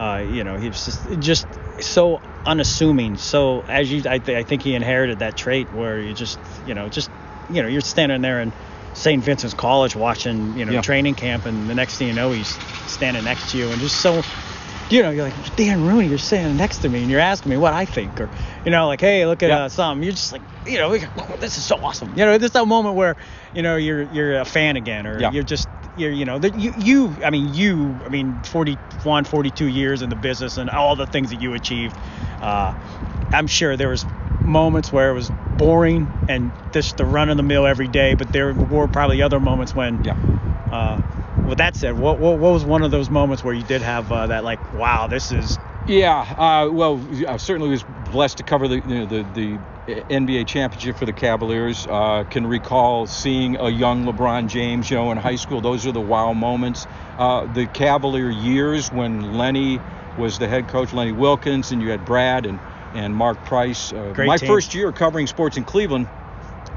uh, 0.01 0.23
you 0.27 0.45
know, 0.45 0.57
he 0.57 0.69
was 0.69 0.85
just, 0.85 1.21
just 1.21 1.47
so 1.83 2.21
unassuming. 2.47 3.17
So 3.19 3.61
as 3.69 3.93
you, 3.93 4.03
I, 4.09 4.19
th- 4.19 4.37
I 4.39 4.43
think 4.45 4.63
he 4.63 4.75
inherited 4.75 5.19
that 5.19 5.37
trait 5.37 5.71
where 5.75 6.01
you 6.01 6.15
just, 6.15 6.39
you 6.67 6.75
know, 6.75 6.89
just, 6.89 7.11
you 7.51 7.63
know, 7.63 7.69
you're 7.69 7.83
standing 7.83 8.23
there 8.23 8.41
and 8.41 8.51
St. 8.95 9.23
Vincent's 9.23 9.55
College 9.55 9.95
watching, 9.95 10.57
you 10.57 10.65
know, 10.65 10.73
Yeah. 10.73 10.81
training 10.81 11.15
camp, 11.17 11.45
and 11.45 11.69
the 11.69 11.75
next 11.75 11.99
thing 11.99 12.09
you 12.09 12.15
know, 12.15 12.33
he's 12.33 12.59
standing 12.87 13.23
next 13.25 13.51
to 13.53 13.59
you, 13.59 13.69
and 13.71 13.79
just 13.81 14.01
so, 14.01 14.23
you 14.91 15.03
know, 15.03 15.11
you're 15.11 15.25
like 15.25 15.57
Dan 15.57 15.83
Rooney, 15.85 16.09
you're 16.09 16.19
sitting 16.19 16.57
next 16.57 16.79
to 16.81 16.89
me, 16.89 17.03
and 17.03 17.11
you're 17.11 17.21
asking 17.21 17.51
me 17.51 17.57
what 17.57 17.73
I 17.73 17.85
think, 17.85 18.21
or, 18.21 18.29
you 18.65 18.71
know, 18.71 18.87
like, 18.89 19.01
hey, 19.01 19.25
look 19.27 19.43
at 19.43 19.49
Yeah. 19.51 19.65
uh, 19.65 19.69
something. 19.69 20.03
You're 20.03 20.13
just 20.13 20.33
like, 20.33 20.43
you 20.67 20.79
know, 20.79 20.97
oh, 21.19 21.37
this 21.39 21.57
is 21.59 21.65
so 21.65 21.77
awesome. 21.83 22.11
You 22.17 22.25
know, 22.25 22.39
this 22.39 22.53
that 22.53 22.67
moment 22.67 22.97
where, 22.97 23.17
you 23.55 23.63
know, 23.63 23.77
you're 23.77 24.03
you're 24.03 24.41
a 24.41 24.45
fan 24.45 24.77
again, 24.77 25.07
or 25.07 25.19
you're 25.33 25.43
just 25.45 25.69
you're 25.95 26.11
you 26.13 26.25
know 26.25 26.39
that 26.39 26.55
you 26.55 26.73
you 26.77 27.17
I 27.25 27.31
mean 27.31 27.49
you 27.53 28.01
I 28.05 28.09
mean 28.11 28.43
41 28.43 29.25
42 29.25 29.67
years 29.67 30.03
in 30.03 30.11
the 30.11 30.17
business 30.17 30.57
and 30.57 30.71
all 30.71 30.95
the 30.97 31.07
things 31.07 31.31
that 31.31 31.37
you 31.37 31.53
achieved 31.55 31.99
uh, 32.41 32.75
I'm 33.33 33.47
sure 33.49 33.77
there 33.77 33.89
was 33.89 34.07
moments 34.45 34.93
where 34.93 35.11
it 35.11 35.15
was 35.15 35.31
boring 35.59 36.15
and 36.29 36.53
just 36.73 36.97
the 36.97 37.05
run 37.05 37.29
of 37.29 37.37
the 37.37 37.43
mill 37.43 37.67
every 37.67 37.89
day 37.89 38.15
but 38.15 38.31
there 38.33 38.55
were 38.55 38.87
probably 38.89 39.21
other 39.23 39.41
moments 39.41 39.75
when 39.75 40.01
Yeah. 40.05 40.15
uh, 40.71 41.01
with 41.51 41.59
that 41.59 41.75
said 41.75 41.99
what, 41.99 42.19
what 42.19 42.39
what 42.39 42.53
was 42.53 42.65
one 42.65 42.83
of 42.83 42.91
those 42.91 43.11
moments 43.11 43.43
where 43.43 43.53
you 43.53 43.65
did 43.65 43.83
have 43.83 44.11
uh, 44.11 44.29
that 44.29 44.45
like 44.45 44.61
wow 44.75 45.07
this 45.09 45.33
is 45.33 45.59
Yeah, 45.87 46.21
uh, 46.21 46.71
well, 46.71 47.01
I 47.27 47.37
certainly 47.39 47.71
was 47.71 47.83
blessed 48.13 48.37
to 48.37 48.45
cover 48.45 48.69
the 48.69 48.77
you 48.77 48.83
know, 49.01 49.07
the, 49.07 49.23
the 49.35 49.59
NBA 50.05 50.47
championship 50.47 50.97
for 50.97 51.07
the 51.07 51.13
Cavaliers. 51.13 51.87
Uh, 51.89 52.25
can 52.31 52.47
recall 52.47 53.07
seeing 53.07 53.57
a 53.57 53.69
young 53.69 54.05
LeBron 54.05 54.47
James, 54.47 54.89
you 54.91 54.97
know, 54.97 55.11
in 55.11 55.19
high 55.19 55.37
school. 55.37 55.61
Those 55.61 55.87
are 55.87 55.93
the 55.93 56.01
wow 56.01 56.33
moments. 56.33 56.87
Uh, 57.19 57.53
the 57.53 57.67
Cavalier 57.67 58.31
years 58.31 58.93
when 58.93 59.37
Lenny 59.37 59.81
was 60.17 60.39
the 60.39 60.47
head 60.47 60.69
coach, 60.69 60.93
Lenny 60.93 61.13
Wilkens, 61.13 61.73
and 61.73 61.83
you 61.83 61.91
had 61.91 62.05
Brad 62.05 62.47
and 62.47 62.61
and 62.95 63.15
Mark 63.15 63.43
Price. 63.45 63.93
Uh, 63.93 64.15
my 64.17 64.37
team. 64.37 64.49
first 64.49 64.75
year 64.75 64.93
covering 64.93 65.27
sports 65.27 65.57
in 65.57 65.65
Cleveland. 65.65 66.07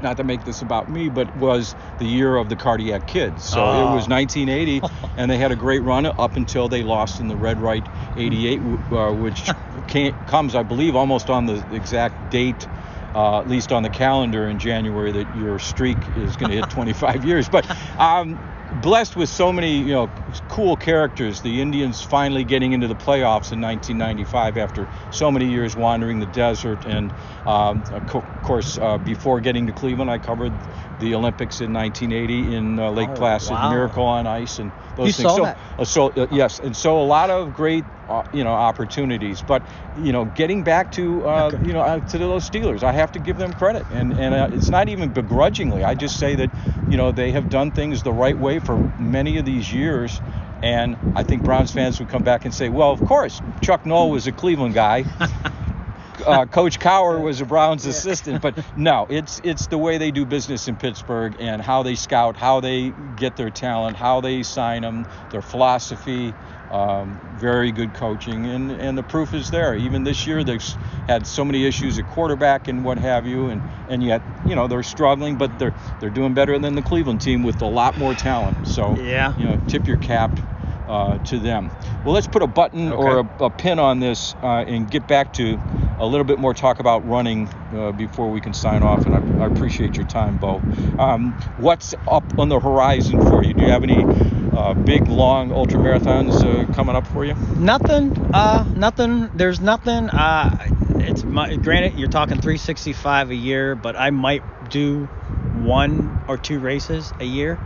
Not 0.04 0.18
to 0.18 0.24
make 0.24 0.44
this 0.44 0.60
about 0.60 0.86
me, 0.88 1.08
but 1.08 1.34
was 1.34 1.74
the 1.98 2.04
year 2.04 2.36
of 2.36 2.50
the 2.50 2.56
cardiac 2.56 3.06
kids. 3.06 3.42
So 3.46 3.60
Oh. 3.64 3.72
it 3.90 3.94
was 3.96 4.06
1980, 4.06 4.82
and 5.16 5.30
they 5.30 5.38
had 5.38 5.50
a 5.50 5.56
great 5.56 5.82
run 5.82 6.04
up 6.06 6.36
until 6.36 6.68
they 6.68 6.82
lost 6.82 7.20
in 7.20 7.28
the 7.28 7.36
Red 7.36 7.58
Right 7.58 7.88
88, 8.14 8.60
uh, 8.92 9.12
which 9.14 9.50
came, 9.88 10.14
comes, 10.26 10.54
I 10.54 10.62
believe, 10.62 10.94
almost 10.94 11.30
on 11.30 11.46
the 11.46 11.64
exact 11.70 12.28
date, 12.28 12.68
uh, 13.14 13.38
at 13.40 13.48
least 13.48 13.72
on 13.72 13.82
the 13.82 13.88
calendar 13.88 14.46
in 14.46 14.58
January, 14.58 15.10
that 15.12 15.34
your 15.34 15.58
streak 15.58 16.10
is 16.14 16.36
going 16.36 16.50
to 16.50 16.56
hit 16.56 16.68
25 16.68 17.24
years. 17.24 17.48
But 17.48 17.66
um, 17.98 18.38
blessed 18.82 19.16
with 19.16 19.28
so 19.28 19.52
many, 19.52 19.78
you 19.78 19.92
know, 19.92 20.08
cool 20.48 20.76
characters. 20.76 21.40
The 21.40 21.60
Indians 21.60 22.02
finally 22.02 22.44
getting 22.44 22.72
into 22.72 22.88
the 22.88 22.96
playoffs 22.96 23.52
in 23.52 23.60
1995 23.60 24.56
after 24.56 24.88
so 25.10 25.30
many 25.30 25.46
years 25.50 25.76
wandering 25.76 26.20
the 26.20 26.26
desert, 26.26 26.84
and 26.86 27.12
um, 27.46 27.84
of 27.90 28.06
course, 28.42 28.78
uh, 28.78 28.98
before 28.98 29.40
getting 29.40 29.66
to 29.68 29.72
Cleveland, 29.72 30.10
I 30.10 30.18
covered 30.18 30.52
the 30.98 31.14
Olympics 31.14 31.60
in 31.60 31.72
1980 31.72 32.54
in 32.54 32.78
uh, 32.78 32.90
Lake 32.90 33.08
Oh, 33.10 33.14
Placid, 33.14 33.52
wow. 33.52 33.70
Miracle 33.70 34.04
on 34.04 34.26
Ice, 34.26 34.58
and 34.58 34.72
those 34.96 35.08
You 35.08 35.12
things. 35.12 35.30
saw 35.30 35.36
so, 35.36 35.42
that? 35.44 35.58
uh, 35.78 35.84
so 35.84 36.08
uh, 36.16 36.26
yes, 36.30 36.58
and 36.58 36.76
so 36.76 37.00
a 37.00 37.04
lot 37.04 37.30
of 37.30 37.52
great, 37.52 37.84
uh, 38.08 38.22
you 38.32 38.44
know, 38.44 38.52
opportunities. 38.52 39.42
But 39.42 39.62
you 39.96 40.12
know, 40.12 40.24
getting 40.24 40.62
back 40.64 40.92
to 40.92 41.26
uh, 41.26 41.48
Okay. 41.54 41.66
you 41.66 41.72
know 41.72 41.80
uh, 41.80 42.00
to 42.00 42.18
those 42.18 42.48
Steelers, 42.48 42.82
I 42.82 42.92
have 42.92 43.12
to 43.12 43.18
give 43.18 43.36
them 43.36 43.52
credit, 43.54 43.86
and 43.90 44.12
and 44.12 44.34
uh, 44.34 44.48
it's 44.52 44.70
not 44.70 44.88
even 44.88 45.10
begrudgingly. 45.12 45.84
I 45.84 45.94
just 45.94 46.18
say 46.18 46.36
that 46.36 46.50
you 46.88 46.96
know 46.96 47.12
they 47.12 47.32
have 47.32 47.48
done 47.48 47.72
things 47.72 48.02
the 48.02 48.12
right 48.12 48.36
way 48.38 48.58
for 48.58 48.76
many 48.98 49.38
of 49.38 49.44
these 49.44 49.72
years. 49.72 50.20
And 50.62 50.96
I 51.14 51.24
think 51.24 51.44
Browns 51.44 51.72
fans 51.72 51.98
would 52.00 52.08
come 52.08 52.22
back 52.22 52.46
and 52.46 52.54
say, 52.54 52.70
well, 52.70 52.90
of 52.90 53.04
course, 53.04 53.42
Chuck 53.60 53.84
Noll 53.84 54.10
was 54.10 54.26
a 54.26 54.32
Cleveland 54.32 54.74
guy. 54.74 55.04
uh, 56.26 56.46
Coach 56.46 56.78
Cowher 56.78 57.22
was 57.22 57.40
a 57.40 57.44
Browns 57.46 57.86
assistant, 57.86 58.40
but 58.40 58.56
no, 58.76 59.06
it's 59.10 59.40
it's 59.44 59.66
the 59.66 59.78
way 59.78 59.98
they 59.98 60.10
do 60.10 60.24
business 60.24 60.68
in 60.68 60.76
Pittsburgh 60.76 61.36
and 61.38 61.60
how 61.60 61.82
they 61.82 61.94
scout, 61.96 62.36
how 62.36 62.60
they 62.60 62.90
get 63.16 63.36
their 63.36 63.50
talent, 63.50 63.96
how 63.96 64.20
they 64.20 64.42
sign 64.42 64.82
them, 64.82 65.06
their 65.30 65.42
philosophy. 65.42 66.34
Um, 66.74 67.20
very 67.36 67.70
good 67.70 67.94
coaching, 67.94 68.46
and 68.46 68.72
and 68.72 68.98
the 68.98 69.04
proof 69.04 69.32
is 69.32 69.48
there. 69.52 69.76
Even 69.76 70.02
this 70.02 70.26
year, 70.26 70.42
they've 70.42 70.60
had 71.06 71.24
so 71.24 71.44
many 71.44 71.64
issues 71.64 72.00
at 72.00 72.08
quarterback 72.08 72.66
and 72.66 72.84
what 72.84 72.98
have 72.98 73.26
you, 73.26 73.46
and 73.46 73.62
and 73.88 74.02
yet 74.02 74.22
you 74.44 74.56
know 74.56 74.66
they're 74.66 74.82
struggling, 74.82 75.36
but 75.36 75.56
they're 75.56 75.74
they're 76.00 76.10
doing 76.10 76.34
better 76.34 76.58
than 76.58 76.74
the 76.74 76.82
Cleveland 76.82 77.20
team 77.20 77.44
with 77.44 77.62
a 77.62 77.66
lot 77.66 77.96
more 77.96 78.12
talent. 78.12 78.66
So 78.66 78.96
Yeah. 78.96 79.38
you 79.38 79.44
know, 79.44 79.62
tip 79.68 79.86
your 79.86 79.98
cap 79.98 80.36
uh, 80.88 81.18
to 81.18 81.38
them. 81.38 81.70
Well, 82.04 82.12
let's 82.12 82.26
put 82.26 82.42
a 82.42 82.48
button 82.48 82.90
or 82.90 83.20
a, 83.20 83.44
a 83.44 83.50
pin 83.50 83.78
on 83.78 84.00
this 84.00 84.34
uh, 84.42 84.64
and 84.66 84.90
get 84.90 85.06
back 85.06 85.32
to 85.34 85.60
a 86.00 86.06
little 86.06 86.24
bit 86.24 86.40
more 86.40 86.54
talk 86.54 86.80
about 86.80 87.08
running 87.08 87.48
uh, 87.72 87.92
before 87.92 88.30
we 88.32 88.40
can 88.40 88.52
sign 88.52 88.82
off. 88.82 89.06
And 89.06 89.14
I, 89.14 89.44
I 89.44 89.46
appreciate 89.46 89.94
your 89.94 90.06
time, 90.08 90.38
Bo. 90.38 90.60
Um, 90.98 91.32
what's 91.58 91.94
up 92.08 92.38
on 92.38 92.48
the 92.48 92.58
horizon 92.58 93.20
for 93.20 93.44
you? 93.44 93.54
Do 93.54 93.62
you 93.62 93.70
have 93.70 93.84
any 93.84 94.02
uh, 94.54 94.74
big, 94.74 95.06
long 95.08 95.52
ultra 95.52 95.78
marathons 95.80 96.32
uh, 96.42 96.72
coming 96.74 96.96
up 96.96 97.06
for 97.06 97.24
you? 97.24 97.34
Nothing. 97.56 98.30
Uh, 98.32 98.64
nothing. 98.74 99.30
There's 99.34 99.60
nothing. 99.60 100.08
Uh, 100.10 100.68
it's 101.00 101.24
my, 101.24 101.56
granted 101.56 101.98
you're 101.98 102.08
talking 102.08 102.40
365 102.40 103.30
a 103.30 103.34
year, 103.34 103.74
but 103.74 103.96
I 103.96 104.10
might 104.10 104.42
do 104.68 105.08
one 105.52 106.24
or 106.28 106.36
two 106.38 106.58
races 106.60 107.12
a 107.20 107.24
year, 107.24 107.58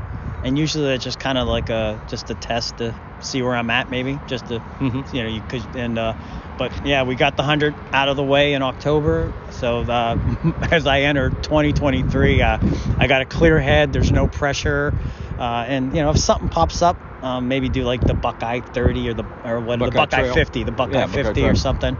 and 0.45 0.59
usually 0.59 0.85
that's 0.87 1.05
just 1.05 1.19
kind 1.19 1.39
of 1.39 1.49
like 1.49 1.71
a 1.71 2.01
just 2.09 2.31
a 2.31 2.35
test 2.35 2.79
to 2.79 2.95
see 3.21 3.43
where 3.43 3.55
I'm 3.57 3.71
at, 3.71 3.91
maybe 3.91 4.19
just 4.27 4.47
to 4.49 4.61
Mhm. 4.81 5.13
you 5.13 5.23
know 5.23 5.29
you 5.29 5.41
could 5.43 5.77
and 5.77 5.99
uh, 5.99 6.15
but 6.59 6.73
yeah, 6.87 7.03
we 7.05 7.15
got 7.15 7.37
the 7.37 7.43
hundred 7.43 7.75
out 7.93 8.09
of 8.09 8.17
the 8.17 8.23
way 8.25 8.53
in 8.55 8.63
October, 8.63 9.33
so 9.51 9.81
uh, 9.83 10.17
as 10.71 10.87
I 10.87 11.03
enter 11.03 11.31
2023, 11.31 12.43
uh, 12.43 12.59
I 12.99 13.07
got 13.07 13.23
a 13.23 13.27
clear 13.27 13.59
head. 13.61 13.93
There's 13.93 14.11
no 14.13 14.27
pressure, 14.27 14.93
uh, 15.39 15.65
and 15.67 15.95
you 15.95 16.03
know 16.03 16.11
if 16.11 16.19
something 16.19 16.49
pops 16.49 16.83
up. 16.83 16.97
Um, 17.21 17.49
maybe 17.49 17.69
do 17.69 17.83
like 17.83 18.07
the 18.07 18.15
Buckeye 18.15 18.61
30 18.61 19.09
or 19.09 19.15
the 19.15 19.25
or 19.45 19.59
what 19.59 19.81
the 19.81 19.87
Buckeye 19.87 20.05
Buckeye 20.05 20.21
Trail. 20.21 20.35
50, 20.35 20.63
the 20.63 20.71
Buckeye 20.71 20.93
Yeah, 21.01 21.07
50 21.09 21.33
Trail. 21.33 21.47
or 21.49 21.57
something. 21.57 21.97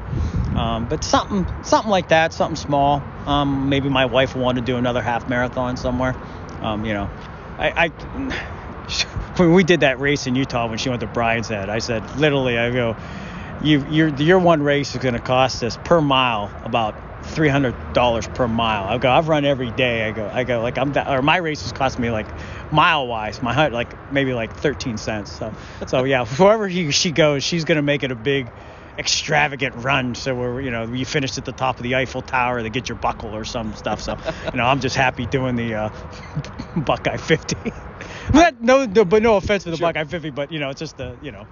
Um, 0.55 0.87
but 0.89 1.03
something 1.03 1.45
something 1.65 1.91
like 1.91 2.11
that, 2.11 2.33
something 2.33 2.55
small. 2.55 3.03
Um, 3.27 3.69
maybe 3.69 3.89
my 3.89 4.07
wife 4.07 4.37
will 4.37 4.43
want 4.43 4.59
to 4.59 4.65
do 4.65 4.77
another 4.77 5.03
half 5.03 5.29
marathon 5.29 5.77
somewhere. 5.77 6.15
Um, 6.63 6.85
you 6.85 6.95
know, 6.95 7.11
I, 7.59 7.87
I 7.87 7.89
when 9.39 9.55
we 9.55 9.65
did 9.65 9.81
that 9.81 9.99
race 9.99 10.29
in 10.29 10.37
Utah 10.37 10.69
when 10.69 10.79
she 10.79 10.89
went 10.89 11.01
to 11.01 11.09
Brian's 11.09 11.49
Head, 11.49 11.69
I 11.69 11.81
said 11.81 12.17
literally, 12.17 12.57
I 12.57 12.71
go, 12.71 12.97
you 13.61 13.85
your 13.91 14.09
your 14.11 14.39
one 14.39 14.63
race 14.63 14.95
is 14.95 15.03
going 15.03 15.15
to 15.15 15.21
cost 15.21 15.65
us 15.65 15.77
per 15.85 16.01
mile 16.01 16.49
about 16.63 16.95
three 17.29 17.49
hundred 17.49 17.75
dollars 17.93 18.27
per 18.29 18.49
mile. 18.49 18.85
I 18.85 18.99
go, 18.99 19.11
I've 19.11 19.29
run 19.29 19.45
every 19.45 19.71
day. 19.71 20.07
I 20.09 20.13
go, 20.13 20.29
I 20.33 20.45
go 20.45 20.61
like 20.63 20.79
I'm 20.79 20.93
that, 20.93 21.09
or 21.09 21.23
my 21.23 21.37
races 21.39 21.73
cost 21.73 21.99
me 21.99 22.11
like 22.11 22.27
mile 22.73 23.07
wise, 23.07 23.43
my 23.43 23.53
hunt 23.55 23.73
like 23.75 24.13
maybe 24.13 24.33
like 24.35 24.55
thirteen 24.57 24.97
cents. 24.97 25.33
So 25.33 25.53
so 25.87 26.05
yeah, 26.13 26.25
wherever 26.27 26.69
he, 26.69 26.91
she 26.91 27.13
goes, 27.13 27.45
she's 27.45 27.65
going 27.65 27.77
to 27.77 27.83
make 27.83 28.03
it 28.03 28.11
a 28.11 28.17
big 28.17 28.49
extravagant 28.99 29.77
run 29.77 30.17
so 30.17 30.35
we're, 30.35 30.61
you 30.61 30.73
know 30.73 30.83
you 30.85 31.05
finish 31.07 31.39
at 31.39 31.45
the 31.45 31.53
top 31.53 31.77
of 31.77 31.85
the 31.85 31.95
Eiffel 31.95 32.21
Tower 32.21 32.61
to 32.63 32.69
get 32.69 32.89
your 32.89 32.99
buckle 32.99 33.35
or 33.35 33.45
some 33.45 33.73
stuff 33.75 34.01
so 34.03 34.17
you 34.53 34.59
know 34.59 34.65
I'm 34.65 34.81
just 34.81 34.97
happy 34.97 35.25
doing 35.25 35.55
the 35.55 35.75
uh, 35.75 35.91
Buckeye 36.77 37.17
50 37.17 37.57
but 38.33 38.61
no, 38.61 38.87
no 38.87 39.05
but 39.05 39.23
no 39.23 39.37
offense 39.37 39.63
to 39.65 39.71
the 39.71 39.77
Sure. 39.77 39.87
Buckeye 39.87 40.03
50 40.03 40.31
but 40.31 40.51
you 40.51 40.59
know 40.59 40.71
it's 40.71 40.81
just 40.81 40.97
the 40.97 41.17
you 41.23 41.31
know 41.31 41.47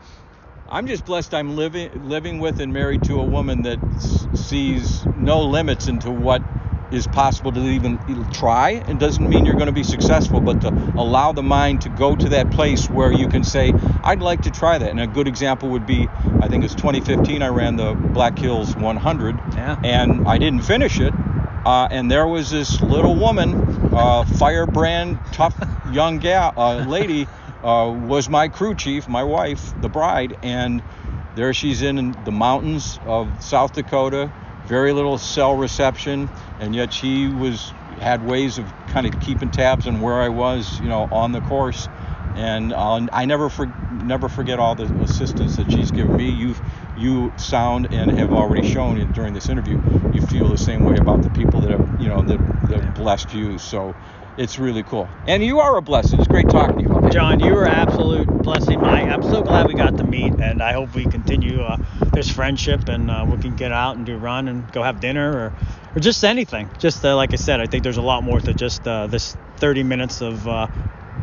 I'm 0.68 0.86
just 0.86 1.04
blessed 1.04 1.32
I'm 1.34 1.54
living 1.56 2.08
living 2.08 2.38
with 2.40 2.60
and 2.60 2.72
married 2.72 3.04
to 3.04 3.20
a 3.20 3.24
woman 3.24 3.62
that 3.62 3.78
s- 3.78 4.26
sees 4.34 5.06
no 5.14 5.42
limits 5.42 5.86
into 5.86 6.10
what 6.10 6.42
is 6.90 7.06
possible 7.06 7.52
to 7.52 7.60
even 7.60 7.98
try. 8.32 8.82
And 8.86 8.98
doesn't 8.98 9.28
mean 9.28 9.44
you're 9.44 9.54
going 9.54 9.66
to 9.66 9.72
be 9.72 9.82
successful 9.84 10.40
but 10.40 10.60
to 10.62 10.68
allow 10.96 11.32
the 11.32 11.42
mind 11.42 11.82
to 11.82 11.88
go 11.88 12.14
to 12.16 12.28
that 12.30 12.50
place 12.50 12.88
where 12.88 13.12
you 13.12 13.28
can 13.28 13.44
say 13.44 13.72
I'd 14.04 14.20
like 14.20 14.42
to 14.42 14.50
try 14.50 14.78
that. 14.78 14.90
And 14.90 15.00
a 15.00 15.06
good 15.06 15.28
example 15.28 15.70
would 15.70 15.86
be 15.86 16.08
I 16.40 16.48
think 16.48 16.64
it's 16.64 16.74
2015 16.74 17.42
I 17.42 17.48
ran 17.48 17.76
the 17.76 17.94
Black 17.94 18.38
Hills 18.38 18.74
100 18.76 19.54
Yeah. 19.54 19.76
and 19.84 20.26
I 20.28 20.38
didn't 20.38 20.62
finish 20.62 21.00
it 21.00 21.14
uh, 21.64 21.88
and 21.90 22.10
there 22.10 22.26
was 22.26 22.50
this 22.50 22.80
little 22.80 23.16
woman 23.16 23.92
uh, 23.92 24.24
firebrand 24.24 25.18
tough 25.32 25.54
young 25.92 26.18
gal 26.18 26.52
uh, 26.56 26.84
lady 26.86 27.26
uh, 27.66 27.90
was 27.90 28.28
my 28.28 28.48
crew 28.48 28.74
chief 28.74 29.08
my 29.08 29.24
wife 29.24 29.74
the 29.80 29.88
bride 29.88 30.36
and 30.42 30.80
there 31.34 31.52
she's 31.52 31.82
in 31.82 32.14
the 32.24 32.30
mountains 32.30 32.98
of 33.04 33.42
South 33.42 33.72
Dakota 33.72 34.30
very 34.66 34.92
little 34.92 35.18
cell 35.18 35.54
reception 35.54 36.30
and 36.60 36.74
yet 36.76 36.92
she 36.92 37.28
was 37.28 37.74
had 38.00 38.22
ways 38.22 38.58
of 38.58 38.72
kind 38.86 39.04
of 39.06 39.18
keeping 39.18 39.50
tabs 39.50 39.88
on 39.88 40.00
where 40.00 40.22
I 40.22 40.28
was 40.28 40.78
you 40.78 40.88
know 40.88 41.08
on 41.10 41.32
the 41.32 41.40
course 41.40 41.88
and 42.36 42.72
uh, 42.72 43.06
I 43.12 43.24
never 43.24 43.48
for, 43.48 43.66
never 43.90 44.28
forget 44.28 44.58
all 44.58 44.74
the 44.74 44.84
assistance 45.02 45.56
that 45.56 45.70
she's 45.72 45.90
given 45.90 46.16
me. 46.16 46.30
You've 46.30 46.60
you 46.98 47.32
sound 47.36 47.92
and 47.92 48.10
have 48.18 48.32
already 48.32 48.66
shown 48.70 48.98
in, 48.98 49.12
during 49.12 49.34
this 49.34 49.48
interview, 49.48 49.80
you 50.14 50.20
feel 50.26 50.48
the 50.48 50.58
same 50.58 50.84
way 50.84 50.96
about 50.96 51.22
the 51.22 51.30
people 51.30 51.60
that 51.60 51.70
have, 51.70 52.00
you 52.00 52.08
know, 52.08 52.22
that, 52.22 52.38
that 52.68 52.82
have 52.82 52.94
blessed 52.94 53.34
you. 53.34 53.58
So 53.58 53.94
it's 54.38 54.58
really 54.58 54.82
cool. 54.82 55.08
And 55.26 55.44
you 55.44 55.60
are 55.60 55.76
a 55.76 55.82
blessing. 55.82 56.18
It's 56.18 56.28
great 56.28 56.48
talking 56.48 56.76
to 56.78 56.82
you. 56.82 56.90
About 56.90 57.12
John, 57.12 57.40
you 57.40 57.52
were 57.52 57.66
absolute 57.66 58.26
blessing. 58.42 58.80
My, 58.80 59.02
I'm 59.02 59.22
so 59.22 59.42
glad 59.42 59.66
we 59.66 59.74
got 59.74 59.96
to 59.98 60.04
meet, 60.04 60.34
and 60.40 60.62
I 60.62 60.72
hope 60.72 60.94
we 60.94 61.04
continue 61.04 61.62
uh, 61.62 61.78
this 62.12 62.30
friendship, 62.30 62.88
and 62.88 63.10
uh, 63.10 63.26
we 63.28 63.38
can 63.38 63.56
get 63.56 63.72
out 63.72 63.96
and 63.96 64.04
do 64.04 64.16
run 64.16 64.48
and 64.48 64.70
go 64.72 64.82
have 64.82 65.00
dinner 65.00 65.30
or, 65.32 65.52
or 65.94 66.00
just 66.00 66.24
anything. 66.24 66.70
Just 66.78 67.04
uh, 67.04 67.16
like 67.16 67.32
I 67.32 67.36
said, 67.36 67.60
I 67.60 67.66
think 67.66 67.82
there's 67.82 67.96
a 67.96 68.02
lot 68.02 68.24
more 68.24 68.40
to 68.40 68.54
just 68.54 68.86
uh, 68.86 69.06
this 69.06 69.36
30 69.56 69.82
minutes 69.84 70.20
of 70.20 70.46
uh, 70.46 70.66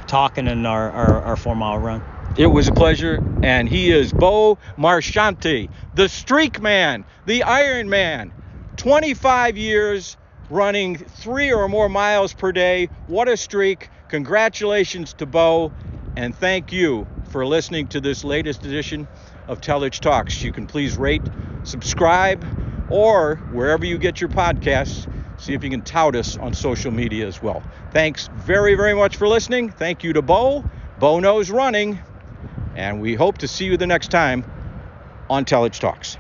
talking 0.04 0.48
in 0.48 0.66
our, 0.66 0.92
our, 0.92 1.22
our 1.24 1.38
four 1.38 1.56
mile 1.56 1.80
run. 1.80 2.04
It 2.38 2.48
was 2.48 2.68
a 2.68 2.74
pleasure, 2.74 3.22
and 3.44 3.70
he 3.70 3.92
is 3.92 4.14
Bo 4.14 4.58
Marchionte, 4.78 5.70
the 5.96 6.10
Streak 6.10 6.62
Man, 6.62 7.06
the 7.26 7.44
Iron 7.44 7.90
Man. 7.90 8.34
25 8.78 9.58
years 9.58 10.18
running 10.50 10.98
three 10.98 11.54
or 11.54 11.70
more 11.70 11.90
miles 11.90 12.34
per 12.34 12.52
day. 12.52 12.90
What 13.08 13.30
a 13.30 13.38
streak. 13.38 13.90
Congratulations 14.10 15.14
to 15.16 15.26
Bo. 15.26 15.74
and 16.18 16.36
thank 16.36 16.72
you 16.72 17.08
for 17.30 17.46
listening 17.46 17.88
to 17.90 18.02
this 18.02 18.24
latest 18.24 18.66
edition 18.66 19.08
of 19.48 19.62
Telich 19.62 20.00
Talks. 20.00 20.44
You 20.44 20.52
can 20.52 20.68
please 20.68 20.98
rate, 20.98 21.24
subscribe, 21.64 22.46
or 22.90 23.38
wherever 23.52 23.86
you 23.86 23.98
get 23.98 24.22
your 24.22 24.30
podcasts, 24.30 25.08
see 25.44 25.54
if 25.54 25.64
you 25.64 25.70
can 25.70 25.82
tout 25.82 26.16
us 26.16 26.38
on 26.38 26.54
social 26.54 26.92
media 26.92 27.28
as 27.28 27.42
well. 27.42 27.62
Thanks 27.92 28.28
very, 28.28 28.76
very 28.76 28.94
much 28.94 29.18
for 29.18 29.28
listening. 29.28 29.70
Thank 29.70 30.04
you 30.04 30.14
to 30.14 30.22
Bo. 30.22 30.66
Bo 31.00 31.20
knows 31.20 31.50
running, 31.50 32.00
and 32.76 33.02
we 33.02 33.14
hope 33.14 33.40
to 33.40 33.48
see 33.48 33.66
you 33.66 33.76
the 33.76 33.88
next 33.88 34.10
time 34.10 34.46
on 35.30 35.44
Telich 35.44 35.80
Talks. 35.80 36.18